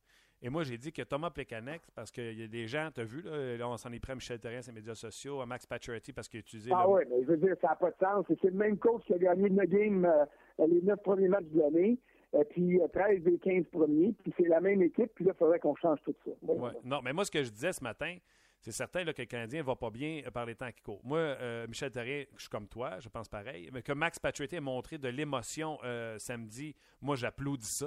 Et 0.43 0.49
moi, 0.49 0.63
j'ai 0.63 0.79
dit 0.79 0.91
que 0.91 1.03
Thomas 1.03 1.29
Plekanec, 1.29 1.83
parce 1.95 2.11
qu'il 2.11 2.39
y 2.39 2.43
a 2.43 2.49
des 2.49 2.67
gens, 2.67 2.89
tu 2.95 3.03
as 3.03 3.05
vu, 3.05 3.23
là, 3.23 3.69
on 3.69 3.77
s'en 3.77 3.93
est 3.93 4.01
pris 4.01 4.13
à 4.13 4.15
Michel 4.15 4.41
Terrien, 4.41 4.63
ses 4.63 4.73
médias 4.73 4.95
sociaux, 4.95 5.43
à 5.43 5.47
Max 5.47 5.67
Pacioretty, 5.67 6.15
parce 6.15 6.29
qu'il 6.29 6.39
a 6.39 6.41
utilisé. 6.41 6.71
Ah 6.75 6.89
oui, 6.89 7.03
mais 7.11 7.23
je 7.23 7.29
veux 7.29 7.37
dire, 7.37 7.55
ça 7.61 7.69
n'a 7.69 7.77
pas 7.77 7.91
de 7.91 7.97
sens. 8.01 8.25
C'est 8.29 8.49
le 8.49 8.57
même 8.57 8.79
coach 8.79 9.03
qui 9.05 9.13
a 9.13 9.19
gagné 9.19 9.51
le 9.51 9.67
game 9.67 10.07
euh, 10.07 10.67
les 10.67 10.81
neuf 10.81 11.01
premiers 11.03 11.29
matchs 11.29 11.45
de 11.53 11.61
l'année, 11.61 11.99
euh, 12.35 12.45
puis 12.49 12.81
13 12.93 13.23
des 13.23 13.39
15 13.39 13.65
premiers, 13.71 14.15
puis 14.23 14.33
c'est 14.39 14.49
la 14.49 14.61
même 14.61 14.81
équipe, 14.83 15.13
puis 15.15 15.27
là, 15.27 15.33
il 15.35 15.39
faudrait 15.39 15.59
qu'on 15.59 15.77
change 15.77 15.99
tout 16.05 16.15
ça. 16.25 16.31
Ouais. 16.43 16.71
Non, 16.85 17.01
mais 17.03 17.13
moi, 17.13 17.27
ce 17.27 17.31
que 17.31 17.45
je 17.45 17.51
disais 17.51 17.73
ce 17.73 17.85
matin, 17.85 18.17
c'est 18.61 18.73
certain 18.73 19.05
là, 19.05 19.15
que 19.15 19.23
le 19.23 19.27
Canadien 19.27 19.61
ne 19.61 19.65
va 19.65 19.75
pas 19.75 19.91
bien 19.91 20.23
euh, 20.27 20.31
par 20.31 20.45
les 20.45 20.55
temps 20.55 20.71
qui 20.71 20.83
courent. 20.83 21.01
Moi, 21.03 21.19
euh, 21.19 21.67
Michel 21.67 21.91
Terrien, 21.91 22.25
je 22.37 22.43
suis 22.43 22.51
comme 22.51 22.69
toi, 22.69 23.01
je 23.01 23.09
pense 23.09 23.29
pareil, 23.29 23.71
mais 23.73 23.83
que 23.83 23.93
Max 23.93 24.19
Pacioretty 24.19 24.57
ait 24.57 24.61
montré 24.61 24.99
de 24.99 25.09
l'émotion 25.09 25.79
euh, 25.83 26.19
samedi, 26.19 26.75
moi 27.01 27.17
j'applaudis 27.17 27.67
ça. 27.67 27.87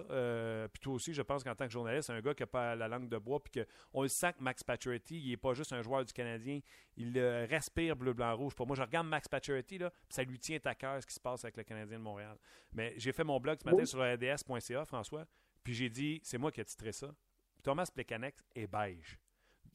puis 0.74 0.80
toi 0.82 0.93
aussi, 0.93 1.13
je 1.13 1.21
pense 1.21 1.43
qu'en 1.43 1.53
tant 1.53 1.65
que 1.65 1.71
journaliste, 1.71 2.09
un 2.09 2.21
gars 2.21 2.34
qui 2.34 2.41
n'a 2.41 2.47
pas 2.47 2.76
la 2.76 2.88
langue 2.88 3.07
de 3.07 3.17
bois, 3.17 3.41
puis 3.43 3.63
qu'on 3.63 4.01
le 4.01 4.07
sent 4.07 4.34
que 4.34 4.43
Max 4.43 4.63
Pacioretty, 4.63 5.19
il 5.19 5.30
n'est 5.30 5.38
pas 5.38 5.53
juste 5.53 5.74
un 5.74 5.82
joueur 5.84 6.03
du 6.03 6.13
Canadien, 6.13 6.59
il 6.97 7.19
respire 7.19 7.95
bleu, 7.95 8.13
blanc, 8.13 8.36
rouge. 8.36 8.55
Pour 8.55 8.65
moi, 8.65 8.76
je 8.76 8.82
regarde 8.82 9.07
Max 9.07 9.28
Pacioretty, 9.28 9.78
là, 9.78 9.91
ça 10.09 10.24
lui 10.24 10.39
tient 10.39 10.59
à 10.65 10.76
cœur 10.76 11.01
ce 11.01 11.07
qui 11.07 11.13
se 11.13 11.19
passe 11.19 11.45
avec 11.45 11.57
le 11.57 11.63
Canadien 11.63 11.99
de 11.99 12.03
Montréal. 12.03 12.38
Mais 12.71 12.93
j'ai 12.97 13.11
fait 13.11 13.24
mon 13.24 13.39
blog 13.39 13.59
ce 13.61 13.69
matin 13.69 13.86
sur 13.86 13.99
rds.ca, 13.99 14.86
François, 14.86 15.26
puis 15.63 15.74
j'ai 15.74 15.89
dit, 15.89 16.19
c'est 16.24 16.39
moi 16.39 16.51
qui 16.51 16.61
ai 16.61 16.65
titré 16.65 16.91
ça. 16.91 17.13
Thomas 17.61 17.89
Plekanex 17.93 18.43
est 18.55 18.67
beige. 18.67 19.22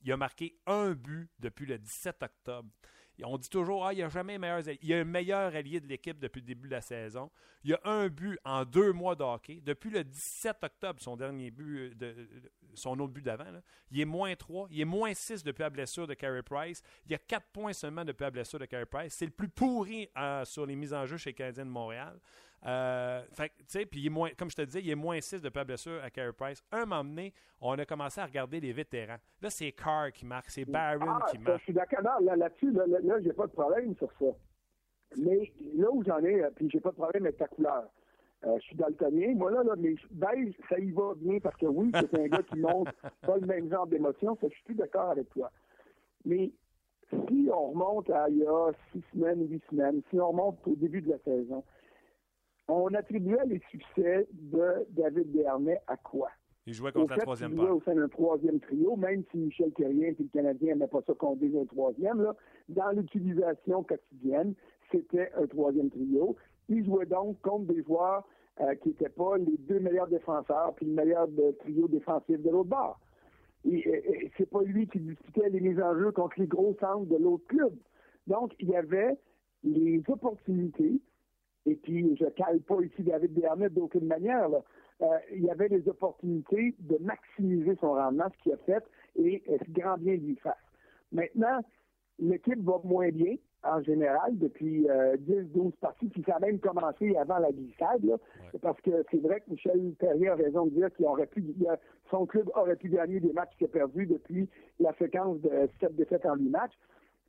Il 0.03 0.13
a 0.13 0.17
marqué 0.17 0.57
un 0.67 0.93
but 0.93 1.31
depuis 1.39 1.67
le 1.67 1.79
17 1.79 2.23
octobre. 2.23 2.69
On 3.25 3.37
dit 3.37 3.49
toujours, 3.49 3.85
ah, 3.85 3.93
il 3.93 3.97
n'y 3.97 4.03
a 4.03 4.09
jamais 4.09 4.39
meilleur 4.39 4.61
Il 4.81 4.89
y 4.89 4.95
a 4.95 4.99
un 4.99 5.05
meilleur 5.05 5.55
allié 5.55 5.81
de 5.81 5.89
l'équipe 5.89 6.19
depuis 6.21 6.41
le 6.41 6.47
début 6.47 6.69
de 6.69 6.75
la 6.75 6.81
saison. 6.81 7.31
Il 7.65 7.71
y 7.71 7.75
a 7.75 7.81
un 7.85 8.09
but 8.09 8.39
en 8.45 8.65
deux 8.65 8.93
mois 8.93 9.17
de 9.17 9.25
hockey. 9.25 9.61
Depuis 9.65 9.91
le 9.91 10.05
17 10.05 10.57
octobre, 10.63 11.01
son 11.03 11.17
dernier 11.17 11.51
but, 11.51 11.97
de, 11.99 12.15
son 12.75 12.99
autre 13.01 13.13
but 13.13 13.23
d'avant, 13.23 13.61
il 13.91 14.01
est 14.01 14.05
moins 14.05 14.35
3. 14.37 14.69
Il 14.71 14.81
est 14.81 14.85
moins 14.85 15.13
6 15.13 15.43
depuis 15.43 15.63
la 15.63 15.71
blessure 15.71 16.07
de 16.07 16.15
Carey 16.15 16.43
Price. 16.43 16.81
Il 17.07 17.13
y 17.13 17.15
a 17.17 17.19
4 17.19 17.47
points 17.53 17.73
seulement 17.73 18.05
depuis 18.05 18.23
la 18.23 18.31
blessure 18.31 18.61
de 18.61 18.67
Carey 18.67 18.87
Price. 18.87 19.15
C'est 19.15 19.27
le 19.27 19.33
plus 19.33 19.49
pourri 19.49 20.09
euh, 20.17 20.45
sur 20.45 20.65
les 20.65 20.77
mises 20.77 20.95
en 20.95 21.05
jeu 21.05 21.17
chez 21.17 21.31
les 21.31 21.35
Canadiens 21.35 21.67
de 21.67 21.71
Montréal. 21.71 22.21
Euh, 22.67 23.23
puis 23.91 24.01
il 24.03 24.11
moins, 24.11 24.31
comme 24.37 24.51
je 24.51 24.57
te 24.57 24.63
disais, 24.63 24.81
il 24.81 24.91
est 24.91 24.97
moins 24.97 25.21
6 25.21 25.43
de 25.43 25.51
la 25.55 25.65
blessure 25.65 26.03
à 26.03 26.11
Carey 26.11 26.33
Price. 26.33 26.63
Un 26.73 26.87
moment 26.87 27.05
donné, 27.05 27.33
on 27.61 27.79
a 27.79 27.85
commencé 27.85 28.21
à 28.21 28.27
regarder 28.27 28.61
les 28.61 28.73
vétérans. 28.73 29.19
Là, 29.41 29.51
c'est 29.51 29.71
Carr 29.73 30.13
qui 30.13 30.27
marque, 30.27 30.51
c'est 30.51 30.65
Barron 30.65 31.07
ah, 31.09 31.27
qui 31.31 31.39
marque. 31.39 31.59
Je 31.59 31.65
suis 31.65 31.73
d'accord. 31.73 32.01
Là-dessus, 32.21 32.73
là, 32.73 32.85
là, 32.87 33.21
j'ai 33.21 33.33
pas 33.33 33.47
de 33.47 33.53
problème 33.53 33.95
sur 33.97 34.11
ça. 34.19 34.27
Mais 35.17 35.53
là 35.77 35.91
où 35.91 36.03
j'en 36.05 36.19
ai, 36.19 36.43
euh, 36.43 36.51
puis 36.55 36.69
j'ai 36.71 36.81
pas 36.81 36.91
de 36.91 36.97
problème 36.97 37.25
avec 37.25 37.39
ta 37.39 37.47
couleur. 37.47 37.85
Euh, 38.45 38.57
je 38.61 38.67
suis 38.67 38.77
daltonien. 38.77 39.35
Moi, 39.35 39.51
là, 39.51 39.63
là, 39.63 39.75
mais 39.77 39.95
beige, 40.11 40.55
ça 40.69 40.79
y 40.79 40.91
va 40.91 41.15
bien 41.17 41.39
parce 41.41 41.57
que 41.57 41.67
oui, 41.67 41.91
c'est 41.95 42.15
un 42.19 42.27
gars 42.27 42.43
qui 42.43 42.59
montre 42.59 42.93
pas 43.23 43.37
le 43.37 43.47
même 43.47 43.71
genre 43.71 43.87
d'émotion. 43.87 44.37
Je 44.43 44.49
suis 44.49 44.65
plus 44.65 44.75
d'accord 44.75 45.11
avec 45.11 45.29
toi. 45.31 45.51
Mais 46.25 46.53
si 47.11 47.49
on 47.53 47.71
remonte 47.71 48.11
à 48.11 48.29
il 48.29 48.39
y 48.39 48.47
a 48.47 48.71
six 48.93 49.03
semaines, 49.13 49.49
huit 49.49 49.63
semaines, 49.71 50.03
si 50.11 50.21
on 50.21 50.29
remonte 50.29 50.59
au 50.67 50.77
début 50.77 51.01
de 51.01 51.11
la 51.11 51.19
saison, 51.19 51.65
on 52.69 52.93
attribuait 52.95 53.45
les 53.47 53.61
succès 53.71 54.29
de 54.33 54.87
David 54.91 55.33
Dernay 55.33 55.81
à 55.87 55.97
quoi? 55.97 56.29
Il 56.67 56.75
jouait 56.75 56.93
contre 56.93 57.17
la 57.17 57.23
troisième 57.23 57.57
part. 57.57 57.75
au 57.75 57.81
sein 57.81 57.95
d'un 57.95 58.09
troisième 58.09 58.61
trio, 58.61 58.95
même 58.97 59.25
si 59.31 59.39
Michel 59.39 59.73
Thérien 59.73 60.09
et 60.09 60.17
le 60.19 60.29
Canadien 60.31 60.75
n'aimaient 60.75 60.87
pas 60.87 61.01
ça 61.07 61.15
qu'on 61.15 61.35
dise 61.35 61.57
un 61.57 61.65
troisième, 61.65 62.21
là, 62.21 62.37
dans 62.69 62.91
l'utilisation 62.91 63.83
quotidienne, 63.83 64.55
c'était 64.93 65.31
un 65.35 65.47
troisième 65.47 65.89
trio. 65.89 66.37
Il 66.69 66.85
jouait 66.85 67.07
donc 67.07 67.41
contre 67.41 67.73
des 67.73 67.83
joueurs 67.83 68.29
euh, 68.61 68.75
qui 68.75 68.89
n'étaient 68.89 69.09
pas 69.09 69.39
les 69.39 69.57
deux 69.57 69.81
meilleurs 69.81 70.09
défenseurs 70.09 70.75
puis 70.75 70.85
le 70.85 70.93
meilleur 70.93 71.27
trio 71.61 71.89
défensif 71.89 72.43
de 72.43 72.51
l'autre 72.51 72.69
bord. 72.69 73.01
Et, 73.65 74.31
c'est 74.37 74.51
pas 74.51 74.63
lui 74.63 74.87
qui 74.89 74.99
disputait 75.01 75.49
les 75.49 75.61
mises 75.61 75.81
en 75.81 75.99
jeu 75.99 76.13
contre 76.13 76.39
les 76.39 76.47
gros 76.47 76.77
centres 76.81 77.07
de 77.07 77.17
l'autre 77.17 77.47
club. 77.47 77.75
Donc, 78.27 78.53
il 78.61 78.69
y 78.69 78.77
avait 78.77 79.17
les 79.65 80.03
opportunités 80.09 81.01
et 81.67 81.75
puis 81.77 82.17
je 82.17 82.27
cale 82.27 82.61
pas 82.61 82.81
ici 82.83 83.03
David 83.03 83.33
Bernet 83.35 83.71
d'aucune 83.71 84.07
manière, 84.07 84.49
euh, 85.03 85.07
il 85.33 85.45
y 85.45 85.51
avait 85.51 85.69
des 85.69 85.89
opportunités 85.89 86.75
de 86.81 86.97
maximiser 87.01 87.77
son 87.81 87.93
rendement, 87.93 88.27
ce 88.37 88.43
qu'il 88.43 88.53
a 88.53 88.57
fait, 88.59 88.85
et 89.17 89.43
euh, 89.49 89.57
grand 89.71 89.97
bien 89.97 90.15
lui 90.15 90.37
fasse. 90.37 90.57
Maintenant, 91.13 91.61
l'équipe 92.19 92.61
va 92.65 92.81
moins 92.83 93.11
bien, 93.11 93.37
en 93.63 93.81
général, 93.83 94.39
depuis 94.39 94.87
10-12 94.87 94.89
euh, 94.89 95.71
parties, 95.81 96.09
puis 96.09 96.25
ça 96.27 96.37
a 96.37 96.41
même 96.41 96.59
commencé 96.59 97.17
avant 97.17 97.39
la 97.39 97.53
glissade, 97.53 98.19
parce 98.61 98.81
que 98.81 99.05
c'est 99.11 99.23
vrai 99.23 99.41
que 99.41 99.51
Michel 99.51 99.95
Perrier 99.99 100.29
a 100.29 100.35
raison 100.35 100.67
de 100.67 100.71
dire 100.71 100.93
qu'il 100.95 101.07
aurait 101.07 101.27
pu, 101.27 101.45
son 102.11 102.27
club 102.27 102.51
aurait 102.55 102.77
pu 102.77 102.89
gagner 102.89 103.21
des 103.21 103.33
matchs 103.33 103.57
qu'il 103.57 103.67
a 103.67 103.71
perdus 103.71 104.07
depuis 104.07 104.49
la 104.81 104.93
séquence 104.95 105.41
de 105.41 105.69
7 105.81 105.95
défaites 105.95 106.27
en 106.27 106.37
8 106.37 106.49
matchs 106.51 106.79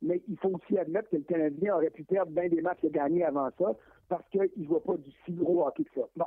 mais 0.02 0.22
il 0.28 0.38
faut 0.38 0.50
aussi 0.50 0.78
admettre 0.78 1.10
que 1.10 1.16
le 1.16 1.22
Canadien 1.22 1.76
aurait 1.76 1.90
pu 1.90 2.04
perdre 2.04 2.32
bien 2.32 2.48
des 2.48 2.62
matchs 2.62 2.80
qu'il 2.80 2.88
a 2.90 2.92
gagnés 2.92 3.24
avant 3.24 3.50
ça 3.58 3.76
parce 4.08 4.26
qu'il 4.30 4.50
ne 4.56 4.66
voit 4.66 4.82
pas 4.82 4.96
du 4.96 5.10
si 5.24 5.32
gros 5.32 5.66
hockey 5.66 5.84
que 5.84 6.00
ça. 6.00 6.06
Bon, 6.16 6.26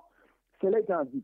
cela 0.61 0.79
étant 0.79 1.03
dit, 1.05 1.23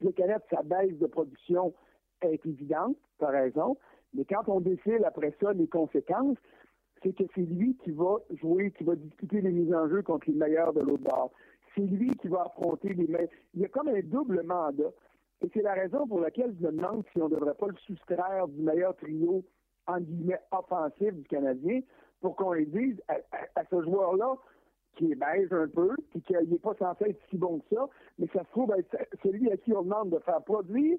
le 0.00 0.12
Canadien, 0.12 0.44
sa 0.50 0.62
baisse 0.62 0.98
de 0.98 1.06
production 1.06 1.74
est 2.22 2.44
évidente, 2.44 2.96
par 3.18 3.32
raison, 3.32 3.76
mais 4.14 4.24
quand 4.24 4.48
on 4.48 4.60
décide 4.60 5.04
après 5.04 5.34
ça 5.40 5.52
les 5.52 5.66
conséquences, 5.66 6.36
c'est 7.02 7.14
que 7.14 7.24
c'est 7.34 7.42
lui 7.42 7.76
qui 7.84 7.90
va 7.90 8.16
jouer, 8.40 8.70
qui 8.72 8.84
va 8.84 8.96
discuter 8.96 9.40
les 9.40 9.52
mises 9.52 9.74
en 9.74 9.88
jeu 9.88 10.02
contre 10.02 10.28
les 10.28 10.36
meilleurs 10.36 10.72
de 10.72 10.80
l'autre 10.80 11.04
bord. 11.04 11.32
C'est 11.74 11.82
lui 11.82 12.10
qui 12.16 12.28
va 12.28 12.42
affronter 12.42 12.94
les 12.94 13.06
meilleurs. 13.06 13.28
Il 13.54 13.60
y 13.60 13.64
a 13.64 13.68
comme 13.68 13.88
un 13.88 14.00
double 14.00 14.42
mandat. 14.42 14.90
Et 15.42 15.50
c'est 15.52 15.62
la 15.62 15.74
raison 15.74 16.06
pour 16.06 16.20
laquelle 16.20 16.54
je 16.58 16.66
me 16.66 16.72
demande 16.72 17.04
si 17.12 17.20
on 17.20 17.28
ne 17.28 17.34
devrait 17.34 17.54
pas 17.54 17.66
le 17.66 17.76
soustraire 17.86 18.48
du 18.48 18.62
meilleur 18.62 18.96
trio 18.96 19.44
en 19.86 20.00
guillemets, 20.00 20.40
offensif 20.50 21.14
du 21.14 21.24
Canadien 21.24 21.80
pour 22.20 22.36
qu'on 22.36 22.52
lui 22.52 22.66
dise 22.66 23.00
à, 23.08 23.64
ce 23.70 23.82
joueur-là, 23.82 24.36
qui 24.96 25.12
est 25.12 25.14
beige 25.14 25.52
un 25.52 25.68
peu, 25.68 25.94
puis 26.10 26.22
qu'il 26.22 26.48
n'est 26.48 26.58
pas 26.58 26.74
censé 26.78 27.10
être 27.10 27.20
si 27.28 27.36
bon 27.36 27.58
que 27.58 27.74
ça, 27.74 27.86
mais 28.18 28.26
ça 28.32 28.42
se 28.44 28.50
trouve 28.50 28.72
être 28.76 28.96
celui 29.22 29.50
à 29.50 29.56
qui 29.56 29.72
on 29.74 29.82
demande 29.82 30.10
de 30.10 30.18
faire 30.20 30.42
produire 30.42 30.98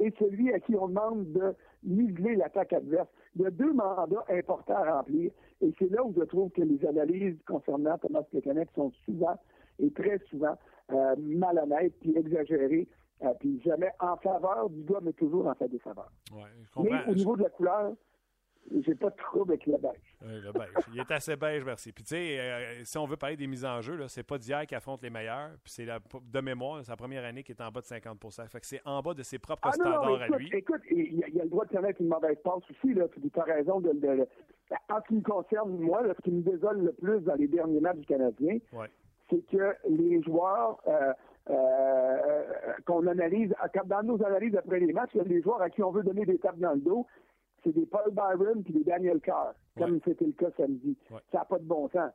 et 0.00 0.12
celui 0.18 0.52
à 0.52 0.60
qui 0.60 0.74
on 0.76 0.88
demande 0.88 1.30
de 1.32 1.54
niveler 1.84 2.36
l'attaque 2.36 2.72
adverse. 2.72 3.08
Il 3.36 3.42
y 3.42 3.46
a 3.46 3.50
deux 3.50 3.72
mandats 3.72 4.24
importants 4.30 4.74
à 4.74 4.96
remplir, 4.96 5.30
et 5.60 5.74
c'est 5.78 5.90
là 5.90 6.02
où 6.02 6.12
je 6.16 6.24
trouve 6.24 6.50
que 6.50 6.62
les 6.62 6.84
analyses 6.86 7.36
concernant 7.46 7.98
Thomas 7.98 8.22
Plekanec 8.22 8.70
sont 8.74 8.90
souvent 9.04 9.38
et 9.78 9.90
très 9.90 10.18
souvent 10.30 10.56
euh, 10.92 11.14
malhonnêtes 11.18 11.94
puis 12.00 12.16
exagérées, 12.16 12.88
euh, 13.22 13.32
puis 13.38 13.60
jamais 13.64 13.90
en 14.00 14.16
faveur 14.16 14.70
du 14.70 14.82
gars, 14.84 15.00
mais 15.02 15.12
toujours 15.12 15.46
en 15.46 15.54
sa 15.54 15.68
défaveur. 15.68 16.10
Ouais, 16.32 16.82
mais 16.82 16.90
au 17.08 17.14
niveau 17.14 17.36
de 17.36 17.42
la 17.42 17.50
couleur, 17.50 17.92
j'ai 18.70 18.94
pas 18.94 19.10
de 19.10 19.16
trouble 19.16 19.52
avec 19.52 19.66
le 19.66 19.76
beige. 19.76 20.16
le 20.22 20.52
beige. 20.52 20.84
Il 20.92 21.00
est 21.00 21.10
assez 21.10 21.36
beige, 21.36 21.64
merci. 21.64 21.92
Puis, 21.92 22.04
tu 22.04 22.14
sais, 22.14 22.38
euh, 22.38 22.84
si 22.84 22.98
on 22.98 23.06
veut 23.06 23.16
parler 23.16 23.36
des 23.36 23.46
mises 23.46 23.64
en 23.64 23.80
jeu, 23.80 23.98
c'est 24.08 24.22
pas 24.22 24.38
d'hier 24.38 24.66
qui 24.66 24.74
affronte 24.74 25.02
les 25.02 25.10
meilleurs. 25.10 25.50
Puis, 25.62 25.72
c'est 25.72 25.86
de 25.86 26.40
mémoire, 26.40 26.84
sa 26.84 26.96
première 26.96 27.24
année 27.24 27.42
qui 27.42 27.52
est 27.52 27.60
en 27.60 27.70
bas 27.70 27.80
de 27.80 27.86
50% 27.86 28.48
Fait 28.48 28.60
que 28.60 28.66
c'est 28.66 28.80
en 28.84 29.00
bas 29.02 29.14
de 29.14 29.22
ses 29.22 29.38
propres 29.38 29.68
ah, 29.68 29.72
standards 29.72 30.22
à 30.22 30.28
lui. 30.38 30.50
Écoute, 30.52 30.80
il 30.90 31.18
y, 31.18 31.40
a 31.40 31.44
le 31.44 31.48
droit 31.48 31.64
de 31.64 31.70
connaître 31.70 32.00
une 32.00 32.08
mauvaise 32.08 32.38
passe 32.42 32.62
aussi. 32.70 32.94
Là. 32.94 33.06
Tu 33.08 33.40
as 33.40 33.44
raison 33.44 33.80
de, 33.80 33.92
de, 33.92 34.26
En 34.88 35.00
ce 35.00 35.08
qui 35.08 35.14
me 35.14 35.22
concerne, 35.22 35.78
moi, 35.78 36.02
ce 36.16 36.22
qui 36.22 36.30
me 36.30 36.42
désole 36.42 36.84
le 36.84 36.92
plus 36.92 37.20
dans 37.20 37.34
les 37.34 37.48
derniers 37.48 37.80
matchs 37.80 37.98
du 37.98 38.06
Canadien, 38.06 38.58
c'est 39.30 39.46
que 39.50 39.74
les 39.88 40.22
joueurs. 40.22 40.80
Euh, 40.86 41.12
euh, 41.50 42.52
qu'on 42.86 43.06
analyse, 43.06 43.52
dans 43.84 44.02
nos 44.02 44.24
analyses 44.24 44.56
après 44.56 44.80
les 44.80 44.94
matchs, 44.94 45.10
il 45.12 45.18
y 45.18 45.20
a 45.20 45.24
des 45.24 45.42
joueurs 45.42 45.60
à 45.60 45.68
qui 45.68 45.82
on 45.82 45.90
veut 45.90 46.02
donner 46.02 46.24
des 46.24 46.38
tapes 46.38 46.58
dans 46.58 46.72
le 46.72 46.80
dos 46.80 47.06
c'est 47.64 47.72
des 47.72 47.86
Paul 47.86 48.12
Byron 48.12 48.62
puis 48.62 48.74
des 48.74 48.84
Daniel 48.84 49.20
Carr, 49.20 49.54
comme 49.78 50.00
c'était 50.04 50.26
le 50.26 50.32
cas 50.32 50.50
samedi. 50.56 50.96
Ça 51.32 51.38
n'a 51.38 51.44
pas 51.46 51.58
de 51.58 51.64
bon 51.64 51.88
sens. 51.88 52.12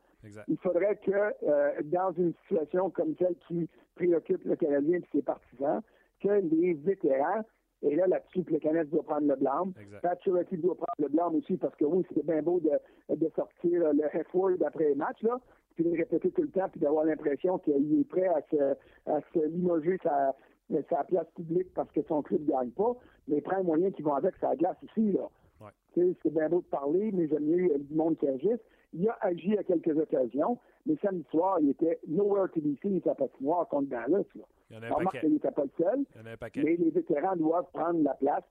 Il 0.47 0.57
faudrait 0.57 0.95
que, 0.97 1.11
euh, 1.43 1.71
dans 1.85 2.11
une 2.13 2.33
situation 2.43 2.89
comme 2.89 3.15
celle 3.17 3.35
qui 3.47 3.67
préoccupe 3.95 4.43
le 4.45 4.55
Canadien 4.55 4.99
et 4.99 5.05
ses 5.11 5.21
partisans, 5.21 5.81
que 6.21 6.29
les 6.29 6.73
vétérans, 6.73 7.43
et 7.81 7.95
là, 7.95 8.07
là-dessus, 8.07 8.43
le 8.49 8.59
Canadien 8.59 8.91
doit 8.91 9.03
prendre 9.03 9.27
le 9.27 9.35
blâme. 9.37 9.71
Paturity 10.01 10.57
doit 10.57 10.75
prendre 10.75 10.99
le 10.99 11.07
blâme 11.07 11.35
aussi 11.35 11.55
parce 11.57 11.75
que 11.77 11.85
oui, 11.85 12.05
c'est 12.13 12.25
bien 12.25 12.41
beau 12.41 12.59
de, 12.59 13.15
de 13.15 13.29
sortir 13.35 13.93
le 13.93 14.23
F-word 14.25 14.57
après 14.65 14.89
les 14.89 14.95
matchs, 14.95 15.23
là, 15.23 15.39
puis 15.75 15.85
de 15.85 15.91
le 15.91 15.97
répéter 15.97 16.29
tout 16.31 16.41
le 16.41 16.49
temps, 16.49 16.67
puis 16.69 16.81
d'avoir 16.81 17.05
l'impression 17.05 17.57
qu'il 17.59 18.01
est 18.01 18.03
prêt 18.03 18.27
à 18.27 18.41
se, 18.51 18.75
à 19.09 19.21
se 19.33 19.39
limoger 19.47 19.97
sa, 20.03 20.35
sa 20.89 21.03
place 21.05 21.27
publique 21.35 21.73
parce 21.73 21.89
que 21.91 22.01
son 22.03 22.21
club 22.21 22.41
ne 22.41 22.51
gagne 22.51 22.71
pas, 22.71 22.95
mais 23.29 23.37
il 23.37 23.41
prend 23.43 23.57
un 23.57 23.63
moyen 23.63 23.91
qui 23.91 24.01
vont 24.01 24.13
avec 24.13 24.35
sa 24.41 24.55
glace 24.57 24.77
ici, 24.83 25.13
là. 25.13 25.29
C'est 26.23 26.33
bien 26.33 26.49
beau 26.49 26.61
de 26.61 26.65
parler, 26.65 27.11
mais 27.13 27.27
j'aime 27.27 27.45
mieux 27.45 27.77
du 27.77 27.93
monde 27.95 28.17
qui 28.17 28.27
agisse. 28.27 28.59
Il 28.93 29.07
a 29.07 29.17
agi 29.21 29.57
à 29.57 29.63
quelques 29.63 29.95
occasions, 29.97 30.57
mais 30.85 30.95
samedi 31.01 31.23
soir, 31.29 31.59
il 31.61 31.69
était 31.69 31.99
nowhere 32.07 32.49
to 32.53 32.59
be 32.61 32.75
seen 32.81 33.01
sa 33.03 33.13
patinoire 33.13 33.67
contre 33.67 33.89
Dallas. 33.89 34.25
Là. 34.35 34.43
Il 34.71 34.75
y 34.75 34.79
en 34.79 34.83
a 34.83 34.87
un 34.87 35.05
paquet. 35.05 35.29
n'était 35.29 35.51
pas 35.51 35.63
le 35.63 35.69
seul, 35.77 36.05
mais 36.55 36.75
les 36.75 36.89
vétérans 36.89 37.35
doivent 37.35 37.69
prendre 37.71 38.01
la 38.03 38.15
place. 38.15 38.43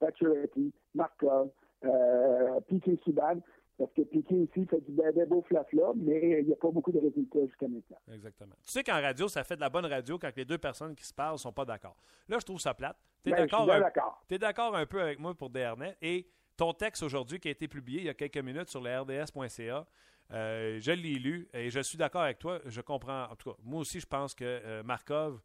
Pacioretty, 0.00 0.72
Markov, 0.94 1.50
euh, 1.84 2.60
Piquet 2.66 2.98
Subban, 3.04 3.40
parce 3.80 3.92
que 3.94 4.02
Piquet 4.02 4.34
aussi 4.34 4.66
fait 4.66 4.80
du 4.82 4.92
bien, 4.92 5.10
beau 5.26 5.42
flafla, 5.48 5.92
mais 5.96 6.40
il 6.40 6.46
n'y 6.46 6.52
a 6.52 6.56
pas 6.56 6.70
beaucoup 6.70 6.92
de 6.92 6.98
résultats 6.98 7.46
jusqu'à 7.46 7.66
maintenant. 7.66 7.96
Exactement. 8.12 8.54
Tu 8.62 8.72
sais 8.72 8.84
qu'en 8.84 9.00
radio, 9.00 9.26
ça 9.26 9.42
fait 9.42 9.56
de 9.56 9.62
la 9.62 9.70
bonne 9.70 9.86
radio 9.86 10.18
quand 10.18 10.30
les 10.36 10.44
deux 10.44 10.58
personnes 10.58 10.94
qui 10.94 11.04
se 11.06 11.14
parlent 11.14 11.32
ne 11.32 11.38
sont 11.38 11.52
pas 11.52 11.64
d'accord. 11.64 11.96
Là, 12.28 12.36
je 12.38 12.44
trouve 12.44 12.60
ça 12.60 12.74
plate. 12.74 12.98
Tu 13.24 13.30
es 13.30 13.32
ben, 13.32 13.38
d'accord 13.40 13.72
un, 13.72 14.36
d'accord 14.36 14.76
un 14.76 14.84
peu 14.84 15.00
avec 15.00 15.18
moi 15.18 15.34
pour 15.34 15.48
DRNet 15.48 15.96
et 16.02 16.28
ton 16.58 16.74
texte 16.74 17.02
aujourd'hui 17.02 17.40
qui 17.40 17.48
a 17.48 17.52
été 17.52 17.68
publié 17.68 18.00
il 18.00 18.04
y 18.04 18.10
a 18.10 18.14
quelques 18.14 18.36
minutes 18.36 18.68
sur 18.68 18.82
le 18.82 19.00
rds.ca, 19.00 19.86
euh, 20.32 20.78
je 20.78 20.92
l'ai 20.92 21.14
lu 21.14 21.48
et 21.54 21.70
je 21.70 21.80
suis 21.80 21.96
d'accord 21.96 22.22
avec 22.22 22.38
toi. 22.38 22.60
Je 22.66 22.82
comprends. 22.82 23.24
En 23.30 23.36
tout 23.36 23.50
cas, 23.50 23.56
moi 23.62 23.80
aussi, 23.80 23.98
je 23.98 24.06
pense 24.06 24.34
que 24.34 24.44
euh, 24.44 24.82
Markov, 24.82 25.40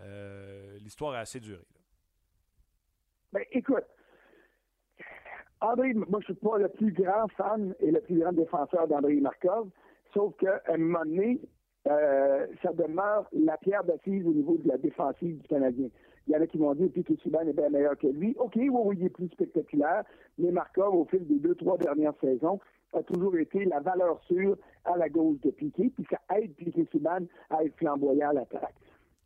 euh, 0.00 0.78
l'histoire 0.80 1.14
a 1.14 1.20
assez 1.20 1.40
duré. 1.40 1.64
Ben, 3.32 3.44
écoute, 3.50 3.84
André, 5.60 5.92
moi, 5.94 6.20
je 6.20 6.26
suis 6.26 6.34
pas 6.34 6.58
le 6.58 6.68
plus 6.68 6.92
grand 6.92 7.26
fan 7.36 7.74
et 7.80 7.90
le 7.90 8.00
plus 8.00 8.20
grand 8.20 8.32
défenseur 8.32 8.86
d'André 8.86 9.16
Markov, 9.16 9.68
sauf 10.14 10.36
qu'à 10.36 10.62
un 10.68 10.78
moment 10.78 11.04
donné, 11.04 11.40
euh, 11.88 12.46
ça 12.62 12.72
demeure 12.72 13.28
la 13.32 13.56
pierre 13.56 13.82
d'assise 13.84 14.26
au 14.26 14.32
niveau 14.32 14.56
de 14.58 14.68
la 14.68 14.78
défensive 14.78 15.38
du 15.38 15.48
Canadien. 15.48 15.88
Il 16.26 16.34
y 16.34 16.36
en 16.36 16.42
a 16.42 16.46
qui 16.46 16.58
m'ont 16.58 16.74
dit 16.74 16.90
que 16.90 17.14
Subban 17.16 17.46
est 17.48 17.54
bien 17.54 17.70
meilleur 17.70 17.96
que 17.96 18.06
lui. 18.06 18.36
OK, 18.38 18.52
oui, 18.56 18.68
oui, 18.70 18.96
il 19.00 19.06
est 19.06 19.10
plus 19.10 19.28
spectaculaire, 19.28 20.04
mais 20.38 20.50
Markov, 20.50 20.94
au 20.94 21.04
fil 21.06 21.26
des 21.26 21.38
deux, 21.38 21.54
trois 21.54 21.78
dernières 21.78 22.14
saisons, 22.20 22.60
a 22.92 23.02
toujours 23.02 23.36
été 23.36 23.64
la 23.64 23.80
valeur 23.80 24.20
sûre 24.24 24.56
à 24.84 24.96
la 24.96 25.08
gauche 25.08 25.40
de 25.40 25.50
Piquet, 25.50 25.90
puis 25.94 26.06
ça 26.10 26.18
aide 26.36 26.54
Piquet 26.54 26.86
Subban 26.92 27.26
à 27.50 27.64
être 27.64 27.76
flamboyant 27.76 28.30
à 28.30 28.34
l'attaque. 28.34 28.74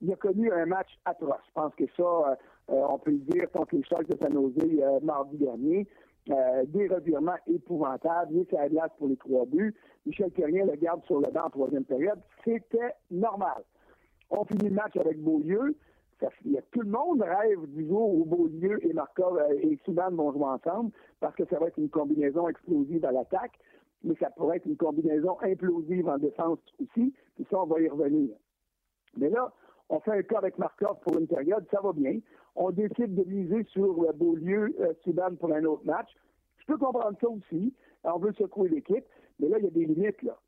Il 0.01 0.13
a 0.13 0.17
connu 0.17 0.51
un 0.51 0.67
match 0.67 0.89
atroce. 1.05 1.37
Je 1.49 1.53
pense 1.55 1.75
que 1.75 1.85
ça, 1.97 2.03
euh, 2.03 2.35
euh, 2.71 2.87
on 2.89 2.99
peut 2.99 3.13
le 3.13 3.19
dire 3.19 3.51
contre 3.51 3.77
les 3.77 3.85
Sharks 3.85 4.09
de 4.09 4.17
San 4.19 4.33
Jose 4.33 5.03
mardi 5.03 5.37
dernier. 5.37 5.87
Euh, 6.31 6.65
des 6.69 6.87
revirements 6.87 7.39
épouvantables, 7.49 8.33
il 8.33 8.41
est 8.41 8.97
pour 8.97 9.09
les 9.09 9.17
trois 9.17 9.45
buts. 9.45 9.75
Michel 10.07 10.31
Terrien 10.31 10.67
le 10.67 10.77
garde 10.77 11.05
sur 11.05 11.21
le 11.21 11.29
banc 11.33 11.47
en 11.47 11.51
troisième 11.51 11.85
période. 11.85 12.21
C'était 12.45 12.95
normal. 13.11 13.65
On 14.31 14.45
finit 14.45 14.69
le 14.69 14.75
match 14.75 14.97
avec 14.97 15.21
Beaulieu. 15.21 15.77
Tout 16.71 16.83
le 16.83 16.91
monde 16.91 17.23
rêve 17.23 17.67
du 17.67 17.89
jour 17.89 18.15
où 18.15 18.25
Beaulieu 18.25 18.79
et 18.87 18.93
Markov 18.93 19.37
euh, 19.37 19.59
et 19.63 19.77
Soudan 19.85 20.13
vont 20.13 20.33
jouer 20.33 20.45
ensemble 20.45 20.93
parce 21.19 21.35
que 21.35 21.45
ça 21.47 21.59
va 21.59 21.67
être 21.67 21.79
une 21.79 21.91
combinaison 21.91 22.49
explosive 22.49 23.05
à 23.05 23.11
l'attaque, 23.11 23.59
mais 24.05 24.15
ça 24.21 24.31
pourrait 24.31 24.59
être 24.59 24.67
une 24.67 24.77
combinaison 24.77 25.37
implosive 25.43 26.09
en 26.09 26.19
défense 26.19 26.61
aussi. 26.81 27.13
Puis 27.35 27.47
ça, 27.51 27.61
on 27.61 27.67
va 27.67 27.81
y 27.81 27.89
revenir. 27.89 28.37
Mais 29.17 29.29
là, 29.29 29.53
on 29.89 29.99
fait 29.99 30.13
un 30.13 30.23
cas 30.23 30.39
avec 30.39 30.57
Markov 30.59 31.01
pour 31.01 31.19
une 31.19 31.27
période, 31.27 31.67
ça 31.73 31.81
va 31.81 31.93
bien. 31.93 32.21
On 32.55 32.71
décide 32.71 33.15
de 33.15 33.25
miser 33.25 33.65
sur 33.65 34.13
Beaulieu, 34.15 34.75
euh, 34.81 35.37
pour 35.39 35.53
un 35.53 35.65
autre 35.65 35.85
match. 35.85 36.09
Je 36.59 36.67
peux 36.67 36.79
comprendre 36.79 37.17
ça 37.21 37.29
aussi. 37.29 37.75
On 38.05 38.19
veut 38.19 38.33
secouer 38.33 38.69
l'équipe, 38.69 39.05
mais 39.39 39.49
là, 39.49 39.59
il 39.59 39.65
y 39.65 39.69
a 39.69 39.71
des 39.71 39.85
limites, 39.85 40.23
là. 40.23 40.39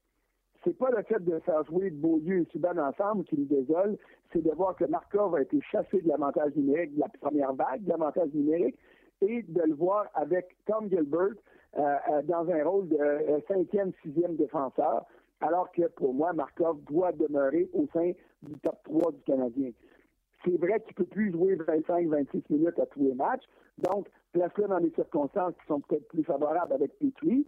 C'est 0.64 0.76
pas 0.78 0.90
le 0.90 1.02
fait 1.02 1.22
de 1.22 1.38
faire 1.40 1.62
jouer 1.64 1.90
Beaulieu 1.90 2.40
et 2.40 2.44
Subban 2.50 2.78
ensemble 2.78 3.24
qui 3.24 3.38
nous 3.38 3.44
désole, 3.44 3.98
c'est 4.32 4.42
de 4.42 4.50
voir 4.52 4.74
que 4.76 4.86
Markov 4.86 5.34
a 5.34 5.42
été 5.42 5.61
chassé 5.70 6.00
de 6.00 6.09
l'avantage 6.09 6.55
numérique, 6.57 6.94
de 6.94 7.00
la 7.00 7.09
première 7.20 7.52
vague 7.52 7.84
de 7.84 7.90
l'avantage 7.90 8.32
numérique, 8.32 8.76
et 9.20 9.42
de 9.42 9.62
le 9.62 9.74
voir 9.74 10.07
avec 10.14 10.57
Tom 10.66 10.88
Gilbert 10.88 11.34
euh, 11.76 11.96
euh, 12.11 12.22
dans 12.22 12.48
un 12.48 12.64
rôle 12.64 12.88
de 12.88 12.96
euh, 12.96 13.40
cinquième, 13.46 13.92
sixième 14.02 14.36
défenseur, 14.36 15.05
alors 15.40 15.70
que 15.72 15.88
pour 15.88 16.14
moi, 16.14 16.32
Markov 16.32 16.80
doit 16.84 17.12
demeurer 17.12 17.68
au 17.74 17.86
sein 17.92 18.12
du 18.42 18.55
top 18.61 18.78
3 18.84 19.12
du 19.12 19.20
Canadien. 19.22 19.70
C'est 20.45 20.59
vrai 20.59 20.80
qu'il 20.80 20.90
ne 20.90 21.05
peut 21.05 21.07
plus 21.07 21.32
jouer 21.32 21.57
25-26 21.57 22.42
minutes 22.51 22.78
à 22.78 22.86
tous 22.86 23.01
les 23.01 23.14
matchs, 23.14 23.45
donc 23.78 24.09
place-le 24.32 24.68
dans 24.68 24.80
des 24.80 24.90
circonstances 24.90 25.55
qui 25.61 25.66
sont 25.66 25.80
peut-être 25.80 26.07
plus 26.09 26.24
favorables 26.24 26.72
avec 26.72 26.99
Petrie. 26.99 27.47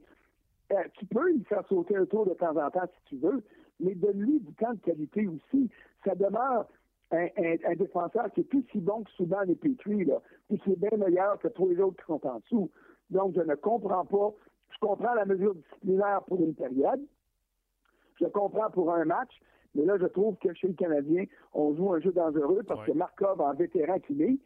Euh, 0.73 0.83
tu 0.95 1.07
peux 1.07 1.31
lui 1.31 1.45
faire 1.45 1.67
sauter 1.69 1.97
un 1.97 2.07
tour 2.07 2.27
de 2.27 2.35
temps 2.35 2.57
en 2.57 2.71
temps 2.71 2.87
si 2.87 3.09
tu 3.11 3.17
veux, 3.17 3.43
mais 3.81 3.95
donne-lui 3.95 4.41
du 4.41 4.53
temps 4.55 4.73
de 4.73 4.81
qualité 4.81 5.27
aussi. 5.27 5.71
Ça 6.05 6.15
demeure 6.15 6.67
un, 7.13 7.75
défenseur 7.77 8.33
qui 8.33 8.41
est 8.41 8.45
plus 8.45 8.65
si 8.73 8.81
bon 8.81 9.05
que 9.05 9.11
Soudan 9.13 9.43
et 9.49 9.55
Petrie, 9.55 10.05
là, 10.05 10.21
puis 10.49 10.59
qui 10.59 10.73
est 10.73 10.77
bien 10.77 10.97
meilleur 10.97 11.39
que 11.39 11.49
tous 11.49 11.69
les 11.69 11.81
autres 11.81 11.97
qui 12.03 12.07
sont 12.07 12.27
en 12.27 12.41
dessous. 12.41 12.71
Donc, 13.11 13.35
je 13.37 13.43
ne 13.43 13.55
comprends 13.55 14.05
pas. 14.05 14.33
Je 14.71 14.79
comprends 14.81 15.15
la 15.15 15.25
mesure 15.25 15.55
disciplinaire 15.55 16.23
pour 16.27 16.41
une 16.41 16.55
période. 16.55 17.01
Je 18.21 18.27
comprends 18.27 18.71
pour 18.71 18.93
un 18.93 19.05
match, 19.05 19.31
mais 19.77 19.85
là, 19.85 19.97
je 20.01 20.07
trouve 20.07 20.37
que 20.37 20.53
chez 20.55 20.69
le 20.69 20.75
Canadien, 20.75 21.25
on 21.55 21.75
joue 21.75 21.93
un 21.93 22.01
jeu 22.01 22.13
dangereux 22.13 22.63
parce 22.67 22.85
que 22.87 22.93
Markov, 22.93 23.41
en 23.41 23.55
vétéran 23.55 23.99
qu'il 24.01 24.23
est, 24.23 24.39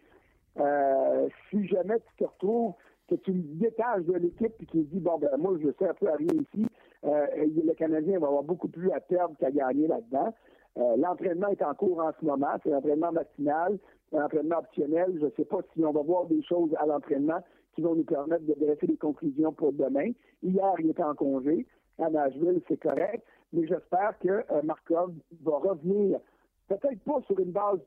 euh, 0.58 1.28
si 1.48 1.66
jamais 1.68 1.98
tu 2.00 2.24
te 2.24 2.24
retrouves, 2.24 2.74
que 3.08 3.14
tu 3.16 3.32
me 3.32 3.42
détaches 3.58 4.04
de 4.04 4.14
l'équipe 4.14 4.52
et 4.60 4.66
tu 4.66 4.82
dis, 4.84 5.00
bon, 5.00 5.18
ben 5.18 5.30
moi, 5.38 5.56
je 5.60 5.68
sais 5.78 5.88
un 5.88 5.94
peu 5.94 6.08
à 6.08 6.16
rien 6.16 6.28
ici, 6.32 6.66
euh, 7.04 7.26
le 7.36 7.72
Canadien 7.74 8.18
va 8.18 8.28
avoir 8.28 8.42
beaucoup 8.42 8.68
plus 8.68 8.90
à 8.92 9.00
perdre 9.00 9.36
qu'à 9.38 9.50
gagner 9.50 9.88
là-dedans. 9.88 10.32
Euh, 10.78 10.96
l'entraînement 10.96 11.48
est 11.48 11.62
en 11.62 11.74
cours 11.74 12.00
en 12.00 12.12
ce 12.18 12.24
moment, 12.24 12.54
c'est 12.62 12.70
l'entraînement 12.70 13.10
matinal, 13.10 13.78
un 14.12 14.24
entraînement 14.24 14.58
optionnel. 14.58 15.16
Je 15.18 15.26
ne 15.26 15.30
sais 15.36 15.44
pas 15.44 15.58
si 15.74 15.84
on 15.84 15.92
va 15.92 16.02
voir 16.02 16.26
des 16.26 16.42
choses 16.42 16.70
à 16.78 16.86
l'entraînement 16.86 17.40
qui 17.74 17.82
vont 17.82 17.94
nous 17.94 18.04
permettre 18.04 18.44
de 18.44 18.54
dresser 18.54 18.86
des 18.86 18.96
conclusions 18.96 19.52
pour 19.52 19.72
demain. 19.72 20.12
Hier, 20.42 20.72
il 20.78 20.90
était 20.90 21.02
en 21.02 21.14
congé. 21.14 21.66
À 21.98 22.08
Nashville, 22.08 22.62
c'est 22.68 22.80
correct. 22.80 23.24
Mais 23.52 23.66
j'espère 23.66 24.18
que 24.20 24.62
Markov 24.64 25.12
va 25.42 25.58
revenir, 25.58 26.20
peut-être 26.68 27.00
pas 27.04 27.20
sur 27.26 27.38
une 27.40 27.50
base 27.50 27.80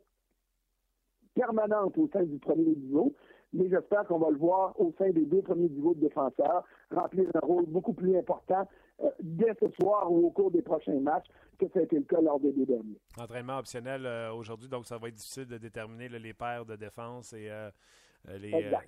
permanente 1.33 1.97
au 1.97 2.07
sein 2.09 2.23
du 2.23 2.37
premier 2.37 2.75
niveau, 2.75 3.15
mais 3.53 3.69
j'espère 3.69 4.05
qu'on 4.05 4.19
va 4.19 4.29
le 4.29 4.37
voir 4.37 4.79
au 4.79 4.93
sein 4.97 5.11
des 5.11 5.25
deux 5.25 5.41
premiers 5.41 5.69
niveaux 5.69 5.93
de 5.93 6.01
défenseurs 6.01 6.63
remplir 6.91 7.29
un 7.35 7.45
rôle 7.45 7.65
beaucoup 7.67 7.93
plus 7.93 8.17
important 8.17 8.67
euh, 9.01 9.09
dès 9.21 9.53
ce 9.59 9.69
soir 9.79 10.11
ou 10.11 10.27
au 10.27 10.31
cours 10.31 10.51
des 10.51 10.61
prochains 10.61 10.99
matchs 10.99 11.27
que 11.59 11.67
ça 11.69 11.79
a 11.79 11.83
été 11.83 11.97
le 11.97 12.03
cas 12.03 12.19
lors 12.21 12.39
des 12.39 12.51
deux 12.51 12.65
derniers. 12.65 12.99
Entraînement 13.17 13.59
optionnel 13.59 14.05
euh, 14.05 14.33
aujourd'hui, 14.33 14.67
donc 14.67 14.85
ça 14.85 14.97
va 14.97 15.07
être 15.07 15.15
difficile 15.15 15.45
de 15.45 15.57
déterminer 15.57 16.09
les 16.09 16.33
paires 16.33 16.65
de 16.65 16.75
défense 16.75 17.33
et 17.33 17.49
euh, 17.49 17.69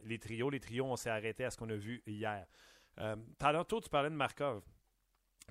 les, 0.04 0.20
trios. 0.20 0.50
Les 0.50 0.60
trios, 0.60 0.86
on 0.86 0.96
s'est 0.96 1.10
arrêté 1.10 1.44
à 1.46 1.52
ce 1.52 1.58
qu'on 1.58 1.70
a 1.70 1.76
vu 1.76 2.02
hier. 2.08 2.46
Euh, 3.00 3.16
tantôt, 3.38 3.82
tu 3.82 3.90
parlais 3.90 4.10
de 4.10 4.16
Markov. 4.16 4.64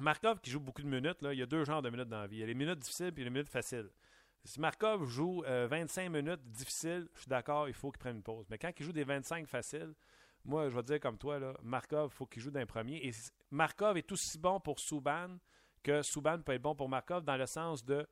Markov 0.01 0.41
qui 0.41 0.51
joue 0.51 0.61
beaucoup 0.61 0.83
de 0.83 0.89
minutes, 0.89 1.19
il 1.23 1.39
y 1.39 1.43
a 1.43 1.47
deux 1.47 1.65
genres 1.65 1.83
de 1.83 1.91
minutes 1.91 2.09
dans 2.09 2.21
la 2.21 2.27
vie. 2.27 2.37
Il 2.37 2.41
y 2.41 2.43
a 2.43 2.47
les 2.47 2.55
minutes 2.55 2.79
difficiles 2.79 3.13
et 3.17 3.25
les 3.25 3.31
minutes 3.31 3.49
faciles. 3.49 3.91
Si 4.45 4.61
Markov 4.61 5.09
joue 5.09 5.43
25 5.47 6.11
minutes 6.11 6.43
difficiles, 6.51 7.09
je 7.15 7.21
suis 7.21 7.29
d'accord, 7.29 7.69
il 7.69 7.75
faut 7.75 7.91
qu'il 7.91 7.99
prenne 7.99 8.17
une 8.17 8.23
pause. 8.23 8.47
Mais 8.51 8.59
quand 8.59 8.71
il 8.79 8.85
joue 8.85 8.93
des 8.93 9.05
25 9.05 9.47
faciles, 9.47 9.95
moi, 10.45 10.69
je 10.69 10.75
vais 10.75 10.83
dire 10.83 11.01
comme 11.01 11.17
toi, 11.17 11.41
Markov, 11.63 12.11
il 12.13 12.15
faut 12.15 12.27
qu'il 12.27 12.43
joue 12.43 12.51
d'un 12.51 12.67
premier. 12.67 13.07
Et 13.07 13.13
Markov 13.51 13.97
est 13.97 14.13
aussi 14.13 14.39
bon 14.39 14.61
pour 14.61 14.79
Souban 14.79 15.39
que 15.83 16.03
Souban 16.03 16.41
peut 16.43 16.53
être 16.53 16.63
bon 16.63 16.75
pour 16.75 16.89
Markov 16.89 17.25
dans 17.25 17.37
le 17.37 17.47
sens 17.47 17.85
de 17.85 18.07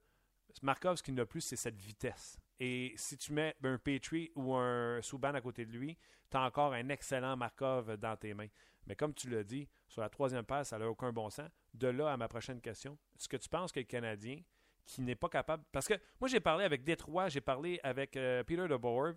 Markov, 0.63 0.97
ce 0.97 1.03
qu'il 1.03 1.15
n'a 1.15 1.27
plus, 1.27 1.41
c'est 1.41 1.57
cette 1.57 1.79
vitesse. 1.79 2.39
Et 2.61 2.95
si 2.97 3.19
tu 3.19 3.33
mets 3.33 3.55
un 3.65 3.77
Petrie 3.77 4.31
ou 4.35 4.55
un 4.55 5.03
Souban 5.03 5.35
à 5.35 5.41
côté 5.41 5.67
de 5.67 5.73
lui, 5.73 5.99
tu 6.31 6.37
as 6.37 6.43
encore 6.43 6.73
un 6.73 6.89
excellent 6.89 7.37
Markov 7.37 7.97
dans 7.97 8.17
tes 8.17 8.33
mains. 8.35 8.49
Mais 8.87 8.97
comme 8.97 9.15
tu 9.15 9.29
l'as 9.29 9.45
dit, 9.45 9.69
sur 9.89 10.01
la 10.01 10.09
troisième 10.09 10.45
passe, 10.45 10.69
ça 10.69 10.79
n'a 10.79 10.89
aucun 10.89 11.13
bon 11.13 11.31
sens. 11.31 11.49
De 11.75 11.89
là 11.89 12.13
à 12.13 12.17
ma 12.17 12.29
prochaine 12.29 12.61
question, 12.61 12.99
est-ce 13.17 13.29
que 13.29 13.37
tu 13.37 13.49
penses 13.49 13.73
que 13.73 13.81
le 13.81 13.87
Canadien, 13.87 14.39
qui 14.85 15.01
n'est 15.01 15.15
pas 15.15 15.29
capable. 15.29 15.63
Parce 15.71 15.87
que 15.87 15.95
moi, 16.21 16.29
j'ai 16.29 16.41
parlé 16.41 16.65
avec 16.65 16.83
Détroit, 16.83 17.29
j'ai 17.29 17.41
parlé 17.41 17.79
avec 17.83 18.17
euh, 18.17 18.43
Peter 18.43 18.67
DeBoer, 18.67 19.15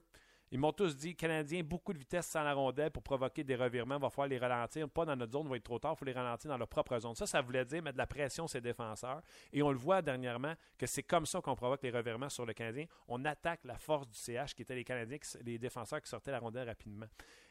ils 0.52 0.60
m'ont 0.60 0.72
tous 0.72 0.96
dit 0.96 1.16
Canadien, 1.16 1.64
beaucoup 1.64 1.92
de 1.92 1.98
vitesse 1.98 2.28
sans 2.28 2.44
la 2.44 2.54
rondelle 2.54 2.92
pour 2.92 3.02
provoquer 3.02 3.44
des 3.44 3.56
revirements. 3.56 3.96
Il 3.96 4.02
va 4.02 4.10
falloir 4.10 4.28
les 4.28 4.38
ralentir. 4.38 4.88
Pas 4.88 5.04
dans 5.04 5.16
notre 5.16 5.34
zone, 5.34 5.48
il 5.48 5.50
va 5.50 5.58
être 5.58 5.64
trop 5.64 5.80
tard. 5.80 5.94
Il 5.96 6.00
faut 6.00 6.06
les 6.06 6.14
ralentir 6.14 6.50
dans 6.50 6.58
leur 6.58 6.68
propre 6.68 6.98
zone. 7.00 7.16
Ça, 7.16 7.26
ça 7.26 7.42
voulait 7.42 7.66
dire 7.66 7.82
mettre 7.82 7.96
de 7.96 7.98
la 7.98 8.08
pression 8.08 8.48
sur 8.48 8.54
ses 8.54 8.62
défenseurs. 8.62 9.22
Et 9.52 9.64
on 9.64 9.72
le 9.72 9.78
voit 9.78 10.02
dernièrement 10.02 10.54
que 10.78 10.86
c'est 10.86 11.04
comme 11.04 11.26
ça 11.26 11.42
qu'on 11.42 11.56
provoque 11.56 11.82
les 11.82 11.90
revirements 11.90 12.30
sur 12.30 12.46
le 12.46 12.54
Canadien. 12.54 12.86
On 13.08 13.26
attaque 13.26 13.62
la 13.66 13.78
force 13.78 14.08
du 14.08 14.18
CH 14.18 14.54
qui 14.54 14.62
était 14.62 14.76
les 14.76 14.84
Canadiens, 14.84 15.18
les 15.44 15.58
défenseurs 15.58 16.02
qui 16.02 16.10
sortaient 16.10 16.32
la 16.32 16.40
rondelle 16.40 16.68
rapidement. 16.68 17.08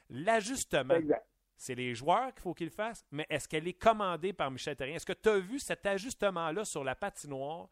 L'ajustement. 0.08 0.94
C'est 1.56 1.74
les 1.74 1.94
joueurs 1.94 2.32
qu'il 2.34 2.42
faut 2.42 2.54
qu'ils 2.54 2.70
fassent, 2.70 3.04
mais 3.10 3.26
est-ce 3.30 3.48
qu'elle 3.48 3.68
est 3.68 3.74
commandée 3.74 4.32
par 4.32 4.50
Michel 4.50 4.76
Terrien? 4.76 4.96
Est-ce 4.96 5.06
que 5.06 5.12
tu 5.12 5.28
as 5.28 5.38
vu 5.38 5.58
cet 5.58 5.86
ajustement-là 5.86 6.64
sur 6.64 6.84
la 6.84 6.94
patinoire? 6.94 7.68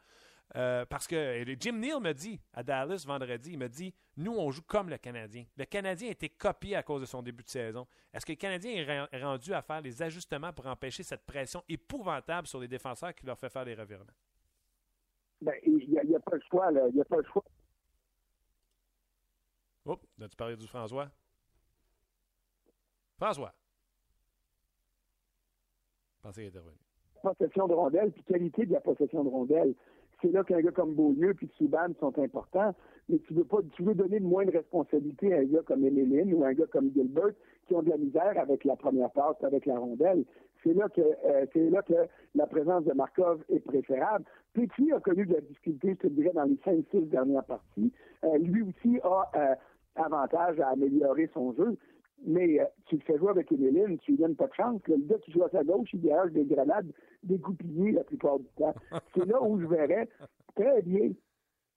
Euh, 0.54 0.84
parce 0.84 1.06
que 1.06 1.44
Jim 1.58 1.72
Neal 1.72 2.00
me 2.00 2.12
dit 2.12 2.38
à 2.52 2.62
Dallas 2.62 3.04
vendredi, 3.06 3.52
il 3.52 3.58
me 3.58 3.68
dit 3.68 3.94
Nous, 4.18 4.32
on 4.32 4.50
joue 4.50 4.62
comme 4.62 4.90
le 4.90 4.98
Canadien. 4.98 5.46
Le 5.56 5.64
Canadien 5.64 6.08
a 6.08 6.12
été 6.12 6.28
copié 6.28 6.76
à 6.76 6.82
cause 6.82 7.00
de 7.00 7.06
son 7.06 7.22
début 7.22 7.42
de 7.42 7.48
saison. 7.48 7.86
Est-ce 8.12 8.26
que 8.26 8.32
le 8.32 8.36
Canadien 8.36 9.08
est 9.10 9.22
rendu 9.22 9.54
à 9.54 9.62
faire 9.62 9.80
les 9.80 10.02
ajustements 10.02 10.52
pour 10.52 10.66
empêcher 10.66 11.02
cette 11.02 11.24
pression 11.24 11.62
épouvantable 11.68 12.46
sur 12.46 12.60
les 12.60 12.68
défenseurs 12.68 13.14
qui 13.14 13.24
leur 13.24 13.38
fait 13.38 13.48
faire 13.48 13.64
des 13.64 13.74
revirements? 13.74 14.12
Ben, 15.40 15.54
il 15.64 15.88
n'y 15.88 16.14
a, 16.14 16.20
pas 16.20 16.36
le 16.36 16.42
choix, 16.48 16.70
là. 16.70 16.82
Il 16.88 16.94
n'y 16.94 17.00
a 17.00 17.04
pas 17.04 17.16
le 17.16 17.24
choix. 17.24 17.44
Oh, 19.84 19.98
as-tu 20.20 20.36
parlé 20.36 20.56
du 20.56 20.68
François? 20.68 21.10
François. 23.16 23.52
Revenu. 26.24 26.76
Possession 27.22 27.68
de 27.68 27.74
rondelle, 27.74 28.10
puis 28.12 28.22
qualité 28.24 28.66
de 28.66 28.72
la 28.72 28.80
possession 28.80 29.22
de 29.24 29.28
rondelle 29.28 29.74
c'est 30.22 30.32
là 30.32 30.44
qu'un 30.44 30.60
gars 30.60 30.70
comme 30.70 30.94
Beaulieu 30.94 31.34
puis 31.34 31.50
Souban 31.58 31.88
sont 31.98 32.16
importants, 32.18 32.74
mais 33.08 33.18
tu 33.18 33.34
veux 33.34 33.44
pas, 33.44 33.58
tu 33.72 33.82
veux 33.82 33.94
donner 33.94 34.20
moins 34.20 34.44
de 34.44 34.52
responsabilité 34.52 35.34
à 35.34 35.38
un 35.38 35.44
gars 35.44 35.62
comme 35.66 35.84
Emeline 35.84 36.32
ou 36.32 36.44
un 36.44 36.52
gars 36.52 36.66
comme 36.70 36.92
Gilbert 36.92 37.32
qui 37.66 37.74
ont 37.74 37.82
de 37.82 37.90
la 37.90 37.96
misère 37.96 38.34
avec 38.36 38.64
la 38.64 38.76
première 38.76 39.10
passe, 39.10 39.36
avec 39.42 39.66
la 39.66 39.78
rondelle. 39.78 40.24
C'est 40.62 40.74
là 40.74 40.88
que 40.88 41.00
euh, 41.00 41.46
c'est 41.52 41.70
là 41.70 41.82
que 41.82 41.94
la 42.34 42.46
présence 42.46 42.84
de 42.84 42.92
Markov 42.92 43.42
est 43.48 43.60
préférable. 43.60 44.24
Petit 44.52 44.92
a 44.92 45.00
connu 45.00 45.26
de 45.26 45.34
la 45.34 45.40
difficulté, 45.40 45.96
je 46.00 46.08
te 46.08 46.12
dirais, 46.12 46.32
dans 46.34 46.44
les 46.44 46.58
cinq, 46.64 46.84
six 46.90 47.02
dernières 47.02 47.44
parties. 47.44 47.92
Euh, 48.24 48.38
lui 48.38 48.62
aussi 48.62 49.00
a 49.02 49.30
euh, 49.34 49.54
avantage 49.96 50.60
à 50.60 50.68
améliorer 50.68 51.28
son 51.34 51.52
jeu. 51.54 51.76
Mais 52.24 52.60
tu 52.86 52.96
le 52.96 53.00
fais 53.02 53.18
jouer 53.18 53.30
avec 53.30 53.50
Emeline, 53.50 53.98
tu 53.98 54.12
lui 54.12 54.18
donnes 54.18 54.36
pas 54.36 54.46
de 54.46 54.54
chance. 54.54 54.80
Le 54.86 54.96
gars 54.98 55.18
qui 55.18 55.32
joue 55.32 55.42
à 55.42 55.50
sa 55.50 55.64
gauche, 55.64 55.90
il 55.92 56.00
dégage 56.00 56.32
des 56.32 56.44
grenades 56.44 56.92
dégoupillé 57.22 57.92
la 57.92 58.04
plupart 58.04 58.38
du 58.38 58.46
temps. 58.56 58.74
C'est 59.14 59.26
là 59.26 59.42
où 59.42 59.60
je 59.60 59.66
verrais 59.66 60.08
très 60.54 60.82
bien 60.82 61.10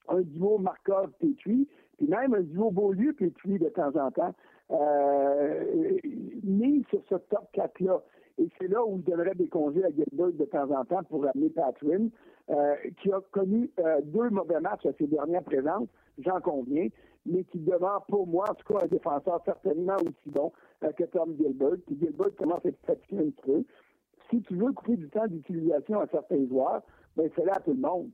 un 0.08 0.22
duo 0.22 0.58
Markov-Pétri, 0.58 1.68
puis 1.98 2.08
même 2.08 2.34
un 2.34 2.42
duo 2.42 2.72
Beaulieu-Pétri 2.72 3.60
de 3.60 3.70
temps 3.70 3.96
en 3.96 4.12
temps, 4.12 4.36
euh, 4.72 5.98
mis 6.44 6.86
sur 6.90 7.02
ce 7.10 7.16
top 7.16 7.48
4-là. 7.54 8.02
Et 8.38 8.50
c'est 8.60 8.68
là 8.68 8.84
où 8.86 8.98
je 8.98 9.12
donnerais 9.12 9.36
des 9.36 9.48
congés 9.48 9.84
à 9.84 9.90
Gilbert 9.90 10.34
de 10.34 10.46
temps 10.46 10.70
en 10.72 10.84
temps 10.86 11.04
pour 11.04 11.26
amener 11.26 11.50
Patrin, 11.50 12.10
euh, 12.50 12.76
qui 13.02 13.12
a 13.12 13.22
connu 13.32 13.72
euh, 13.80 14.02
deux 14.04 14.30
mauvais 14.30 14.60
matchs 14.60 14.86
à 14.86 14.94
ses 14.98 15.08
dernières 15.08 15.44
présences, 15.44 15.88
j'en 16.20 16.42
conviens, 16.42 16.88
mais 17.26 17.44
qui 17.46 17.60
demeure 17.60 18.06
pour 18.08 18.28
moi, 18.28 18.52
en 18.52 18.54
tout 18.54 18.74
cas, 18.74 18.84
un 18.84 18.88
défenseur 18.88 19.42
certainement 19.46 19.96
aussi 19.96 20.30
bon 20.30 20.52
euh, 20.84 20.92
que 20.92 21.06
Tom 21.06 21.36
Gilbert. 21.38 21.78
Puis 21.88 21.98
Gilbert 22.00 22.36
commence 22.38 22.66
à 22.66 22.70
être 22.70 22.86
fatigué 22.86 23.20
un 23.28 23.42
peu 23.42 23.64
si 24.30 24.42
tu 24.42 24.56
veux 24.56 24.72
couper 24.74 24.98
du 24.98 25.10
temps 25.10 25.28
d'utilisation 25.28 26.00
à 26.00 26.08
certains 26.08 26.48
joueurs, 26.48 26.82
ben 27.16 27.30
c'est 27.36 27.46
là 27.46 27.54
à 27.56 27.60
tout 27.60 27.74
le 27.74 27.80
monde. 27.80 28.10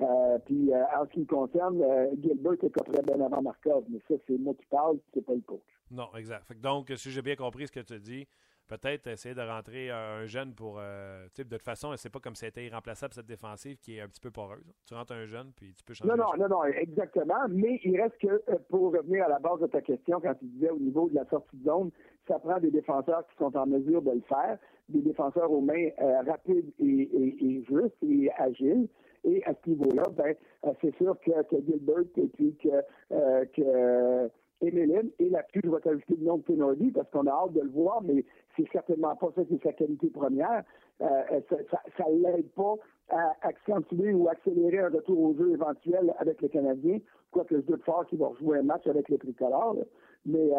Euh, 0.00 0.38
puis 0.44 0.70
en 0.74 1.06
ce 1.06 1.10
qui 1.10 1.20
me 1.20 1.24
concerne, 1.24 1.82
euh, 1.82 2.10
Gilbert 2.22 2.52
est 2.62 2.70
copié 2.70 3.00
bien 3.02 3.20
avant 3.24 3.42
Markov, 3.42 3.84
mais 3.88 3.98
ça, 4.08 4.14
c'est 4.26 4.38
moi 4.38 4.54
qui 4.54 4.66
parle, 4.66 4.98
c'est 5.14 5.24
pas 5.24 5.34
le 5.34 5.40
coach. 5.40 5.62
Non, 5.90 6.08
exact. 6.16 6.52
donc, 6.60 6.92
si 6.96 7.10
j'ai 7.10 7.22
bien 7.22 7.36
compris 7.36 7.66
ce 7.66 7.72
que 7.72 7.80
tu 7.80 7.98
dis, 7.98 8.26
peut-être 8.68 9.06
essayer 9.06 9.34
de 9.34 9.40
rentrer 9.40 9.90
un 9.90 10.26
jeune 10.26 10.54
pour. 10.54 10.78
Euh, 10.78 11.26
de 11.36 11.42
toute 11.42 11.62
façon, 11.62 11.92
c'est 11.96 12.10
pas 12.10 12.20
comme 12.20 12.34
si 12.34 12.44
c'était 12.44 12.66
irremplaçable 12.66 13.14
cette 13.14 13.26
défensive 13.26 13.78
qui 13.78 13.96
est 13.96 14.00
un 14.00 14.08
petit 14.08 14.20
peu 14.20 14.30
poreuse. 14.30 14.72
Tu 14.86 14.94
rentres 14.94 15.12
un 15.12 15.26
jeune, 15.26 15.52
puis 15.54 15.74
tu 15.74 15.84
peux 15.84 15.94
changer. 15.94 16.10
Non, 16.10 16.16
non, 16.16 16.36
non, 16.38 16.48
non, 16.48 16.64
exactement. 16.64 17.48
Mais 17.48 17.80
il 17.84 18.00
reste 18.00 18.18
que, 18.18 18.42
pour 18.68 18.92
revenir 18.92 19.24
à 19.24 19.28
la 19.28 19.38
base 19.38 19.60
de 19.60 19.66
ta 19.66 19.80
question, 19.80 20.20
quand 20.20 20.34
tu 20.34 20.46
disais 20.46 20.70
au 20.70 20.78
niveau 20.78 21.08
de 21.08 21.14
la 21.14 21.24
sortie 21.26 21.56
de 21.56 21.64
zone, 21.64 21.90
ça 22.28 22.38
prend 22.38 22.58
des 22.58 22.70
défenseurs 22.70 23.26
qui 23.28 23.36
sont 23.36 23.56
en 23.56 23.66
mesure 23.66 24.02
de 24.02 24.10
le 24.12 24.22
faire 24.28 24.58
des 24.88 25.00
défenseurs 25.00 25.50
aux 25.50 25.60
mains 25.60 25.88
euh, 26.00 26.20
rapides 26.22 26.70
et, 26.78 27.64
justes 27.68 27.96
et 28.02 28.30
agiles. 28.38 28.88
Et 29.24 29.42
à 29.44 29.52
ce 29.54 29.70
niveau-là, 29.70 30.04
ben, 30.16 30.34
euh, 30.64 30.72
c'est 30.80 30.94
sûr 30.96 31.16
que, 31.20 31.32
Gilbert 31.66 32.04
et 32.16 32.28
puis 32.28 32.56
que, 32.62 32.68
euh, 33.12 33.44
que 33.46 34.30
Emeline 34.60 35.10
et 35.18 35.28
là-dessus, 35.28 35.60
je 35.64 35.70
vais 35.70 35.80
t'ajouter 35.80 36.16
le 36.16 36.24
nom 36.24 36.38
de 36.38 36.42
Tenordi 36.42 36.90
parce 36.90 37.10
qu'on 37.10 37.26
a 37.26 37.30
hâte 37.30 37.52
de 37.52 37.60
le 37.60 37.70
voir, 37.70 38.02
mais 38.02 38.24
c'est 38.56 38.68
certainement 38.72 39.14
pas 39.16 39.30
ça 39.34 39.44
qui 39.44 39.54
est 39.54 39.62
sa 39.62 39.72
qualité 39.72 40.08
première. 40.08 40.62
ça 40.98 41.06
ne 41.08 42.22
l'aide 42.22 42.50
pas 42.52 42.74
à 43.10 43.34
accentuer 43.42 44.14
ou 44.14 44.28
accélérer 44.28 44.78
un 44.78 44.88
retour 44.88 45.20
au 45.20 45.34
jeu 45.36 45.52
éventuel 45.52 46.14
avec 46.18 46.40
les 46.40 46.48
Canadiens, 46.48 46.98
quoique 47.30 47.56
je 47.56 47.60
doute 47.62 47.84
fort 47.84 48.04
va 48.12 48.26
rejouer 48.28 48.58
un 48.58 48.62
match 48.62 48.86
avec 48.86 49.08
les 49.08 49.18
tricolores. 49.18 49.76
Mais 50.24 50.50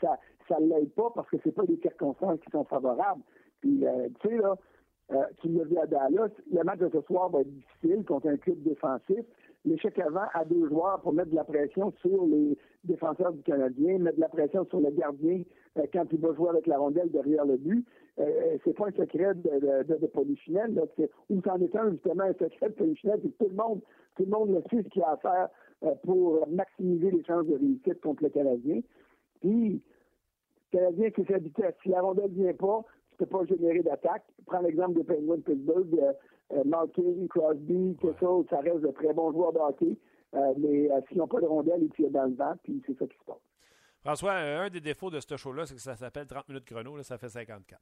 ça 0.00 0.18
ça 0.48 0.58
ne 0.60 0.68
l'aide 0.68 0.92
pas 0.92 1.10
parce 1.14 1.28
que 1.30 1.36
c'est 1.42 1.52
pas 1.52 1.64
des 1.64 1.78
circonstances 1.78 2.40
qui 2.40 2.50
sont 2.50 2.64
favorables. 2.64 3.22
Puis, 3.60 3.86
euh, 3.86 4.08
tu 4.20 4.28
sais, 4.28 4.36
là, 4.36 4.56
euh, 5.12 5.24
tu 5.40 5.48
l'as 5.48 5.64
vu 5.64 5.78
à 5.78 5.86
Dallas, 5.86 6.30
le 6.52 6.64
match 6.64 6.78
de 6.78 6.90
ce 6.92 7.00
soir 7.02 7.28
va 7.30 7.40
être 7.40 7.52
difficile 7.52 8.04
contre 8.04 8.28
un 8.28 8.36
club 8.36 8.62
défensif. 8.62 9.24
L'échec 9.66 9.98
avant 9.98 10.26
à 10.32 10.44
deux 10.44 10.68
joueurs 10.68 11.00
pour 11.00 11.12
mettre 11.12 11.30
de 11.30 11.34
la 11.34 11.44
pression 11.44 11.92
sur 12.00 12.24
les 12.26 12.56
défenseurs 12.84 13.32
du 13.32 13.42
Canadien, 13.42 13.98
mettre 13.98 14.16
de 14.16 14.20
la 14.20 14.28
pression 14.28 14.64
sur 14.66 14.80
le 14.80 14.90
gardien 14.90 15.42
euh, 15.76 15.82
quand 15.92 16.04
il 16.12 16.20
va 16.20 16.32
jouer 16.34 16.50
avec 16.50 16.68
la 16.68 16.78
rondelle 16.78 17.10
derrière 17.10 17.44
le 17.44 17.56
but. 17.56 17.84
Euh, 18.20 18.56
c'est 18.64 18.74
pas 18.74 18.86
un 18.86 18.92
secret 18.92 19.34
de, 19.34 19.84
de, 19.84 19.96
de, 19.96 20.06
Polichinelle, 20.06 20.72
là, 20.74 20.82
ou 21.30 21.42
c'en 21.44 21.60
est 21.60 21.74
un, 21.76 21.90
justement, 21.90 22.24
un 22.24 22.32
secret 22.32 22.68
de 22.68 22.74
Polichinelle, 22.74 23.20
puis 23.20 23.34
tout 23.38 23.48
le 23.48 23.56
monde, 23.56 23.80
tout 24.16 24.24
le 24.24 24.30
monde 24.30 24.50
le 24.50 24.62
sait 24.70 24.84
ce 24.84 24.88
qu'il 24.88 25.02
a 25.02 25.10
à 25.10 25.16
faire 25.16 25.48
pour 26.04 26.48
maximiser 26.48 27.10
les 27.10 27.24
chances 27.24 27.46
de 27.46 27.54
réussite 27.54 28.00
contre 28.00 28.22
le 28.22 28.30
Canadien. 28.30 28.80
Puis, 29.40 29.82
le 30.72 30.78
Canadien, 30.78 31.10
sa 31.28 31.38
vitesse. 31.38 31.74
Si 31.82 31.88
la 31.88 32.00
rondelle 32.00 32.30
vient 32.30 32.54
pas, 32.54 32.84
tu 33.18 33.26
pas 33.26 33.44
générer 33.44 33.82
d'attaque. 33.82 34.24
Prends 34.46 34.60
l'exemple 34.60 34.94
des 34.94 35.04
Penguins 35.04 35.36
de 35.36 35.42
Pittsburgh, 35.42 35.98
euh, 35.98 36.12
euh, 36.52 36.64
Malkin, 36.64 37.26
Crosby, 37.28 37.96
chose, 38.20 38.46
ça 38.50 38.60
reste 38.60 38.80
de 38.80 38.90
très 38.92 39.12
bons 39.12 39.32
joueurs 39.32 39.52
de. 39.52 39.96
Euh, 40.34 40.54
mais 40.58 40.88
s'ils 41.08 41.18
n'ont 41.18 41.28
pas 41.28 41.40
de 41.40 41.46
rondelle, 41.46 41.82
ils 41.82 41.90
tirent 41.90 42.10
dans 42.10 42.24
le 42.24 42.34
vent, 42.34 42.54
puis 42.62 42.82
c'est 42.86 42.98
ça 42.98 43.06
qui 43.06 43.16
se 43.18 43.24
passe. 43.24 43.36
François, 44.00 44.34
un 44.34 44.68
des 44.68 44.80
défauts 44.80 45.10
de 45.10 45.20
ce 45.20 45.36
show-là, 45.36 45.66
c'est 45.66 45.74
que 45.74 45.80
ça 45.80 45.96
s'appelle 45.96 46.26
30 46.26 46.48
minutes 46.48 46.64
chrono, 46.64 46.96
là, 46.96 47.02
ça 47.02 47.18
fait 47.18 47.28
54. 47.28 47.80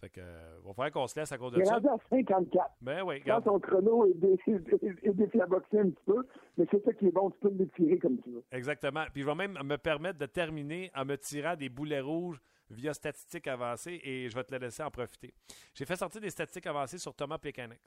Fait 0.00 0.10
que, 0.10 0.20
euh, 0.20 0.58
va 0.64 0.74
falloir 0.74 0.92
qu'on 0.92 1.06
se 1.06 1.18
laisse 1.18 1.32
à 1.32 1.38
cause 1.38 1.52
de 1.52 1.64
ça. 1.64 1.78
Il 1.80 1.86
est 1.86 1.88
à 1.88 1.96
54. 2.10 2.70
Ben 2.82 3.02
oui, 3.02 3.22
Quand 3.24 3.40
ton 3.40 3.58
chrono 3.58 4.06
est, 4.06 4.14
dé 4.14 4.36
est, 4.46 5.14
déflaboxé 5.14 5.78
un 5.78 5.90
petit 5.90 6.04
peu, 6.04 6.26
mais 6.58 6.66
c'est 6.70 6.84
ça 6.84 6.92
qui 6.92 7.06
est 7.06 7.12
bon, 7.12 7.30
tu 7.30 7.38
peux 7.40 7.50
le 7.50 7.68
tirer 7.70 7.98
comme 7.98 8.20
tu 8.20 8.30
veux. 8.30 8.44
Exactement. 8.52 9.04
Puis 9.12 9.22
je 9.22 9.26
vais 9.26 9.34
même 9.34 9.58
me 9.64 9.76
permettre 9.76 10.18
de 10.18 10.26
terminer 10.26 10.90
en 10.94 11.04
me 11.06 11.16
tirant 11.16 11.56
des 11.56 11.70
boulets 11.70 12.00
rouges 12.00 12.40
via 12.70 12.92
statistiques 12.92 13.46
avancées 13.46 14.00
et 14.02 14.28
je 14.28 14.34
vais 14.34 14.44
te 14.44 14.54
le 14.54 14.60
laisser 14.60 14.82
en 14.82 14.90
profiter. 14.90 15.32
J'ai 15.74 15.86
fait 15.86 15.96
sortir 15.96 16.20
des 16.20 16.30
statistiques 16.30 16.66
avancées 16.66 16.98
sur 16.98 17.14
Thomas 17.14 17.38
Plekanec. 17.38 17.80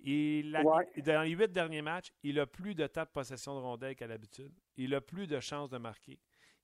Il 0.00 0.52
Dans 1.04 1.22
les 1.22 1.30
huit 1.30 1.52
derniers 1.52 1.82
matchs, 1.82 2.12
il 2.22 2.38
a 2.38 2.46
plus 2.46 2.74
de 2.74 2.86
temps 2.86 3.02
de 3.02 3.08
possession 3.08 3.54
de 3.56 3.60
rondelles 3.60 3.96
qu'à 3.96 4.06
l'habitude. 4.06 4.52
Il 4.76 4.94
a 4.94 5.00
plus 5.00 5.26
de 5.26 5.40
chances 5.40 5.70
de 5.70 5.78
marquer. 5.78 6.18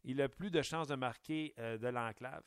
Il 0.05 0.21
a 0.21 0.29
plus 0.29 0.51
de 0.51 0.63
chances 0.63 0.89
de 0.89 0.95
marquer 0.95 1.55
euh, 1.59 1.79
de 1.79 1.89
l'enclave. 1.89 2.43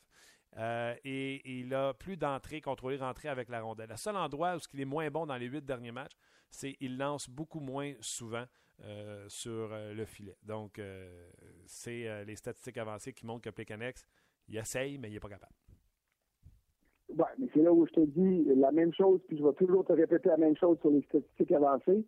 Euh, 0.56 0.94
et, 1.04 1.58
il 1.58 1.72
a 1.74 1.94
plus 1.94 2.16
d'entrée 2.16 2.60
contrôlée, 2.60 2.96
rentrée 2.96 3.28
avec 3.28 3.48
la 3.48 3.60
rondelle. 3.60 3.90
Le 3.90 3.96
seul 3.96 4.16
endroit 4.16 4.56
où 4.56 4.60
il 4.74 4.80
est 4.80 4.86
moins 4.86 5.10
bon 5.10 5.26
dans 5.26 5.36
les 5.36 5.46
huit 5.46 5.64
derniers 5.64 5.92
matchs, 5.92 6.16
c'est 6.50 6.72
qu'il 6.74 6.96
lance 6.96 7.28
beaucoup 7.28 7.60
moins 7.60 7.92
souvent 8.00 8.44
euh, 8.82 9.26
sur 9.28 9.68
le 9.70 10.04
filet. 10.04 10.36
Donc, 10.42 10.80
c'est 11.66 12.24
les 12.24 12.36
statistiques 12.36 12.78
avancées 12.78 13.12
qui 13.12 13.26
montrent 13.26 13.42
que 13.42 13.50
Pécanex, 13.50 14.06
il 14.48 14.56
essaye, 14.56 14.98
mais 14.98 15.08
il 15.08 15.14
n'est 15.14 15.20
pas 15.20 15.28
capable. 15.28 15.52
Ouais, 17.10 17.26
mais 17.38 17.48
c'est 17.54 17.62
là 17.62 17.72
où 17.72 17.86
je 17.86 17.92
te 17.92 18.00
dis 18.00 18.44
la 18.56 18.70
même 18.70 18.92
chose, 18.92 19.20
puis 19.28 19.38
je 19.38 19.44
vais 19.44 19.54
toujours 19.54 19.84
te 19.84 19.92
répéter 19.92 20.28
la 20.28 20.36
même 20.36 20.56
chose 20.56 20.78
sur 20.80 20.90
les 20.90 21.02
statistiques 21.02 21.52
avancées. 21.52 22.04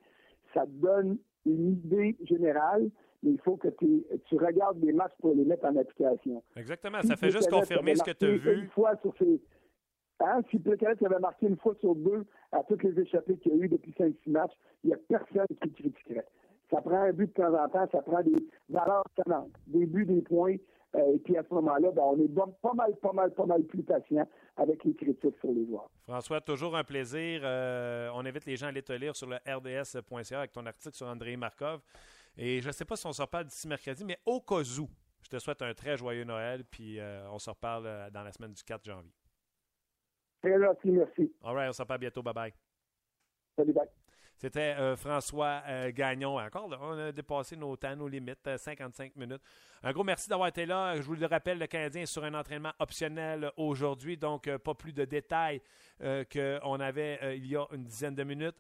Ça 0.53 0.67
te 0.67 0.73
donne 0.73 1.19
une 1.47 1.73
idée 1.73 2.17
générale, 2.23 2.91
mais 3.23 3.33
il 3.33 3.41
faut 3.41 3.57
que 3.57 3.69
tu 3.69 4.37
regardes 4.37 4.83
les 4.83 4.93
matchs 4.93 5.15
pour 5.21 5.35
les 5.35 5.45
mettre 5.45 5.65
en 5.67 5.77
application. 5.77 6.43
Exactement, 6.57 7.03
ça 7.03 7.17
fait 7.17 7.31
juste 7.31 7.51
confirmer 7.51 7.95
ce 7.95 8.03
que 8.03 8.13
tu 8.13 8.25
as 8.27 8.37
vu. 8.37 8.63
Une 8.63 8.69
fois 8.69 8.97
sur 9.03 9.15
ces... 9.19 9.41
Hein? 10.21 10.41
Si 10.51 10.61
avait 11.05 11.19
marqué 11.19 11.47
une 11.47 11.57
fois 11.57 11.75
sur 11.81 11.95
deux 11.95 12.25
à 12.53 12.63
toutes 12.65 12.83
les 12.83 13.01
échappées 13.01 13.39
qu'il 13.39 13.53
y 13.57 13.61
a 13.61 13.65
eu 13.65 13.69
depuis 13.69 13.93
5-6 13.93 14.15
matchs, 14.27 14.53
il 14.85 14.89
n'y 14.89 14.95
a 14.95 14.99
personne 15.09 15.47
qui 15.63 15.73
critiquerait. 15.73 16.27
Ça 16.71 16.81
prend 16.83 17.03
un 17.03 17.13
but 17.13 17.27
de 17.27 17.33
temps 17.33 17.55
en 17.55 17.69
temps, 17.69 17.89
ça 17.91 18.03
prend 18.03 18.23
des 18.23 18.47
valeurs 18.69 19.05
des 19.67 19.87
buts, 19.87 20.07
des 20.07 20.23
points. 20.23 20.57
Euh, 20.97 21.15
et 21.15 21.19
puis 21.19 21.37
à 21.37 21.43
ce 21.49 21.55
moment-là, 21.55 21.91
ben, 21.93 22.03
on 22.03 22.19
est 22.19 22.29
pas 22.61 22.75
mal, 22.75 22.95
pas 22.97 23.13
mal, 23.13 23.33
pas 23.33 23.47
mal 23.47 23.63
plus 23.63 23.83
patient 23.83 24.27
avec 24.57 24.83
les 24.85 24.95
critiques 24.95 25.37
sur 25.41 25.53
les 25.53 25.65
joueurs. 25.67 25.89
François, 26.03 26.41
toujours 26.41 26.77
un 26.77 26.85
plaisir. 26.85 27.43
Euh, 27.45 28.11
on 28.15 28.27
invite 28.27 28.45
les 28.45 28.57
gens 28.57 28.67
à 28.67 28.69
aller 28.71 28.83
te 28.83 28.93
lire 28.93 29.15
sur 29.15 29.29
le 29.29 29.37
rds.ca 29.37 30.39
avec 30.39 30.53
ton 30.53 30.67
article 30.67 30.95
sur 30.95 31.07
André 31.07 31.37
Markov. 31.37 31.81
Et 32.37 32.61
je 32.61 32.69
ne 32.69 32.73
sais 32.73 32.85
pas 32.85 32.97
si 32.97 33.07
on 33.07 33.13
se 33.13 33.23
reparle 33.23 33.47
d'ici 33.47 33.69
mercredi, 33.69 34.05
mais 34.05 34.19
au 34.25 34.41
cas 34.41 34.63
où, 34.79 34.89
je 35.23 35.29
te 35.29 35.39
souhaite 35.39 35.63
un 35.63 35.75
très 35.75 35.97
joyeux 35.97 36.25
Noël, 36.25 36.65
puis 36.65 36.99
euh, 36.99 37.29
on 37.31 37.39
se 37.39 37.51
reparle 37.51 38.11
dans 38.11 38.23
la 38.23 38.33
semaine 38.33 38.53
du 38.53 38.63
4 38.63 38.85
janvier. 38.85 39.13
Très 40.43 40.59
gentil, 40.59 40.91
merci. 40.91 41.33
All 41.43 41.55
right, 41.55 41.69
on 41.69 41.73
se 41.73 41.83
reparle 41.83 42.01
bientôt. 42.01 42.23
Bye-bye. 42.23 42.53
Salut, 43.57 43.73
bye. 43.73 43.89
C'était 44.41 44.75
euh, 44.79 44.97
François 44.97 45.63
euh, 45.69 45.93
Gagnon. 45.93 46.39
Encore, 46.39 46.75
on 46.81 46.99
a 46.99 47.13
dépassé 47.13 47.57
nos 47.57 47.77
temps, 47.77 47.95
nos 47.95 48.09
limites, 48.09 48.49
55 48.57 49.13
euh, 49.15 49.21
minutes. 49.21 49.43
Un 49.83 49.93
gros 49.93 50.03
merci 50.03 50.31
d'avoir 50.31 50.49
été 50.49 50.65
là. 50.65 50.97
Je 50.97 51.03
vous 51.03 51.15
le 51.15 51.27
rappelle, 51.27 51.59
le 51.59 51.67
Canadien 51.67 52.03
est 52.03 52.07
sur 52.07 52.25
un 52.25 52.33
entraînement 52.33 52.73
optionnel 52.79 53.53
aujourd'hui, 53.59 54.17
donc 54.17 54.49
pas 54.57 54.73
plus 54.73 54.95
de 54.95 55.05
détails 55.05 55.61
qu'on 56.01 56.81
avait 56.81 57.37
il 57.37 57.47
y 57.47 57.57
a 57.57 57.67
une 57.73 57.85
dizaine 57.85 58.15
de 58.15 58.25
minutes. 58.25 58.57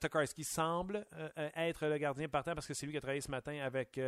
Tokarski 0.00 0.42
semble 0.42 1.06
être 1.54 1.86
le 1.86 1.96
gardien 1.98 2.28
partant 2.28 2.54
parce 2.54 2.66
que 2.66 2.74
c'est 2.74 2.86
lui 2.86 2.92
qui 2.92 2.98
a 2.98 3.00
travaillé 3.00 3.20
ce 3.20 3.30
matin 3.30 3.56
avec, 3.62 4.00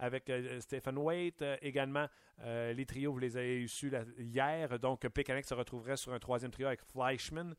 avec 0.00 0.32
Stephen 0.58 0.98
Waite. 0.98 1.44
également, 1.62 2.06
les 2.44 2.86
trios, 2.86 3.12
vous 3.12 3.20
les 3.20 3.36
avez 3.36 3.62
eus 3.62 3.70
hier. 4.18 4.80
Donc, 4.80 5.06
Pécanic 5.08 5.44
se 5.44 5.54
retrouverait 5.54 5.96
sur 5.96 6.12
un 6.12 6.18
troisième 6.18 6.50
trio 6.50 6.66
avec 6.66 6.80
Fleischmann. 6.82 7.54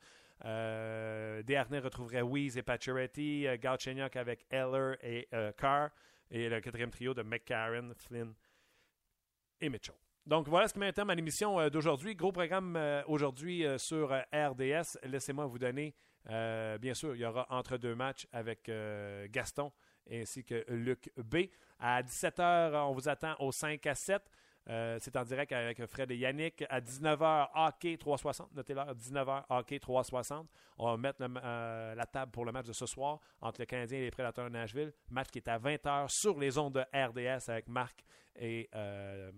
Euh, 0.45 1.41
retrouverait 1.83 2.21
Weeze 2.21 2.57
et 2.57 2.63
Pacioretty, 2.63 3.47
euh, 3.47 3.57
Galchenyuk 3.57 4.15
avec 4.15 4.45
Eller 4.49 4.95
et 5.01 5.27
euh, 5.33 5.51
Carr, 5.51 5.89
et 6.31 6.47
le 6.47 6.61
quatrième 6.61 6.91
trio 6.91 7.13
de 7.13 7.23
McCarron, 7.23 7.91
Flynn 7.95 8.33
et 9.59 9.69
Mitchell. 9.69 9.95
Donc 10.25 10.47
voilà 10.47 10.67
ce 10.67 10.73
qui 10.73 10.79
met 10.79 10.97
à 10.97 11.15
l'émission 11.15 11.69
d'aujourd'hui. 11.69 12.15
Gros 12.15 12.31
programme 12.31 12.77
aujourd'hui 13.07 13.65
sur 13.77 14.11
RDS. 14.31 14.99
Laissez-moi 15.03 15.47
vous 15.47 15.57
donner, 15.57 15.95
bien 16.27 16.93
sûr, 16.93 17.15
il 17.15 17.21
y 17.21 17.25
aura 17.25 17.47
entre 17.49 17.77
deux 17.77 17.95
matchs 17.95 18.27
avec 18.31 18.69
Gaston 19.31 19.71
ainsi 20.11 20.43
que 20.43 20.63
Luc 20.67 21.11
B. 21.17 21.47
À 21.79 22.03
17h, 22.03 22.75
on 22.75 22.91
vous 22.91 23.09
attend 23.09 23.35
au 23.39 23.51
5 23.51 23.87
à 23.87 23.95
7. 23.95 24.21
Euh, 24.69 24.97
c'est 25.01 25.15
en 25.15 25.23
direct 25.23 25.51
avec 25.51 25.85
Fred 25.85 26.11
et 26.11 26.17
Yannick. 26.17 26.63
À 26.69 26.79
19h, 26.79 27.49
hockey 27.55 27.97
360. 27.97 28.53
Notez 28.53 28.73
l'heure, 28.73 28.93
19h, 28.93 29.43
hockey 29.49 29.79
360. 29.79 30.47
On 30.77 30.91
va 30.91 30.97
mettre 30.97 31.19
euh, 31.21 31.95
la 31.95 32.05
table 32.05 32.31
pour 32.31 32.45
le 32.45 32.51
match 32.51 32.67
de 32.67 32.73
ce 32.73 32.85
soir 32.85 33.19
entre 33.41 33.61
le 33.61 33.65
Canadien 33.65 33.99
et 33.99 34.01
les 34.01 34.11
Prédateurs 34.11 34.45
de 34.45 34.51
Nashville. 34.51 34.93
Match 35.09 35.29
qui 35.29 35.39
est 35.39 35.47
à 35.47 35.57
20h 35.57 36.09
sur 36.09 36.37
les 36.39 36.57
ondes 36.57 36.73
de 36.73 36.81
RDS 36.93 37.49
avec 37.49 37.67
Marc 37.67 38.03
et 38.35 38.69
euh, 38.75 39.31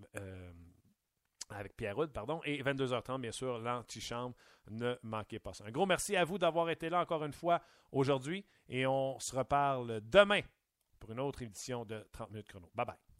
avec 1.50 1.76
Pierre 1.76 1.96
pardon. 2.12 2.40
Et 2.44 2.62
22h30, 2.62 3.20
bien 3.20 3.32
sûr, 3.32 3.58
l'antichambre. 3.58 4.34
Ne 4.70 4.96
manquez 5.02 5.38
pas 5.38 5.52
ça. 5.52 5.64
Un 5.64 5.70
gros 5.70 5.86
merci 5.86 6.16
à 6.16 6.24
vous 6.24 6.38
d'avoir 6.38 6.70
été 6.70 6.88
là 6.88 7.00
encore 7.00 7.24
une 7.24 7.32
fois 7.32 7.60
aujourd'hui. 7.90 8.44
Et 8.68 8.86
on 8.86 9.18
se 9.18 9.34
reparle 9.34 10.00
demain 10.02 10.40
pour 11.00 11.10
une 11.10 11.20
autre 11.20 11.42
édition 11.42 11.84
de 11.84 12.06
30 12.12 12.30
minutes 12.30 12.48
chrono. 12.48 12.70
Bye 12.74 12.86
bye. 12.86 13.11